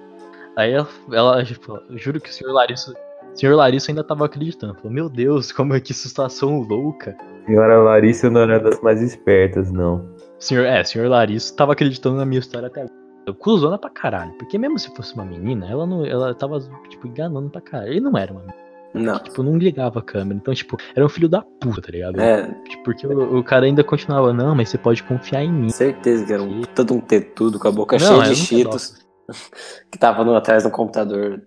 Aí 0.56 0.72
ela, 0.72 0.88
ela 1.12 1.44
tipo, 1.44 1.78
eu 1.90 1.98
juro 1.98 2.22
que 2.22 2.30
o 2.30 2.34
senhor 2.34 2.54
Larissa. 2.54 2.94
O 3.34 3.38
senhor 3.38 3.56
Larissa 3.56 3.92
ainda 3.92 4.06
tava 4.06 4.26
acreditando. 4.26 4.74
Falou, 4.74 4.92
meu 4.92 5.10
Deus, 5.10 5.52
como 5.52 5.76
é 5.76 5.82
que 5.82 5.94
situação 5.94 6.62
louca. 6.62 7.14
Senhora 7.46 7.78
Larissa 7.80 8.30
não 8.30 8.42
era 8.42 8.60
das 8.60 8.82
mais 8.82 9.02
espertas, 9.02 9.70
não. 9.70 10.08
Senhor, 10.40 10.66
é, 10.66 10.82
senhor 10.84 11.10
Larissa 11.10 11.54
tava 11.56 11.74
acreditando 11.74 12.16
na 12.16 12.26
minha 12.26 12.40
história 12.40 12.68
até 12.68 12.84
agora. 12.84 12.96
Eu 13.26 13.36
cuzona 13.36 13.78
pra 13.78 13.90
caralho. 13.90 14.32
Porque 14.38 14.58
mesmo 14.58 14.80
se 14.80 14.90
fosse 14.96 15.14
uma 15.14 15.26
menina, 15.26 15.70
ela 15.70 15.86
não. 15.86 16.06
Ela 16.06 16.34
tava, 16.34 16.60
tipo, 16.90 17.06
enganando 17.06 17.50
pra 17.50 17.60
caralho. 17.60 17.92
Ele 17.92 18.00
não 18.00 18.18
era 18.18 18.32
uma 18.32 18.40
menina. 18.40 18.67
Não. 18.98 19.20
Tipo, 19.20 19.44
não 19.44 19.58
ligava 19.58 20.00
a 20.00 20.02
câmera. 20.02 20.38
Então, 20.40 20.54
tipo, 20.54 20.78
era 20.96 21.06
um 21.06 21.10
filho 21.10 21.30
da 21.30 21.42
puta, 21.42 21.82
tá 21.82 21.92
ligado? 21.92 22.20
É, 22.20 22.48
Tipo, 22.70 22.84
Porque 22.84 23.06
o, 23.08 23.38
o 23.40 23.44
cara 23.44 23.66
ainda 23.66 23.84
continuava, 23.84 24.34
não, 24.34 24.56
mas 24.56 24.70
você 24.70 24.78
pode 24.78 25.04
confiar 25.04 25.44
em 25.44 25.52
mim. 25.52 25.70
certeza 25.70 26.26
que 26.26 26.34
era 26.34 26.44
um 26.44 26.62
todo 26.64 26.94
um 26.94 27.00
tetudo 27.00 27.60
com 27.60 27.68
a 27.68 27.72
boca 27.72 27.98
Não, 27.98 28.22
cheia 28.24 28.34
de 28.34 28.36
cheetos. 28.36 29.06
Que 29.92 29.98
tava 30.00 30.24
no, 30.24 30.34
atrás 30.36 30.64
do 30.64 30.72
computador, 30.72 31.42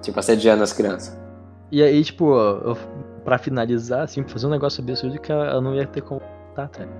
tipo, 0.00 0.18
assediando 0.18 0.62
as 0.64 0.72
crianças. 0.72 1.16
E 1.70 1.80
aí, 1.80 2.02
tipo, 2.02 2.34
eu, 2.34 2.76
pra 3.24 3.38
finalizar, 3.38 4.02
assim, 4.02 4.24
fazer 4.26 4.48
um 4.48 4.50
negócio 4.50 4.82
absurdo 4.82 5.20
que 5.20 5.30
ela 5.30 5.60
não 5.60 5.72
ia 5.74 5.86
ter 5.86 6.02
como 6.02 6.20
estar 6.50 6.64
atrás. 6.64 6.90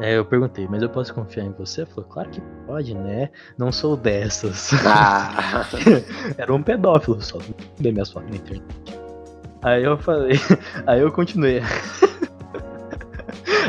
É, 0.00 0.18
eu 0.18 0.24
perguntei, 0.24 0.66
mas 0.68 0.82
eu 0.82 0.90
posso 0.90 1.12
confiar 1.14 1.44
em 1.46 1.52
você? 1.52 1.80
Ela 1.82 1.90
falou, 1.90 2.04
claro 2.10 2.28
que 2.30 2.40
pode, 2.66 2.94
né? 2.94 3.30
Não 3.56 3.72
sou 3.72 3.96
dessas. 3.96 4.70
Ah, 4.84 5.66
Era 6.36 6.52
um 6.54 6.62
pedófilo 6.62 7.20
só. 7.22 7.38
Não 7.38 7.54
dei 7.78 7.92
minhas 7.92 8.10
fotos 8.10 8.30
na 8.30 8.36
internet. 8.36 8.64
Aí 9.62 9.84
eu 9.84 9.96
falei. 9.96 10.38
Aí 10.86 11.00
eu 11.00 11.10
continuei. 11.10 11.62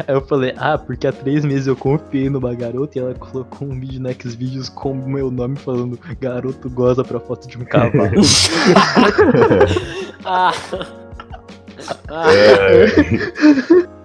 Aí 0.08 0.16
eu 0.16 0.22
falei, 0.22 0.54
ah, 0.58 0.78
porque 0.78 1.08
há 1.08 1.12
três 1.12 1.44
meses 1.44 1.68
eu 1.68 1.76
confiei 1.76 2.30
numa 2.30 2.54
garota 2.54 2.98
e 2.98 3.02
ela 3.02 3.14
colocou 3.16 3.68
um 3.68 3.80
vídeo 3.80 4.00
no 4.02 4.10
Xvideos 4.14 4.70
com 4.70 4.92
o 4.92 5.10
meu 5.10 5.32
nome 5.32 5.56
falando 5.58 6.00
garoto 6.20 6.70
goza 6.70 7.04
pra 7.04 7.20
foto 7.20 7.48
de 7.48 7.58
um 7.58 7.66
cavalo. 7.66 8.22
Ah, 10.26 10.52
É, 12.10 13.97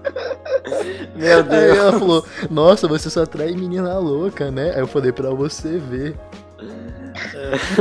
meu 1.16 1.37
Aí 1.38 1.42
Deus. 1.42 1.79
ela 1.79 1.92
falou, 1.98 2.25
nossa, 2.51 2.87
você 2.88 3.09
só 3.11 3.22
atrai 3.22 3.53
menina 3.53 3.98
louca, 3.98 4.51
né? 4.51 4.72
Aí 4.75 4.81
eu 4.81 4.87
falei 4.87 5.12
pra 5.12 5.31
você 5.31 5.79
ver. 5.79 6.16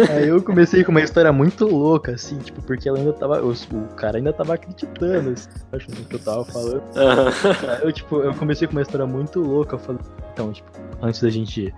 Aí 0.09 0.27
eu 0.27 0.41
comecei 0.41 0.83
com 0.83 0.91
uma 0.91 1.01
história 1.01 1.31
muito 1.31 1.65
louca, 1.67 2.13
assim, 2.13 2.37
tipo, 2.39 2.61
porque 2.63 2.89
ela 2.89 2.97
ainda 2.97 3.13
tava. 3.13 3.41
O, 3.41 3.51
o 3.51 3.95
cara 3.95 4.17
ainda 4.17 4.33
tava 4.33 4.55
acreditando, 4.55 5.29
assim, 5.31 5.49
acho 5.71 5.87
que 5.87 6.15
eu 6.15 6.19
tava 6.19 6.43
falando. 6.45 6.83
Aí 6.97 7.83
eu, 7.83 7.91
tipo, 7.91 8.17
eu 8.21 8.33
comecei 8.33 8.67
com 8.67 8.73
uma 8.73 8.81
história 8.81 9.05
muito 9.05 9.39
louca. 9.39 9.75
Eu 9.75 9.79
falei, 9.79 10.01
então, 10.33 10.51
tipo, 10.51 10.69
antes 11.01 11.21
da 11.21 11.29
gente 11.29 11.73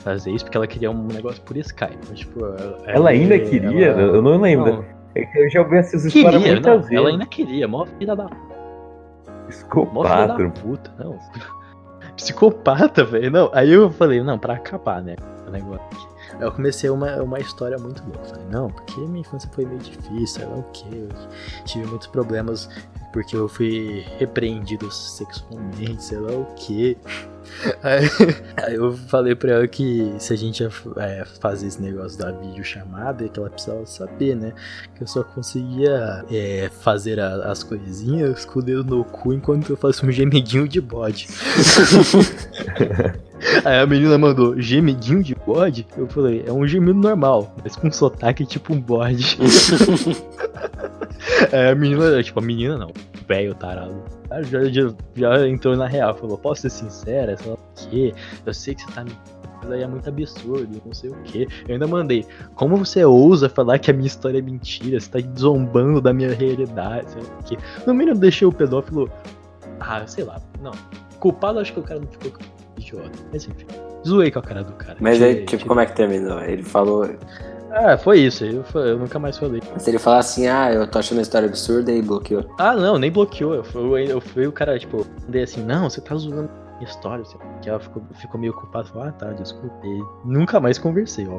fazer 0.00 0.30
isso, 0.32 0.44
porque 0.44 0.56
ela 0.56 0.66
queria 0.66 0.90
um 0.90 1.06
negócio 1.06 1.40
por 1.42 1.56
Skype. 1.56 1.98
Mas, 2.10 2.18
tipo, 2.20 2.44
ela, 2.44 2.78
Ela 2.86 3.10
ainda 3.10 3.36
ela- 3.36 3.48
queria? 3.48 3.86
Eu 3.92 4.20
não 4.22 4.40
lembro. 4.40 4.72
Não, 4.76 4.84
É 5.14 5.24
que 5.24 5.38
eu 5.38 5.50
já 5.50 5.60
ouvi 5.62 5.76
essas 5.76 6.04
histórias 6.04 6.42
queria, 6.42 6.52
muitas 6.54 6.72
não, 6.72 6.80
vezes. 6.80 6.96
ela 6.96 7.08
ainda 7.08 7.26
queria, 7.26 7.66
mó 7.68 7.86
filha 7.98 8.14
da, 8.14 8.26
Psicopata. 9.48 10.36
da 10.36 10.50
puta, 10.50 10.92
não. 10.98 11.18
Psicopata, 12.16 13.04
velho. 13.04 13.30
Não, 13.30 13.50
aí 13.52 13.72
eu 13.72 13.90
falei, 13.90 14.22
não, 14.22 14.38
pra 14.38 14.54
acabar, 14.54 15.02
né? 15.02 15.16
O 15.46 15.50
negócio. 15.50 15.80
Aí 16.34 16.42
eu 16.42 16.52
comecei 16.52 16.90
uma, 16.90 17.22
uma 17.22 17.38
história 17.38 17.78
muito 17.78 18.02
louca. 18.04 18.24
Falei, 18.24 18.46
não, 18.50 18.68
porque 18.70 19.00
minha 19.00 19.20
infância 19.20 19.48
foi 19.52 19.64
meio 19.64 19.78
difícil, 19.78 20.26
sei 20.26 20.44
lá 20.46 20.56
o 20.56 20.62
quê. 20.72 20.86
Eu 20.92 21.08
tive 21.64 21.86
muitos 21.86 22.08
problemas 22.08 22.68
porque 23.12 23.36
eu 23.36 23.48
fui 23.48 24.04
repreendido 24.18 24.90
sexualmente, 24.90 26.02
sei 26.02 26.18
lá 26.18 26.32
o 26.32 26.46
quê. 26.56 26.96
Aí, 27.82 28.04
aí 28.56 28.74
eu 28.74 28.92
falei 29.08 29.34
pra 29.34 29.52
ela 29.52 29.68
que 29.68 30.12
se 30.18 30.32
a 30.32 30.36
gente 30.36 30.60
ia 30.62 30.70
é, 30.98 31.24
fazer 31.40 31.66
esse 31.66 31.80
negócio 31.82 32.18
da 32.18 32.30
videochamada, 32.30 33.28
que 33.28 33.38
ela 33.38 33.50
precisava 33.50 33.84
saber, 33.86 34.34
né? 34.36 34.52
Que 34.96 35.02
eu 35.02 35.06
só 35.06 35.22
conseguia 35.22 36.24
é, 36.30 36.70
fazer 36.80 37.18
a- 37.20 37.50
as 37.50 37.62
coisinhas 37.62 38.44
com 38.44 38.58
o 38.60 38.62
dedo 38.62 38.84
no 38.84 39.04
cu 39.04 39.32
enquanto 39.32 39.70
eu 39.70 39.76
faço 39.76 40.06
um 40.06 40.10
gemidinho 40.12 40.68
de 40.68 40.80
bode. 40.80 41.28
Aí 43.64 43.78
a 43.80 43.86
menina 43.86 44.18
mandou 44.18 44.60
gemidinho 44.60 45.22
de 45.22 45.34
bode? 45.34 45.86
Eu 45.96 46.08
falei, 46.08 46.44
é 46.46 46.52
um 46.52 46.66
gemido 46.66 46.98
normal, 46.98 47.54
mas 47.62 47.76
com 47.76 47.90
sotaque 47.90 48.44
tipo 48.44 48.72
um 48.74 48.80
bode. 48.80 49.38
Aí 51.52 51.70
a 51.70 51.74
menina, 51.74 52.22
tipo, 52.22 52.38
a 52.38 52.42
menina 52.42 52.76
não, 52.78 52.92
velho 53.26 53.54
tarado. 53.54 53.94
ah, 54.30 54.42
Já, 54.42 54.64
já, 54.64 54.88
já 55.14 55.48
entrou 55.48 55.76
na 55.76 55.86
real, 55.86 56.14
falou, 56.14 56.38
posso 56.38 56.62
ser 56.62 56.70
sincera? 56.70 57.36
Sei 57.36 57.50
lá 57.50 57.54
o 57.56 57.88
quê? 57.90 58.14
Eu 58.46 58.54
sei 58.54 58.74
que 58.74 58.82
você 58.82 58.92
tá 58.92 59.04
me. 59.04 59.12
Mas 59.60 59.72
aí 59.72 59.82
é 59.82 59.86
muito 59.88 60.08
absurdo, 60.08 60.80
não 60.86 60.94
sei 60.94 61.10
o 61.10 61.16
quê. 61.24 61.46
Eu 61.66 61.74
ainda 61.74 61.86
mandei, 61.86 62.24
como 62.54 62.76
você 62.76 63.04
ousa 63.04 63.48
falar 63.48 63.78
que 63.80 63.90
a 63.90 63.94
minha 63.94 64.06
história 64.06 64.38
é 64.38 64.42
mentira? 64.42 65.00
Você 65.00 65.10
tá 65.10 65.18
zombando 65.36 66.00
da 66.00 66.12
minha 66.12 66.32
realidade, 66.32 67.10
sei 67.10 67.22
lá 67.22 67.28
o 67.40 67.44
quê. 67.44 67.58
No 67.86 67.92
mínimo 67.92 68.18
deixei 68.18 68.46
o 68.46 68.52
pedófilo. 68.52 69.10
Ah, 69.80 70.06
sei 70.06 70.24
lá, 70.24 70.40
não. 70.62 70.72
Culpado 71.18 71.58
acho 71.58 71.72
que 71.72 71.80
o 71.80 71.82
cara 71.82 71.98
não 72.00 72.06
ficou 72.06 72.32
idiota. 72.78 73.10
Mas 73.32 73.46
enfim. 73.48 73.66
Zoei 74.06 74.30
com 74.30 74.38
a 74.38 74.42
cara 74.42 74.62
do 74.62 74.72
cara. 74.74 74.96
Mas 75.00 75.20
aí, 75.20 75.44
tipo, 75.44 75.66
como 75.66 75.80
é 75.80 75.86
que 75.86 75.96
terminou? 75.96 76.40
Ele 76.40 76.62
falou. 76.62 77.08
Ah, 77.78 77.96
foi 77.96 78.20
isso. 78.20 78.44
Eu, 78.44 78.64
eu 78.74 78.98
nunca 78.98 79.18
mais 79.18 79.38
falei. 79.38 79.62
Se 79.76 79.88
ele 79.90 79.98
falar 79.98 80.18
assim, 80.18 80.48
ah, 80.48 80.72
eu 80.72 80.86
tô 80.86 80.98
achando 80.98 81.18
a 81.18 81.22
história 81.22 81.48
absurda 81.48 81.92
e 81.92 82.02
bloqueou. 82.02 82.44
Ah, 82.58 82.74
não, 82.74 82.98
nem 82.98 83.10
bloqueou. 83.10 83.54
Eu 83.54 83.64
fui, 83.64 84.10
eu 84.10 84.20
fui 84.20 84.46
o 84.46 84.52
cara, 84.52 84.78
tipo, 84.78 85.06
mandei 85.24 85.44
assim, 85.44 85.62
não, 85.62 85.88
você 85.88 86.00
tá 86.00 86.16
zoando 86.16 86.50
minha 86.78 86.90
história. 86.90 87.22
Assim, 87.22 87.38
que 87.62 87.70
ela 87.70 87.78
ficou, 87.78 88.02
ficou 88.14 88.40
meio 88.40 88.52
culpada. 88.52 88.88
Falou, 88.88 89.08
ah, 89.08 89.12
tá, 89.12 89.32
desculpa. 89.32 89.74
E 89.84 90.02
nunca 90.24 90.58
mais 90.58 90.76
conversei, 90.76 91.28
ó. 91.28 91.38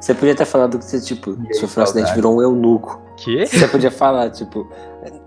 Você 0.00 0.14
podia 0.14 0.34
ter 0.34 0.46
falado 0.46 0.78
que 0.78 0.84
você, 0.84 0.98
tipo, 0.98 1.36
aí, 1.46 1.54
sofreu 1.54 1.82
um 1.82 1.84
acidente 1.84 2.14
virou 2.14 2.36
um 2.36 2.40
eunuco. 2.40 3.02
Que? 3.18 3.46
Você 3.46 3.68
podia 3.68 3.90
falar, 3.90 4.30
tipo, 4.30 4.66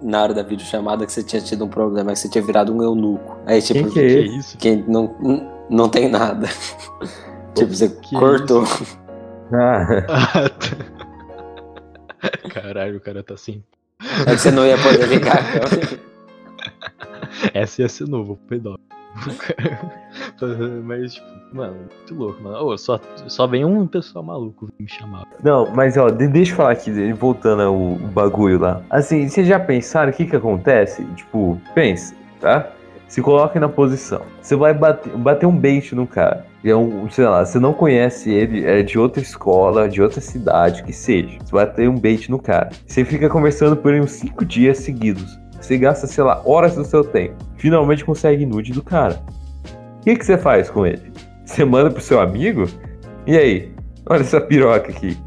na 0.01 0.23
hora 0.23 0.33
da 0.33 0.41
videochamada 0.41 1.05
que 1.05 1.11
você 1.11 1.21
tinha 1.21 1.41
tido 1.41 1.65
um 1.65 1.67
problema, 1.67 2.11
que 2.11 2.17
você 2.19 2.27
tinha 2.27 2.43
virado 2.43 2.73
um 2.73 2.81
eunuco. 2.81 3.37
Aí, 3.45 3.61
tipo, 3.61 3.81
Quem 3.81 3.89
que 3.89 3.99
é 3.99 4.19
isso? 4.21 4.57
quem 4.57 4.83
não, 4.87 5.15
não 5.69 5.89
tem 5.89 6.09
nada. 6.09 6.47
tipo, 7.53 7.71
você 7.71 7.87
Que 7.87 8.17
cortou. 8.17 8.63
Ah, 8.63 9.02
Ah. 9.53 9.85
Caralho, 12.49 12.97
o 12.97 13.01
cara 13.01 13.23
tá 13.23 13.33
assim. 13.33 13.63
É 14.27 14.31
que 14.31 14.37
você 14.37 14.51
não 14.51 14.65
ia 14.65 14.77
poder 14.77 15.07
ligar. 15.07 15.39
Essa 17.53 17.81
ia 17.83 17.89
ser 17.89 18.07
novo, 18.07 18.37
pedófilo. 18.47 18.79
Mas, 20.83 21.13
tipo, 21.13 21.27
mano, 21.53 21.75
muito 21.75 22.15
louco, 22.15 22.41
mano. 22.41 22.57
Ô, 22.65 22.77
só, 22.77 22.99
só 23.27 23.45
vem 23.45 23.63
um 23.63 23.85
pessoal 23.85 24.23
maluco 24.23 24.67
me 24.79 24.87
chamar. 24.87 25.23
Não, 25.43 25.69
mas 25.71 25.95
ó, 25.97 26.09
de- 26.09 26.27
deixa 26.27 26.51
eu 26.51 26.55
falar 26.57 26.71
aqui, 26.71 27.13
voltando 27.13 27.61
ao 27.61 27.75
o 27.75 27.95
bagulho 27.97 28.59
lá. 28.59 28.81
Assim, 28.89 29.27
vocês 29.29 29.47
já 29.47 29.59
pensaram 29.59 30.11
o 30.11 30.15
que 30.15 30.25
que 30.25 30.35
acontece? 30.35 31.05
Tipo, 31.15 31.61
pensa, 31.75 32.15
tá? 32.39 32.69
Se 33.07 33.21
coloque 33.21 33.59
na 33.59 33.69
posição. 33.69 34.23
Você 34.41 34.55
vai 34.55 34.73
bater, 34.73 35.15
bater 35.15 35.45
um 35.45 35.55
bait 35.55 35.93
no 35.93 36.07
cara. 36.07 36.43
É 36.63 36.73
um, 36.73 37.09
sei 37.09 37.25
lá, 37.25 37.45
você 37.45 37.59
não 37.59 37.73
conhece 37.73 38.31
ele, 38.31 38.65
é 38.65 38.81
de 38.81 38.97
outra 38.97 39.21
escola, 39.21 39.89
de 39.89 40.01
outra 40.01 40.21
cidade, 40.21 40.81
que 40.83 40.93
seja. 40.93 41.37
Você 41.43 41.51
vai 41.51 41.65
bater 41.65 41.89
um 41.89 41.99
bait 41.99 42.31
no 42.31 42.39
cara. 42.39 42.69
Você 42.87 43.03
fica 43.03 43.29
conversando 43.29 43.75
por 43.75 43.93
uns 43.93 44.11
5 44.11 44.45
dias 44.45 44.77
seguidos. 44.77 45.37
Você 45.59 45.77
gasta, 45.77 46.07
sei 46.07 46.23
lá, 46.23 46.41
horas 46.45 46.75
do 46.75 46.85
seu 46.85 47.03
tempo. 47.03 47.35
Finalmente 47.57 48.05
consegue 48.05 48.45
nude 48.45 48.71
do 48.71 48.81
cara. 48.81 49.21
O 49.97 50.03
que, 50.03 50.15
que 50.15 50.25
você 50.25 50.37
faz 50.37 50.69
com 50.69 50.85
ele? 50.85 51.11
Você 51.45 51.65
manda 51.65 51.91
pro 51.91 52.01
seu 52.01 52.21
amigo? 52.21 52.65
E 53.27 53.37
aí? 53.37 53.71
Olha 54.05 54.21
essa 54.21 54.39
piroca 54.39 54.89
aqui. 54.89 55.17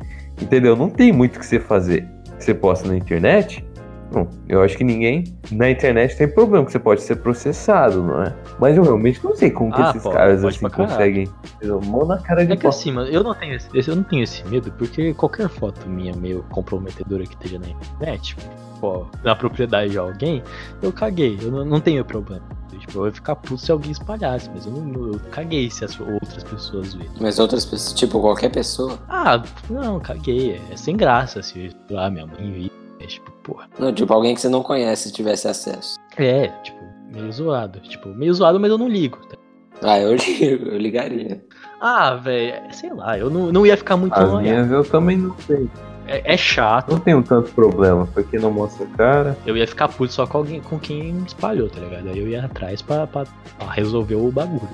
Entendeu? 0.40 0.74
Não 0.74 0.88
tem 0.88 1.12
muito 1.12 1.36
o 1.36 1.40
que 1.40 1.46
você 1.46 1.60
fazer. 1.60 2.06
Você 2.38 2.54
posta 2.54 2.88
na 2.88 2.96
internet? 2.96 3.64
Não, 4.12 4.28
eu 4.48 4.62
acho 4.62 4.76
que 4.76 4.84
ninguém 4.84 5.24
na 5.50 5.70
internet 5.70 6.16
tem 6.16 6.28
problema, 6.28 6.64
que 6.64 6.72
você 6.72 6.78
pode 6.78 7.02
ser 7.02 7.16
processado, 7.16 8.02
não 8.02 8.22
é? 8.22 8.34
Mas 8.58 8.76
eu 8.76 8.82
realmente 8.82 9.22
não 9.22 9.34
sei 9.34 9.50
como 9.50 9.72
que 9.72 9.80
Ah, 9.80 9.90
esses 9.90 10.02
pô, 10.02 10.10
caras 10.10 10.44
assim 10.44 10.68
conseguem. 10.68 11.28
Eu 11.60 11.80
mão 11.80 12.06
na 12.06 12.18
cara 12.18 12.44
de 12.44 12.52
É 12.52 12.56
que 12.56 12.66
assim, 12.66 12.92
mano, 12.92 13.08
eu 13.08 13.22
não 13.22 13.34
tenho 13.34 13.54
esse, 13.54 13.68
eu 13.74 13.96
não 13.96 14.02
tenho 14.02 14.22
esse 14.22 14.46
medo, 14.48 14.72
porque 14.72 15.12
qualquer 15.14 15.48
foto 15.48 15.88
minha 15.88 16.14
meio 16.14 16.44
comprometedora 16.50 17.24
que 17.24 17.34
esteja 17.34 17.58
na 17.58 17.68
internet, 17.68 18.36
pô, 18.80 19.06
na 19.24 19.34
propriedade 19.34 19.90
de 19.90 19.98
alguém, 19.98 20.42
eu 20.82 20.92
caguei, 20.92 21.38
eu 21.42 21.50
não, 21.50 21.64
não 21.64 21.80
tenho 21.80 22.04
problema. 22.04 22.42
Eu, 22.72 22.78
Tipo, 22.78 22.98
eu 23.00 23.06
ia 23.06 23.12
ficar 23.12 23.36
puto 23.36 23.58
se 23.58 23.72
alguém 23.72 23.90
espalhasse, 23.90 24.50
mas 24.54 24.66
eu 24.66 24.72
não 24.72 25.12
eu 25.12 25.20
caguei 25.30 25.70
se 25.70 25.84
as 25.84 25.98
outras 25.98 26.44
pessoas 26.44 26.94
verem. 26.94 27.10
Mas 27.20 27.38
outras 27.38 27.64
pessoas, 27.64 27.94
tipo, 27.94 28.20
qualquer 28.20 28.50
pessoa. 28.50 28.98
Ah, 29.08 29.42
não, 29.70 29.98
caguei. 29.98 30.60
É 30.70 30.76
sem 30.76 30.96
graça 30.96 31.42
se 31.42 31.74
lá 31.90 32.10
minha 32.10 32.26
mãe 32.26 32.52
vir. 32.52 32.75
É 33.00 33.06
tipo, 33.06 33.30
porra. 33.42 33.68
Não, 33.78 33.92
tipo, 33.92 34.12
alguém 34.12 34.34
que 34.34 34.40
você 34.40 34.48
não 34.48 34.62
conhece 34.62 35.12
tivesse 35.12 35.48
acesso. 35.48 35.96
É, 36.16 36.48
tipo, 36.62 36.78
meio 37.12 37.30
zoado. 37.32 37.80
Tipo, 37.80 38.08
meio 38.08 38.32
zoado, 38.32 38.58
mas 38.58 38.70
eu 38.70 38.78
não 38.78 38.88
ligo. 38.88 39.18
tá? 39.28 39.36
Ah, 39.82 40.00
eu, 40.00 40.14
ligo, 40.16 40.68
eu 40.68 40.78
ligaria. 40.78 41.44
Ah, 41.80 42.14
velho, 42.14 42.62
sei 42.72 42.92
lá, 42.92 43.18
eu 43.18 43.28
não, 43.28 43.52
não 43.52 43.66
ia 43.66 43.76
ficar 43.76 43.96
muito 43.96 44.14
As 44.14 44.32
minhas 44.40 44.70
eu 44.70 44.84
também 44.84 45.16
não 45.16 45.36
sei. 45.46 45.68
É, 46.08 46.34
é 46.34 46.36
chato. 46.36 46.92
Não 46.92 47.00
tenho 47.00 47.22
tanto 47.22 47.52
problema, 47.52 48.06
porque 48.14 48.38
não 48.38 48.50
mostra 48.50 48.86
cara. 48.96 49.36
Eu 49.44 49.56
ia 49.56 49.66
ficar 49.66 49.88
puto 49.88 50.12
só 50.12 50.26
com 50.26 50.38
alguém 50.38 50.60
com 50.60 50.78
quem 50.78 51.16
espalhou, 51.26 51.68
tá 51.68 51.80
ligado? 51.80 52.08
Aí 52.08 52.18
eu 52.18 52.28
ia 52.28 52.44
atrás 52.44 52.80
pra, 52.80 53.06
pra, 53.06 53.24
pra 53.58 53.70
resolver 53.72 54.14
o 54.14 54.30
bagulho. 54.30 54.68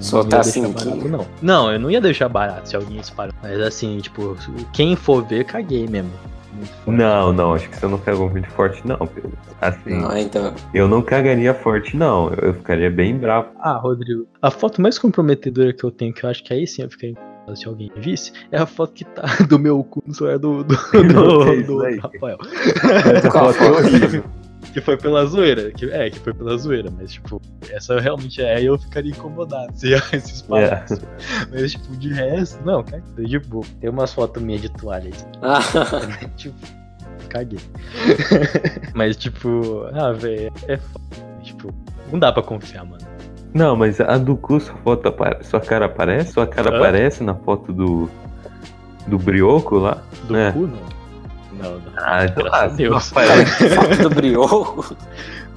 Soltar 0.00 0.44
cinquinho. 0.44 0.72
barato, 0.72 1.08
não. 1.08 1.26
Não, 1.42 1.72
eu 1.72 1.78
não 1.78 1.90
ia 1.90 2.00
deixar 2.00 2.28
barato 2.28 2.68
se 2.68 2.76
alguém 2.76 2.98
espalhou. 2.98 3.34
Mas 3.42 3.60
assim, 3.60 3.98
tipo, 3.98 4.36
quem 4.72 4.94
for 4.94 5.24
ver, 5.24 5.44
caguei 5.44 5.86
mesmo. 5.88 6.12
Não, 6.86 7.32
não, 7.32 7.54
acho 7.54 7.68
que 7.68 7.76
você 7.76 7.86
não 7.86 7.98
cagou 7.98 8.28
muito 8.28 8.48
forte, 8.50 8.86
não, 8.86 8.98
Pedro. 8.98 9.32
Assim, 9.60 10.00
Não, 10.00 10.16
então. 10.16 10.54
eu 10.74 10.88
não 10.88 11.02
cagaria 11.02 11.54
forte, 11.54 11.96
não. 11.96 12.32
Eu 12.34 12.50
eu 12.50 12.54
ficaria 12.54 12.90
bem 12.90 13.16
bravo. 13.16 13.48
Ah, 13.60 13.74
Rodrigo, 13.74 14.26
a 14.42 14.50
foto 14.50 14.82
mais 14.82 14.98
comprometedora 14.98 15.72
que 15.72 15.84
eu 15.84 15.90
tenho, 15.90 16.12
que 16.12 16.24
eu 16.24 16.30
acho 16.30 16.42
que 16.44 16.52
aí 16.52 16.66
sim 16.66 16.82
eu 16.82 16.90
ficaria 16.90 17.12
incomodado 17.12 17.56
se 17.56 17.66
alguém 17.66 17.90
visse, 17.96 18.32
é 18.50 18.58
a 18.58 18.66
foto 18.66 18.92
que 18.92 19.04
tá 19.04 19.22
do 19.48 19.58
meu 19.58 19.82
cu 19.82 20.02
no 20.06 20.14
celular 20.14 20.38
do, 20.38 20.64
do, 20.64 20.74
do, 20.92 21.54
isso 21.54 21.66
do 21.66 21.78
daí. 21.82 21.98
Rafael. 21.98 22.38
Essa 23.14 23.30
foto 23.30 23.62
é 23.62 23.70
horrível. 23.70 24.24
Que 24.72 24.80
foi 24.80 24.96
pela 24.96 25.24
zoeira. 25.26 25.70
Que, 25.72 25.90
é, 25.90 26.10
que 26.10 26.18
foi 26.20 26.32
pela 26.32 26.56
zoeira, 26.56 26.90
mas 26.96 27.12
tipo, 27.12 27.40
essa 27.70 27.94
eu 27.94 28.00
realmente 28.00 28.40
é, 28.42 28.56
aí 28.56 28.66
eu 28.66 28.78
ficaria 28.78 29.10
incomodado 29.10 29.72
se 29.74 29.92
esses 30.12 30.42
palhaços. 30.42 31.00
Mas 31.50 31.72
tipo, 31.72 31.96
de 31.96 32.12
resto, 32.12 32.64
não, 32.64 32.82
cara, 32.84 33.02
tô 33.16 33.22
de 33.22 33.38
boa. 33.38 33.64
Tem 33.80 33.90
umas 33.90 34.12
fotos 34.12 34.42
minhas 34.42 34.62
de 34.62 34.68
toalha 34.70 35.06
aí. 35.06 35.24
Ah, 35.42 35.60
tipo, 36.36 36.54
caguei. 37.28 37.58
mas 38.94 39.16
tipo, 39.16 39.86
ah, 39.92 40.12
velho, 40.12 40.52
é 40.68 40.76
foda. 40.76 41.04
Tipo, 41.42 41.74
não 42.12 42.18
dá 42.18 42.32
pra 42.32 42.42
confiar, 42.42 42.84
mano. 42.84 43.04
Não, 43.52 43.74
mas 43.74 44.00
a 44.00 44.16
do 44.18 44.36
cu, 44.36 44.60
sua 44.60 44.76
foto 44.76 45.08
apare... 45.08 45.42
sua 45.42 45.60
cara 45.60 45.86
aparece? 45.86 46.32
Sua 46.32 46.46
cara 46.46 46.70
Hã? 46.70 46.76
aparece 46.76 47.22
na 47.24 47.34
foto 47.34 47.72
do. 47.72 48.08
do 49.08 49.18
brioco 49.18 49.76
lá? 49.78 50.00
Do 50.28 50.36
É. 50.36 50.52
cu, 50.52 50.66
não. 50.68 50.89
Não, 51.62 51.72
não. 51.72 51.80
Ah, 51.96 52.26
Graças 52.26 52.52
a 52.52 52.66
Deus. 52.68 53.12
não 53.14 53.22
aparece. 53.24 53.68
foto 53.70 53.96
do 54.02 54.10
brioco. 54.10 54.96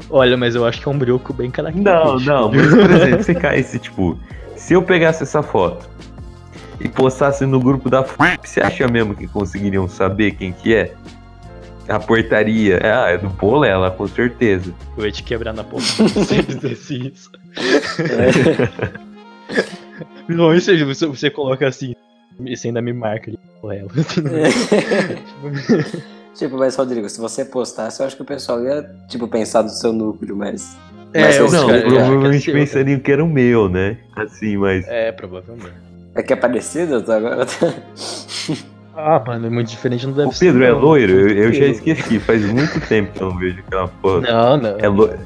Olha, 0.10 0.36
mas 0.38 0.56
eu 0.56 0.66
acho 0.66 0.82
que 0.82 0.88
é 0.88 0.91
um 0.91 0.97
brioco 0.97 1.34
bem 1.34 1.47
Não, 1.47 1.54
característico. 1.54 2.20
não, 2.32 2.51
mas 2.51 2.70
por 2.70 2.91
exemplo, 2.91 3.24
você 3.24 3.36
caísse, 3.36 3.80
tipo, 3.80 4.18
se 4.56 4.74
eu 4.74 4.82
pegasse 4.84 5.24
essa 5.24 5.41
foto 5.41 5.88
e 6.80 6.89
postasse 6.89 7.45
no 7.45 7.60
grupo 7.60 7.89
da 7.89 8.01
F, 8.01 8.18
você 8.43 8.60
acha 8.62 8.88
mesmo 8.88 9.16
que 9.16 9.28
conseguiriam 9.28 9.88
saber 9.88 10.32
quem 10.32 10.51
que 10.51 10.76
é? 10.76 10.93
A 11.88 11.99
portaria, 11.99 12.78
é, 12.78 12.91
ah, 12.93 13.10
é 13.10 13.18
do 13.18 13.30
Polela, 13.30 13.91
com 13.91 14.08
certeza. 14.08 14.74
Eu 14.97 15.06
ia 15.06 15.12
te 15.12 15.22
quebrar 15.24 15.54
na 15.54 15.64
porra 15.66 15.82
se 15.84 16.01
eu 16.38 16.43
fizesse 16.43 17.08
isso. 17.14 17.30
Não, 20.28 20.54
isso 20.56 20.72
aí, 20.72 20.84
você, 20.84 21.06
você 21.06 21.30
coloca 21.30 21.68
assim, 21.68 21.93
você 22.40 22.68
ainda 22.68 22.82
me 22.82 22.94
marca 22.94 23.32
ali. 23.32 23.40
tipo, 26.36 26.58
mas 26.58 26.76
Rodrigo, 26.76 27.08
se 27.10 27.20
você 27.20 27.46
postasse, 27.46 28.02
eu 28.02 28.08
acho 28.08 28.16
que 28.16 28.22
o 28.22 28.26
pessoal 28.26 28.62
ia, 28.64 28.90
tipo, 29.08 29.28
pensar 29.28 29.62
do 29.62 29.70
seu 29.70 29.94
núcleo, 29.94 30.36
mas. 30.36 30.78
É, 31.14 31.22
mas 31.22 31.38
eu- 31.38 31.46
esse 31.46 31.56
não, 31.56 31.68
cara- 31.68 31.80
eu- 31.80 31.88
provavelmente 31.90 32.50
é, 32.50 32.54
é, 32.54 32.58
pensariam 32.58 33.00
que 33.00 33.12
era 33.12 33.24
o 33.24 33.30
meu, 33.30 33.70
né? 33.70 33.98
Assim, 34.16 34.58
mas. 34.58 34.86
É, 34.88 35.12
provavelmente. 35.12 35.74
É 36.16 36.22
que 36.22 36.34
é 36.34 36.36
parecido? 36.36 36.96
Eu 36.96 37.04
tô 37.04 37.12
agora. 37.12 37.46
Ah, 38.96 39.24
mano, 39.26 39.48
é 39.48 39.50
muito 39.50 39.70
diferente, 39.70 40.06
não 40.06 40.14
deve 40.14 40.30
O 40.30 40.38
Pedro 40.38 40.60
ser. 40.62 40.68
é 40.68 40.72
loiro? 40.72 41.14
Eu, 41.14 41.30
eu 41.46 41.54
já 41.54 41.66
esqueci, 41.66 42.20
faz 42.20 42.46
muito 42.46 42.80
tempo 42.88 43.12
que 43.12 43.22
eu 43.24 43.32
não 43.32 43.40
vejo 43.40 43.60
aquela 43.66 43.88
foto. 43.88 44.22
Não, 44.22 44.58
não. 44.58 44.78
É 44.78 44.88
loiro. 44.88 45.18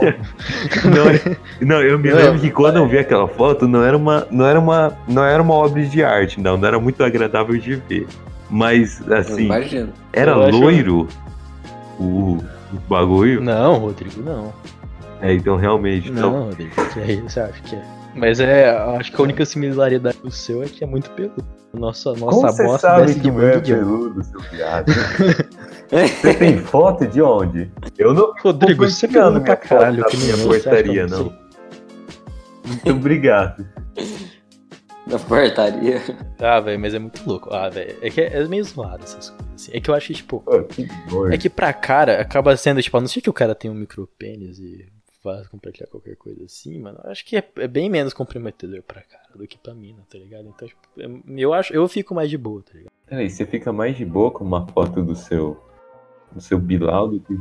não, 0.84 1.08
é- 1.08 1.36
não, 1.60 1.82
eu 1.82 1.98
me 1.98 2.10
Não, 2.10 2.16
lembro 2.16 2.40
que 2.40 2.50
quando 2.50 2.76
eu 2.76 2.86
vi 2.88 2.98
aquela 2.98 3.26
foto, 3.28 3.66
não 3.68 3.82
era 3.84 3.96
uma, 3.96 4.26
não 4.30 4.46
era 4.46 4.58
uma, 4.58 4.96
não 5.08 5.24
era 5.24 5.42
uma 5.42 5.54
obra 5.54 5.82
de 5.84 6.02
arte, 6.02 6.40
não, 6.40 6.56
não 6.56 6.66
era 6.68 6.78
muito 6.80 7.02
agradável 7.04 7.56
de 7.58 7.76
ver. 7.76 8.06
Mas, 8.50 9.00
assim, 9.10 9.48
era 10.12 10.32
Eu 10.32 10.42
acho- 10.42 10.58
loiro 10.60 11.08
o, 11.98 12.38
o 12.72 12.78
bagulho. 12.88 13.40
Não, 13.40 13.76
Rodrigo, 13.78 14.22
não. 14.22 14.52
É, 15.20 15.32
então 15.32 15.56
realmente, 15.56 16.10
então, 16.10 16.32
Não, 16.32 16.44
Rodrigo, 16.46 16.72
que 16.92 17.00
é 17.00 17.12
isso, 17.12 17.28
você 17.30 17.40
acha 17.40 17.62
que 17.62 17.76
é? 17.76 17.82
Mas 18.14 18.40
é, 18.40 18.68
acho 18.98 19.10
que 19.12 19.18
a 19.20 19.24
única 19.24 19.44
similaridade 19.46 20.18
do 20.22 20.30
seu 20.30 20.62
é 20.62 20.66
que 20.66 20.84
é 20.84 20.86
muito 20.86 21.08
peludo. 21.12 21.42
Nossa, 21.72 22.10
nossa 22.10 22.24
como 22.26 22.40
você 22.42 22.62
bosta 22.64 22.88
sabe 22.88 23.02
desce 23.06 23.14
que 23.14 23.20
de 23.22 23.28
é 23.28 23.32
muito 23.32 23.58
idiota. 23.58 23.84
peludo, 23.84 24.24
seu 24.24 24.40
viado? 24.50 24.86
Você 25.92 26.34
tem 26.34 26.58
foto 26.58 27.06
de 27.06 27.20
onde? 27.20 27.70
Eu 27.98 28.14
não 28.14 28.32
Rodrigo, 28.40 28.88
você 28.88 29.06
pra 29.06 29.30
minha 29.30 29.44
foto 29.44 29.68
caralho, 29.68 30.04
que 30.06 30.16
minha 30.16 30.38
portaria, 30.38 31.06
não? 31.06 31.36
Muito 32.64 32.90
obrigado. 32.90 33.66
Da 35.04 35.18
portaria. 35.18 36.00
Ah, 36.38 36.60
velho, 36.60 36.78
mas 36.78 36.94
é 36.94 36.98
muito 37.00 37.28
louco. 37.28 37.52
Ah, 37.52 37.68
velho, 37.68 37.98
é 38.00 38.08
que 38.08 38.20
é, 38.20 38.40
é 38.40 38.46
meio 38.46 38.62
zoado 38.62 39.02
essas 39.02 39.30
coisas. 39.30 39.52
Assim. 39.52 39.72
É 39.74 39.80
que 39.80 39.90
eu 39.90 39.94
acho 39.96 40.06
que, 40.06 40.14
tipo, 40.14 40.40
Pô, 40.40 40.62
que 40.62 40.88
é 41.32 41.36
que 41.36 41.50
pra 41.50 41.72
cara 41.72 42.20
acaba 42.20 42.56
sendo, 42.56 42.80
tipo, 42.80 42.96
a 42.96 43.00
não 43.00 43.08
ser 43.08 43.20
que 43.20 43.28
o 43.28 43.32
cara 43.32 43.52
tenha 43.52 43.72
um 43.72 43.76
micropênis 43.76 44.60
e 44.60 44.86
vá 45.22 45.42
compartilhar 45.50 45.88
qualquer 45.88 46.16
coisa 46.16 46.44
assim, 46.44 46.78
mano, 46.80 47.00
eu 47.04 47.10
acho 47.10 47.24
que 47.24 47.36
é, 47.36 47.48
é 47.58 47.68
bem 47.68 47.90
menos 47.90 48.12
comprometedor 48.12 48.82
pra 48.82 49.02
cara 49.02 49.28
do 49.34 49.46
que 49.46 49.58
pra 49.58 49.74
mina, 49.74 50.04
tá 50.08 50.18
ligado? 50.18 50.48
Então, 50.48 50.68
tipo, 50.68 50.80
eu 51.36 51.52
acho, 51.52 51.72
eu 51.72 51.86
fico 51.88 52.14
mais 52.14 52.30
de 52.30 52.38
boa, 52.38 52.62
tá 52.62 52.72
ligado? 52.72 52.92
Peraí, 53.06 53.28
você 53.28 53.44
fica 53.44 53.72
mais 53.72 53.96
de 53.96 54.04
boa 54.04 54.30
com 54.30 54.44
uma 54.44 54.66
foto 54.68 55.02
do 55.02 55.14
seu. 55.16 55.60
Do 56.34 56.40
seu 56.40 56.58
Bilal 56.58 57.08
do 57.08 57.20
que. 57.20 57.38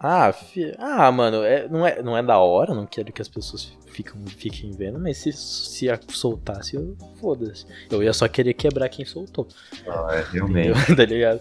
Ah, 0.00 0.32
fi- 0.32 0.74
ah 0.78 1.10
mano, 1.10 1.42
é, 1.42 1.66
não, 1.68 1.86
é, 1.86 2.02
não 2.02 2.16
é 2.16 2.22
da 2.22 2.38
hora, 2.38 2.74
não 2.74 2.84
quero 2.84 3.10
que 3.10 3.22
as 3.22 3.28
pessoas 3.28 3.72
ficam, 3.86 4.20
fiquem 4.26 4.70
vendo, 4.72 4.98
mas 4.98 5.16
se, 5.16 5.32
se 5.32 5.88
a- 5.88 5.98
soltasse, 6.08 6.76
eu 6.76 6.94
foda-se. 7.20 7.64
Eu 7.90 8.02
ia 8.02 8.12
só 8.12 8.28
querer 8.28 8.52
quebrar 8.52 8.88
quem 8.90 9.04
soltou. 9.06 9.48
Não, 9.86 10.10
é 10.10 10.22
realmente. 10.30 10.72
tá 10.94 11.04
ligado? 11.06 11.40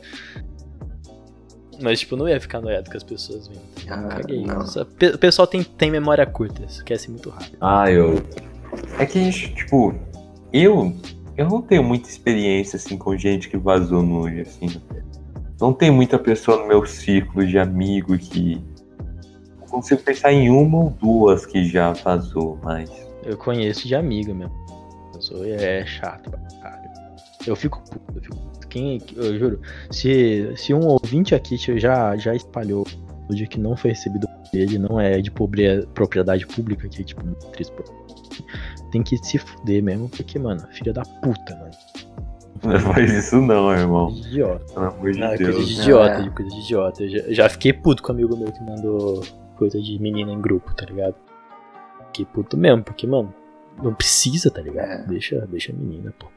Mas, 1.82 2.00
tipo, 2.00 2.16
não 2.16 2.30
ia 2.30 2.40
ficar 2.40 2.62
noiado 2.62 2.90
com 2.90 2.96
as 2.96 3.04
pessoas 3.04 3.48
vendo. 3.48 3.60
tá? 3.86 3.96
Ah, 3.96 4.16
Caguei. 4.22 4.46
O 5.14 5.18
pessoal 5.18 5.48
tem, 5.48 5.64
tem 5.64 5.90
memória 5.92 6.26
curta, 6.26 6.64
esquece 6.64 7.10
muito 7.10 7.30
rápido. 7.32 7.58
Ah, 7.60 7.92
eu. 7.92 8.24
É 9.00 9.06
que 9.06 9.20
a 9.20 9.24
gente, 9.24 9.54
tipo, 9.56 9.94
eu. 10.54 10.96
Eu 11.36 11.50
não 11.50 11.62
tenho 11.64 11.84
muita 11.84 12.08
experiência, 12.08 12.78
assim, 12.78 12.96
com 12.96 13.18
gente 13.18 13.50
que 13.50 13.58
vazou 13.58 14.04
nude, 14.04 14.42
assim. 14.42 14.68
Não 15.60 15.74
tem 15.74 15.92
muita 15.92 16.18
pessoa 16.20 16.58
no 16.58 16.68
meu 16.68 16.86
círculo 16.86 17.46
de 17.46 17.58
amigo 17.58 18.18
que. 18.18 18.62
Eu 19.62 19.68
consigo 19.68 20.02
pensar 20.02 20.32
em 20.32 20.50
uma 20.50 20.78
ou 20.86 20.90
duas 20.90 21.46
que 21.46 21.66
já 21.66 21.94
vazou, 21.94 22.60
mas. 22.64 22.90
Eu 23.24 23.38
conheço 23.38 23.88
de 23.88 23.96
amigo 23.96 24.34
mesmo. 24.36 24.54
Sou, 25.20 25.46
é 25.46 25.86
chato 25.86 26.32
caralho. 26.62 26.90
Eu 27.48 27.56
fico 27.56 27.82
eu 28.16 28.22
fico. 28.22 28.38
Quem, 28.70 29.00
eu 29.16 29.38
juro, 29.38 29.62
se, 29.92 30.52
se 30.58 30.74
um 30.74 30.88
ouvinte 30.88 31.36
aqui 31.36 31.58
já, 31.58 32.18
já 32.18 32.34
espalhou 32.36 32.88
o 33.30 33.36
dia 33.36 33.46
que 33.46 33.60
não 33.60 33.78
foi 33.78 33.92
recebido 33.92 34.28
por 34.28 34.60
ele, 34.60 34.80
não 34.80 35.00
é 35.00 35.22
de 35.22 35.30
pobria- 35.30 35.88
propriedade 35.94 36.46
pública, 36.48 36.90
que 36.90 37.02
é 37.02 37.06
tipo 37.06 37.22
por- 37.24 37.86
tem 38.92 39.04
que 39.04 39.16
se 39.24 39.38
fuder 39.38 39.84
mesmo, 39.84 40.10
porque, 40.10 40.40
mano, 40.40 40.60
filha 40.72 40.92
da 40.92 41.04
puta, 41.04 41.56
mano. 41.56 41.72
Não 42.64 42.80
faz 42.80 43.12
isso 43.14 43.42
não, 43.42 43.72
irmão. 43.74 44.10
Idiota. 44.10 44.74
Pelo 44.74 44.86
amor 44.88 45.12
de 45.12 45.20
Não, 45.20 45.28
é 45.28 45.38
Deus. 45.38 45.56
coisa 45.56 45.68
de 45.68 45.82
idiota, 45.82 46.14
É. 46.14 46.22
de 46.22 46.30
coisa 46.32 46.52
de 46.56 46.60
idiota. 46.62 47.04
Eu 47.04 47.10
já, 47.10 47.24
já 47.34 47.50
fiquei 47.50 47.74
puto 47.74 48.02
com 48.04 48.12
um 48.12 48.16
amigo 48.16 48.38
meu 48.38 48.52
que 48.52 48.64
mandou 48.64 49.22
coisa 49.58 49.82
de 49.82 50.00
menina 50.00 50.32
em 50.32 50.40
grupo, 50.42 50.74
tá 50.74 50.86
ligado? 50.86 51.16
Fiquei 52.08 52.26
puto 52.26 52.56
mesmo, 52.58 52.84
porque, 52.84 53.06
mano, 53.08 53.34
não 53.82 53.94
precisa, 53.94 54.50
tá 54.52 54.62
ligado? 54.62 54.88
É. 54.88 55.04
Deixa, 55.08 55.46
deixa 55.48 55.72
a 55.72 55.76
menina, 55.76 56.14
pô. 56.18 56.28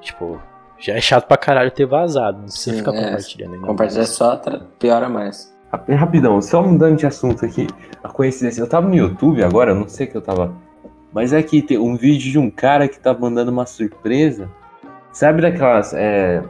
Tipo, 0.00 0.40
já 0.78 0.94
é 0.94 1.00
chato 1.00 1.26
pra 1.26 1.36
caralho 1.36 1.70
ter 1.70 1.86
vazado, 1.86 2.38
não 2.38 2.44
precisa 2.44 2.70
Sim, 2.72 2.78
ficar 2.78 2.94
é. 2.94 3.04
compartilhando 3.04 3.54
ainda. 3.54 3.66
Compartilhar 3.66 3.98
mais. 4.00 4.08
só 4.10 4.40
piora 4.78 5.08
mais. 5.08 5.54
Rap- 5.72 5.92
Rapidão, 5.92 6.40
só 6.42 6.62
mudando 6.62 6.96
de 6.96 7.06
assunto 7.06 7.44
aqui. 7.44 7.66
A 8.02 8.08
coincidência, 8.08 8.60
eu 8.60 8.68
tava 8.68 8.88
no 8.88 8.94
YouTube 8.94 9.42
agora, 9.42 9.72
eu 9.72 9.74
não 9.76 9.88
sei 9.88 10.06
o 10.06 10.10
que 10.10 10.16
eu 10.16 10.22
tava. 10.22 10.54
Mas 11.12 11.32
é 11.32 11.42
que 11.42 11.60
tem 11.60 11.76
um 11.78 11.96
vídeo 11.96 12.30
de 12.30 12.38
um 12.38 12.50
cara 12.50 12.88
que 12.88 12.98
tá 12.98 13.12
mandando 13.12 13.50
uma 13.50 13.66
surpresa. 13.66 14.48
Sabe 15.12 15.42
daquelas 15.42 15.92
é, 15.94 16.42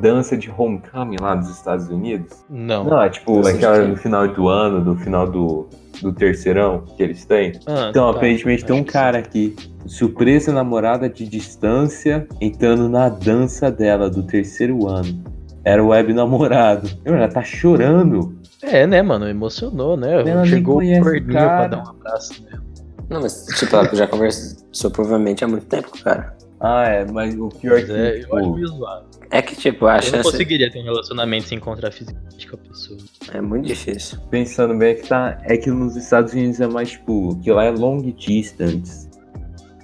dança 0.00 0.36
de 0.36 0.52
homecoming 0.56 1.16
lá 1.20 1.34
dos 1.34 1.48
Estados 1.50 1.88
Unidos? 1.88 2.44
Não. 2.48 2.84
Não, 2.84 3.02
é 3.02 3.08
tipo 3.08 3.36
Dança 3.40 3.56
aquela 3.56 3.86
do 3.86 3.96
final 3.96 4.28
do 4.28 4.48
ano, 4.48 4.84
do 4.84 4.96
final 4.96 5.30
do, 5.30 5.68
do 6.02 6.12
terceirão 6.12 6.84
que 6.96 7.02
eles 7.02 7.24
têm. 7.24 7.52
Ah, 7.66 7.88
Então, 7.90 8.10
tá, 8.10 8.18
aparentemente 8.18 8.64
tem 8.64 8.76
um 8.76 8.84
cara 8.84 9.18
aqui, 9.18 9.54
surpresa 9.86 10.52
namorada 10.52 11.08
de 11.08 11.26
distância, 11.26 12.26
entrando 12.40 12.88
na 12.88 13.08
dança 13.08 13.70
dela 13.70 14.10
do 14.10 14.22
terceiro 14.22 14.86
ano. 14.86 15.22
Era 15.64 15.82
o 15.82 15.88
web 15.88 16.12
namorado. 16.12 16.90
Ela 17.04 17.26
tá 17.26 17.42
chorando. 17.42 18.36
É, 18.62 18.86
né, 18.86 19.00
mano? 19.00 19.26
Emocionou, 19.26 19.96
né? 19.96 20.20
Ela 20.28 20.44
Chegou 20.44 20.76
o 20.76 20.78
conhece 20.78 21.00
o 21.00 21.04
corninho 21.04 21.26
pra 21.32 21.66
dar 21.68 21.78
um 21.78 21.88
abraço 21.88 22.44
nela. 22.44 22.62
Não, 23.08 23.20
mas 23.20 23.46
tipo, 23.58 23.74
ela 23.76 23.94
já 23.94 24.06
conversou 24.06 24.90
provavelmente 24.90 25.44
há 25.44 25.48
muito 25.48 25.66
tempo 25.66 25.90
com 25.90 25.98
o 25.98 26.02
cara. 26.02 26.36
Ah, 26.66 26.88
é, 26.88 27.04
mas 27.04 27.38
o 27.38 27.50
pior 27.50 27.74
Mas 27.74 27.84
que, 27.84 27.92
é, 27.92 28.16
eu 28.16 28.20
tipo, 28.20 28.36
acho 28.36 28.54
meio 28.54 28.66
zoado. 28.68 29.06
É 29.30 29.42
que, 29.42 29.54
tipo, 29.54 29.86
a 29.86 29.98
Eu 29.98 30.12
não 30.12 30.22
conseguiria 30.22 30.70
ter 30.70 30.80
um 30.80 30.84
relacionamento 30.84 31.46
sem 31.46 31.58
encontrar 31.58 31.90
fisicamente 31.90 32.48
com 32.48 32.56
a 32.56 32.58
pessoa. 32.58 32.98
é 33.34 33.40
muito 33.42 33.66
difícil. 33.66 34.18
pensando 34.30 34.74
bem, 34.74 34.92
é 34.92 34.94
que, 34.94 35.06
tá, 35.06 35.38
é 35.42 35.58
que 35.58 35.70
nos 35.70 35.94
Estados 35.94 36.32
Unidos 36.32 36.58
é 36.62 36.66
mais, 36.66 36.92
tipo, 36.92 37.38
que 37.42 37.52
lá 37.52 37.64
é 37.64 37.70
long 37.70 38.00
distance. 38.00 39.10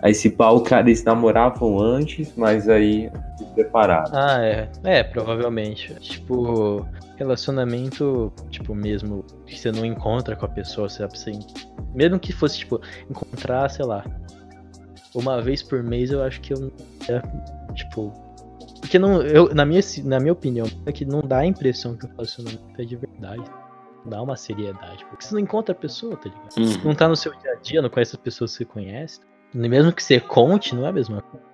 Aí 0.02 0.14
se 0.14 0.30
pá, 0.30 0.48
o 0.48 0.62
cara, 0.62 0.88
eles 0.88 1.04
namoravam 1.04 1.78
antes, 1.78 2.32
mas 2.34 2.66
aí 2.66 3.10
se 3.36 3.54
separaram. 3.54 4.10
Ah, 4.14 4.42
é. 4.42 4.70
É, 4.82 5.02
provavelmente. 5.02 5.92
Tipo, 6.00 6.88
relacionamento, 7.16 8.32
tipo, 8.48 8.74
mesmo 8.74 9.22
que 9.46 9.58
você 9.58 9.70
não 9.70 9.84
encontra 9.84 10.34
com 10.34 10.46
a 10.46 10.48
pessoa, 10.48 10.88
você 10.88 11.06
precisa. 11.06 11.40
Mesmo 11.94 12.18
que 12.18 12.32
fosse, 12.32 12.60
tipo, 12.60 12.80
encontrar, 13.10 13.68
sei 13.68 13.84
lá, 13.84 14.02
uma 15.14 15.40
vez 15.40 15.62
por 15.62 15.82
mês, 15.82 16.10
eu 16.10 16.22
acho 16.22 16.40
que 16.40 16.52
eu. 16.52 16.72
É, 17.08 17.22
tipo. 17.74 18.12
Porque 18.80 18.98
não, 18.98 19.22
eu, 19.22 19.54
na, 19.54 19.64
minha, 19.64 19.80
na 20.04 20.18
minha 20.18 20.32
opinião, 20.32 20.66
é 20.86 20.92
que 20.92 21.04
não 21.04 21.20
dá 21.20 21.38
a 21.38 21.46
impressão 21.46 21.96
que 21.96 22.06
o 22.06 22.08
relacionamento 22.08 22.62
é 22.78 22.84
de 22.84 22.96
verdade. 22.96 23.44
Dá 24.06 24.22
uma 24.22 24.36
seriedade. 24.36 25.04
Porque 25.06 25.24
você 25.24 25.34
não 25.34 25.40
encontra 25.40 25.72
a 25.74 25.78
pessoa, 25.78 26.16
tá 26.16 26.30
ligado? 26.30 26.56
Uhum. 26.56 26.84
não 26.86 26.94
tá 26.94 27.06
no 27.06 27.14
seu 27.14 27.32
dia 27.36 27.52
a 27.52 27.56
dia, 27.56 27.82
não 27.82 27.90
conhece 27.90 28.16
as 28.16 28.22
pessoas 28.22 28.52
que 28.52 28.58
você 28.58 28.64
conhece. 28.64 29.20
Mesmo 29.52 29.92
que 29.92 30.02
você 30.02 30.18
conte, 30.18 30.74
não 30.74 30.86
é 30.86 30.88
a 30.88 30.92
mesma 30.92 31.20
coisa. 31.20 31.44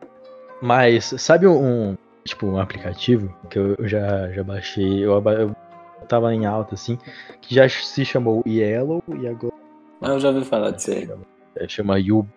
Mas, 0.62 1.12
sabe 1.18 1.46
um, 1.46 1.96
tipo, 2.24 2.46
um 2.46 2.58
aplicativo 2.58 3.34
que 3.50 3.58
eu 3.58 3.74
eu 3.78 3.88
já, 3.88 4.30
já 4.32 4.42
baixei, 4.44 5.04
eu, 5.04 5.12
eu 5.12 5.56
tava 6.08 6.32
em 6.34 6.46
alta, 6.46 6.74
assim, 6.74 6.98
que 7.40 7.54
já 7.54 7.68
se 7.68 8.04
chamou 8.04 8.42
Yellow 8.46 9.02
e 9.08 9.26
agora 9.26 9.54
Ah, 10.00 10.10
eu 10.10 10.20
já 10.20 10.28
ouvi 10.28 10.44
falar 10.44 10.70
disso 10.70 10.90
aí. 10.92 11.08
chama 11.68 11.98
Yubo. 11.98 12.30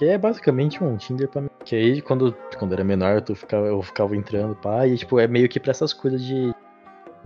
Que 0.00 0.08
é 0.08 0.16
basicamente 0.16 0.82
um 0.82 0.96
Tinder 0.96 1.28
pra 1.28 1.42
mim. 1.42 1.50
Que 1.62 1.76
aí, 1.76 2.00
quando, 2.00 2.34
quando 2.58 2.72
eu 2.72 2.76
era 2.76 2.84
menor, 2.84 3.22
eu 3.28 3.36
ficava, 3.36 3.66
eu 3.66 3.82
ficava 3.82 4.16
entrando, 4.16 4.56
pá, 4.56 4.86
e 4.86 4.96
tipo, 4.96 5.20
é 5.20 5.26
meio 5.28 5.46
que 5.46 5.60
pra 5.60 5.72
essas 5.72 5.92
coisas 5.92 6.24
de 6.24 6.54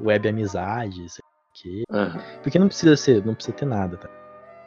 web 0.01 0.29
amizade, 0.29 1.09
sei 1.09 1.23
lá 1.23 1.31
o 1.31 1.53
quê. 1.55 1.83
Aham. 1.93 2.21
Porque 2.43 2.59
não 2.59 2.67
precisa 2.67 2.97
ser, 2.97 3.25
não 3.25 3.33
precisa 3.33 3.57
ter 3.57 3.65
nada, 3.65 3.97
tá? 3.97 4.09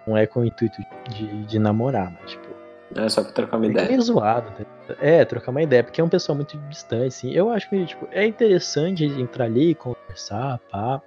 Não 0.08 0.16
é 0.16 0.26
com 0.26 0.39
o 0.39 0.45
intuito 0.45 0.78
de, 1.10 1.45
de 1.47 1.60
namorar, 1.60 2.10
mas 2.14 2.32
tipo, 2.32 2.47
É 2.95 3.10
só 3.10 3.22
pra 3.22 3.34
trocar 3.34 3.58
uma 3.58 3.66
é 3.66 3.70
ideia. 3.72 3.88
meio 3.89 4.01
zoado, 4.01 4.51
tá? 4.51 4.95
É, 5.01 5.26
trocar 5.26 5.51
uma 5.51 5.62
ideia, 5.62 5.84
porque 5.84 5.99
é 5.99 6.03
um 6.05 6.08
pessoal 6.08 6.38
muito 6.38 6.58
distante, 6.70 7.08
assim. 7.08 7.34
Eu 7.34 7.49
acho 7.49 7.70
que, 7.70 7.86
tipo, 7.88 8.08
é 8.14 8.26
interessante 8.26 9.03
entrar 9.03 9.43
ali, 9.43 9.76
conversar, 9.76 10.62
pá. 10.72 11.01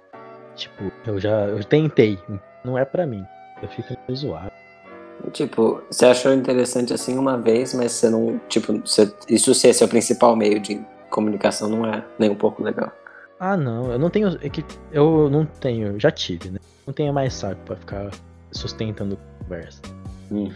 Tipo, 0.53 0.91
eu 1.07 1.19
já 1.19 1.47
eu 1.47 1.63
tentei 1.63 2.19
não 2.63 2.77
é 2.77 2.85
pra 2.85 3.07
mim. 3.07 3.25
Eu 3.59 3.67
fico 3.69 3.91
meio 4.07 4.15
zoado. 4.15 4.60
Tipo, 5.31 5.81
você 5.89 6.05
achou 6.05 6.33
interessante 6.33 6.93
assim 6.93 7.17
uma 7.17 7.37
vez, 7.37 7.73
mas 7.73 7.91
você 7.93 8.09
não. 8.09 8.39
Tipo, 8.49 8.79
você- 8.79 9.13
isso 9.29 9.53
ser 9.53 9.73
seu 9.73 9.87
principal 9.87 10.35
meio 10.35 10.59
de 10.59 10.79
comunicação 11.09 11.69
não 11.69 11.85
é 11.85 12.03
nem 12.19 12.29
um 12.29 12.35
pouco 12.35 12.63
legal. 12.63 12.91
Ah, 13.39 13.57
não, 13.57 13.91
eu 13.91 13.97
não 13.99 14.09
tenho. 14.09 14.37
É 14.41 14.49
que 14.49 14.63
eu 14.91 15.29
não 15.29 15.45
tenho. 15.45 15.99
Já 15.99 16.11
tive, 16.11 16.49
né? 16.51 16.59
Não 16.85 16.93
tenho 16.93 17.13
mais 17.13 17.33
saco 17.33 17.59
pra 17.65 17.75
ficar 17.75 18.11
sustentando 18.51 19.17
conversa. 19.39 19.81
Hum. 20.31 20.51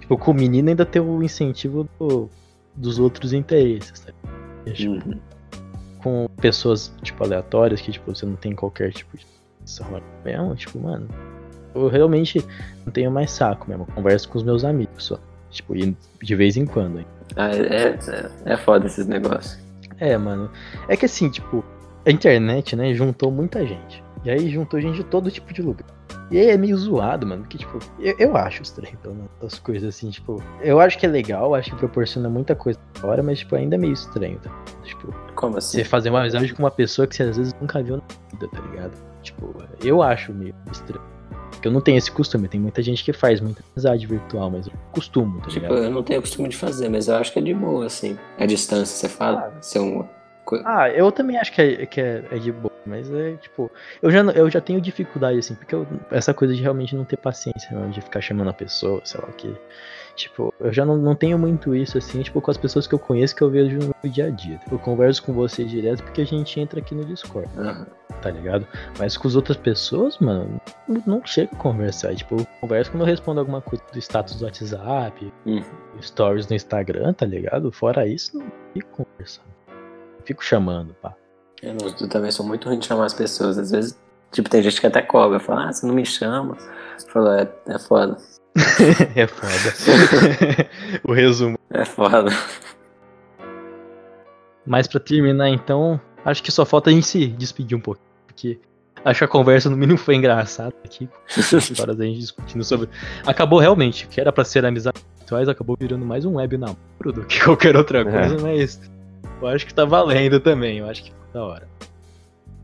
Tipo, 0.00 0.16
com 0.18 0.30
o 0.30 0.34
menino 0.34 0.68
ainda 0.68 0.84
tem 0.86 1.00
o 1.02 1.22
incentivo 1.22 1.88
do- 1.98 2.28
dos 2.74 2.98
outros 2.98 3.32
interesses, 3.32 4.00
tá? 4.00 4.12
Tipo, 4.72 4.92
Uhum. 5.08 5.20
Com 6.02 6.26
pessoas, 6.36 6.92
tipo, 7.02 7.24
aleatórias 7.24 7.80
que, 7.80 7.90
tipo, 7.90 8.14
você 8.14 8.26
não 8.26 8.36
tem 8.36 8.54
qualquer 8.54 8.92
tipo 8.92 9.16
de 9.16 9.26
relação 9.58 10.02
mesmo, 10.22 10.54
tipo, 10.54 10.78
mano. 10.78 11.08
Eu 11.74 11.88
realmente 11.88 12.44
não 12.84 12.92
tenho 12.92 13.10
mais 13.10 13.30
saco 13.30 13.68
mesmo. 13.68 13.86
Eu 13.88 13.94
converso 13.94 14.28
com 14.28 14.38
os 14.38 14.44
meus 14.44 14.64
amigos 14.64 15.04
só. 15.04 15.18
Tipo, 15.50 15.74
de 15.74 16.34
vez 16.34 16.56
em 16.56 16.66
quando, 16.66 16.98
hein? 16.98 17.06
Ah, 17.36 17.50
é, 17.50 17.96
é, 18.46 18.52
é 18.52 18.56
foda 18.56 18.86
esses 18.86 19.06
negócios. 19.06 19.58
É, 19.98 20.16
mano. 20.16 20.50
É 20.88 20.96
que 20.96 21.06
assim, 21.06 21.30
tipo, 21.30 21.64
a 22.04 22.10
internet, 22.10 22.74
né, 22.74 22.92
juntou 22.94 23.30
muita 23.30 23.64
gente. 23.64 24.02
E 24.24 24.30
aí 24.30 24.50
juntou 24.50 24.80
gente 24.80 24.96
de 24.96 25.04
todo 25.04 25.30
tipo 25.30 25.52
de 25.52 25.62
lugar. 25.62 25.86
E 26.30 26.38
aí 26.38 26.50
é 26.50 26.56
meio 26.56 26.76
zoado, 26.76 27.26
mano. 27.26 27.42
Porque, 27.42 27.58
tipo, 27.58 27.78
eu, 28.00 28.14
eu 28.18 28.36
acho 28.36 28.62
estranho, 28.62 28.96
pelo 28.98 29.14
menos, 29.14 29.30
as 29.42 29.58
coisas 29.58 29.94
assim, 29.94 30.10
tipo. 30.10 30.42
Eu 30.62 30.80
acho 30.80 30.98
que 30.98 31.04
é 31.04 31.08
legal, 31.08 31.54
acho 31.54 31.70
que 31.70 31.76
proporciona 31.76 32.28
muita 32.28 32.54
coisa 32.54 32.78
fora, 32.94 33.22
mas, 33.22 33.40
tipo, 33.40 33.54
ainda 33.54 33.74
é 33.74 33.78
meio 33.78 33.92
estranho, 33.92 34.38
tá? 34.38 34.50
Tipo, 34.82 35.14
Como 35.34 35.58
assim? 35.58 35.78
você 35.78 35.84
fazer 35.84 36.10
uma 36.10 36.20
amizade 36.20 36.52
com 36.54 36.62
uma 36.62 36.70
pessoa 36.70 37.06
que 37.06 37.14
você 37.14 37.24
às 37.24 37.36
vezes 37.36 37.54
nunca 37.60 37.82
viu 37.82 37.96
na 37.96 38.02
vida, 38.32 38.48
tá 38.48 38.60
ligado? 38.60 38.92
Tipo, 39.22 39.54
eu 39.82 40.02
acho 40.02 40.32
meio 40.32 40.54
estranho. 40.72 41.13
Porque 41.64 41.68
eu 41.70 41.72
não 41.72 41.80
tenho 41.80 41.96
esse 41.96 42.12
costume, 42.12 42.46
tem 42.46 42.60
muita 42.60 42.82
gente 42.82 43.02
que 43.02 43.10
faz 43.10 43.40
muita 43.40 43.64
amizade 43.72 44.06
virtual, 44.06 44.50
mas 44.50 44.66
eu 44.66 44.72
costumo, 44.92 45.40
tá 45.40 45.46
Tipo, 45.48 45.60
ligado? 45.68 45.84
eu 45.84 45.90
não 45.90 46.02
tenho 46.02 46.20
costume 46.20 46.46
de 46.50 46.58
fazer, 46.58 46.90
mas 46.90 47.08
eu 47.08 47.16
acho 47.16 47.32
que 47.32 47.38
é 47.38 47.42
de 47.42 47.54
boa, 47.54 47.86
assim. 47.86 48.18
A 48.38 48.44
distância, 48.44 48.84
você 48.94 49.08
fala? 49.08 49.50
Ser 49.62 49.78
um. 49.78 50.06
Ah, 50.62 50.90
eu 50.90 51.10
também 51.10 51.38
acho 51.38 51.50
que 51.54 51.62
é, 51.62 51.86
que 51.86 52.02
é, 52.02 52.22
é 52.30 52.38
de 52.38 52.52
boa, 52.52 52.70
mas 52.84 53.10
é 53.10 53.32
tipo, 53.36 53.72
eu 54.02 54.10
já, 54.10 54.18
eu 54.20 54.50
já 54.50 54.60
tenho 54.60 54.78
dificuldade, 54.78 55.38
assim, 55.38 55.54
porque 55.54 55.74
eu- 55.74 55.86
essa 56.10 56.34
coisa 56.34 56.54
de 56.54 56.60
realmente 56.60 56.94
não 56.94 57.02
ter 57.06 57.16
paciência, 57.16 57.70
mesmo, 57.74 57.90
de 57.92 58.02
ficar 58.02 58.20
chamando 58.20 58.50
a 58.50 58.52
pessoa, 58.52 59.00
sei 59.02 59.18
lá 59.22 59.26
o 59.28 59.32
que. 59.32 59.56
Tipo, 60.16 60.54
eu 60.60 60.72
já 60.72 60.84
não, 60.84 60.96
não 60.96 61.14
tenho 61.16 61.36
muito 61.38 61.74
isso, 61.74 61.98
assim, 61.98 62.22
tipo, 62.22 62.40
com 62.40 62.50
as 62.50 62.56
pessoas 62.56 62.86
que 62.86 62.94
eu 62.94 62.98
conheço 63.00 63.34
que 63.34 63.42
eu 63.42 63.50
vejo 63.50 63.78
no 63.78 63.94
meu 64.02 64.12
dia 64.12 64.26
a 64.26 64.30
dia. 64.30 64.60
Eu 64.70 64.78
converso 64.78 65.22
com 65.24 65.32
você 65.32 65.64
direto 65.64 66.02
porque 66.04 66.20
a 66.20 66.26
gente 66.26 66.58
entra 66.60 66.78
aqui 66.78 66.94
no 66.94 67.04
Discord, 67.04 67.48
Aham. 67.58 67.86
tá 68.22 68.30
ligado? 68.30 68.64
Mas 68.98 69.16
com 69.16 69.26
as 69.26 69.34
outras 69.34 69.56
pessoas, 69.56 70.16
mano, 70.18 70.60
não, 71.04 71.20
chego 71.26 71.50
a 71.54 71.58
conversar. 71.58 72.14
Tipo, 72.14 72.36
eu 72.36 72.46
converso 72.60 72.92
quando 72.92 73.00
eu 73.00 73.06
respondo 73.06 73.40
alguma 73.40 73.60
coisa 73.60 73.82
do 73.92 73.98
status 73.98 74.36
do 74.36 74.44
WhatsApp, 74.44 75.32
Uhum. 75.46 75.62
stories 76.00 76.46
no 76.48 76.54
Instagram, 76.54 77.12
tá 77.12 77.26
ligado? 77.26 77.72
Fora 77.72 78.06
isso, 78.06 78.38
não 78.38 78.46
fico 78.72 79.04
conversando. 79.04 79.46
Fico 80.24 80.44
chamando, 80.44 80.94
pá. 81.02 81.12
Eu, 81.60 81.74
não- 81.74 81.88
eu 82.00 82.08
também 82.08 82.30
sou 82.30 82.46
muito 82.46 82.68
ruim 82.68 82.78
de 82.78 82.86
chamar 82.86 83.06
as 83.06 83.14
pessoas. 83.14 83.58
Às 83.58 83.70
vezes, 83.72 83.98
tipo, 84.30 84.48
tem 84.48 84.62
gente 84.62 84.80
que 84.80 84.86
até 84.86 85.02
cobra. 85.02 85.40
Fala, 85.40 85.68
ah, 85.68 85.72
você 85.72 85.84
não 85.86 85.94
me 85.94 86.06
chama. 86.06 86.56
Fala, 87.12 87.40
é, 87.42 87.52
é 87.74 87.78
foda. 87.78 88.16
É 89.16 89.26
foda. 89.26 90.68
o 91.04 91.12
resumo. 91.12 91.58
É 91.70 91.84
foda. 91.84 92.30
Mas 94.66 94.86
pra 94.86 95.00
terminar, 95.00 95.48
então, 95.50 96.00
acho 96.24 96.42
que 96.42 96.50
só 96.50 96.64
falta 96.64 96.90
a 96.90 96.92
gente 96.92 97.06
se 97.06 97.26
despedir 97.26 97.76
um 97.76 97.80
pouco. 97.80 98.00
Porque 98.26 98.58
acho 99.04 99.18
que 99.18 99.24
a 99.24 99.28
conversa, 99.28 99.68
no 99.68 99.76
mínimo, 99.76 99.98
foi 99.98 100.14
engraçada 100.16 100.74
aqui. 100.84 101.08
Horas 101.80 102.00
a 102.00 102.04
gente 102.04 102.20
discutindo 102.20 102.64
sobre. 102.64 102.88
Acabou 103.26 103.58
realmente, 103.58 104.06
que 104.08 104.20
era 104.20 104.32
pra 104.32 104.44
ser 104.44 104.64
amizades 104.64 105.02
virtuais, 105.18 105.48
acabou 105.48 105.76
virando 105.78 106.04
mais 106.06 106.24
um 106.24 106.34
web 106.36 106.56
namoro 106.56 106.76
do 107.12 107.24
que 107.24 107.42
qualquer 107.44 107.76
outra 107.76 108.00
É. 108.00 108.04
coisa, 108.04 108.38
mas 108.40 108.80
eu 109.42 109.48
acho 109.48 109.66
que 109.66 109.74
tá 109.74 109.84
valendo 109.84 110.40
também. 110.40 110.78
Eu 110.78 110.88
acho 110.88 111.02
que 111.04 111.10
ficou 111.10 111.26
da 111.32 111.44
hora. 111.44 111.68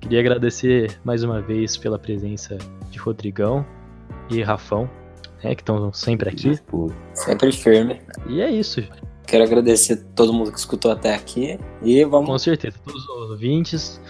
Queria 0.01 0.21
agradecer 0.21 0.99
mais 1.05 1.23
uma 1.23 1.43
vez 1.43 1.77
pela 1.77 1.99
presença 1.99 2.57
de 2.91 2.99
Rodrigão 2.99 3.67
e 4.31 4.41
Rafão, 4.43 4.89
né, 5.43 5.55
que 5.55 5.63
estão 5.63 5.93
sempre 5.93 6.29
aqui. 6.29 6.51
Disputa. 6.51 6.95
Sempre 7.15 7.53
firme. 7.53 8.01
E 8.29 8.41
é 8.41 8.51
isso. 8.51 8.83
Quero 9.27 9.45
agradecer 9.45 9.97
todo 10.15 10.33
mundo 10.33 10.51
que 10.53 10.59
escutou 10.59 10.91
até 10.91 11.15
aqui. 11.15 11.59
E 11.83 12.03
Com 12.05 12.11
vamos. 12.11 12.43
certeza, 12.43 12.77
todos 12.85 13.03
os 13.09 13.31
ouvintes. 13.31 14.01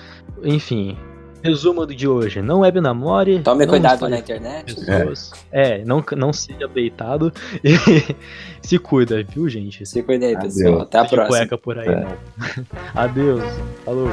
Enfim, 0.43 0.97
resumo 1.43 1.87
de 1.87 2.09
hoje: 2.09 2.41
não 2.41 2.61
web 2.61 2.81
namore. 2.81 3.41
Tome 3.43 3.67
não 3.67 3.71
cuidado 3.73 4.09
na 4.09 4.19
internet. 4.19 4.75
Pessoas. 4.75 5.33
É, 5.53 5.85
não, 5.85 6.03
não 6.17 6.33
seja 6.33 6.67
beitado 6.67 7.31
e 7.63 7.77
se 8.67 8.79
cuida, 8.79 9.23
viu, 9.23 9.47
gente? 9.49 9.85
Se 9.85 10.03
cuida 10.03 10.25
aí, 10.25 10.35
Adeus. 10.35 10.55
pessoal. 10.55 10.81
Até 10.83 10.99
a 10.99 11.03
de 11.03 11.09
próxima. 11.11 11.37
cueca 11.39 11.59
por 11.59 11.79
aí, 11.79 11.89
É. 11.89 12.01
não. 12.01 12.17
Adeus. 12.95 13.43
Falou. 13.85 14.09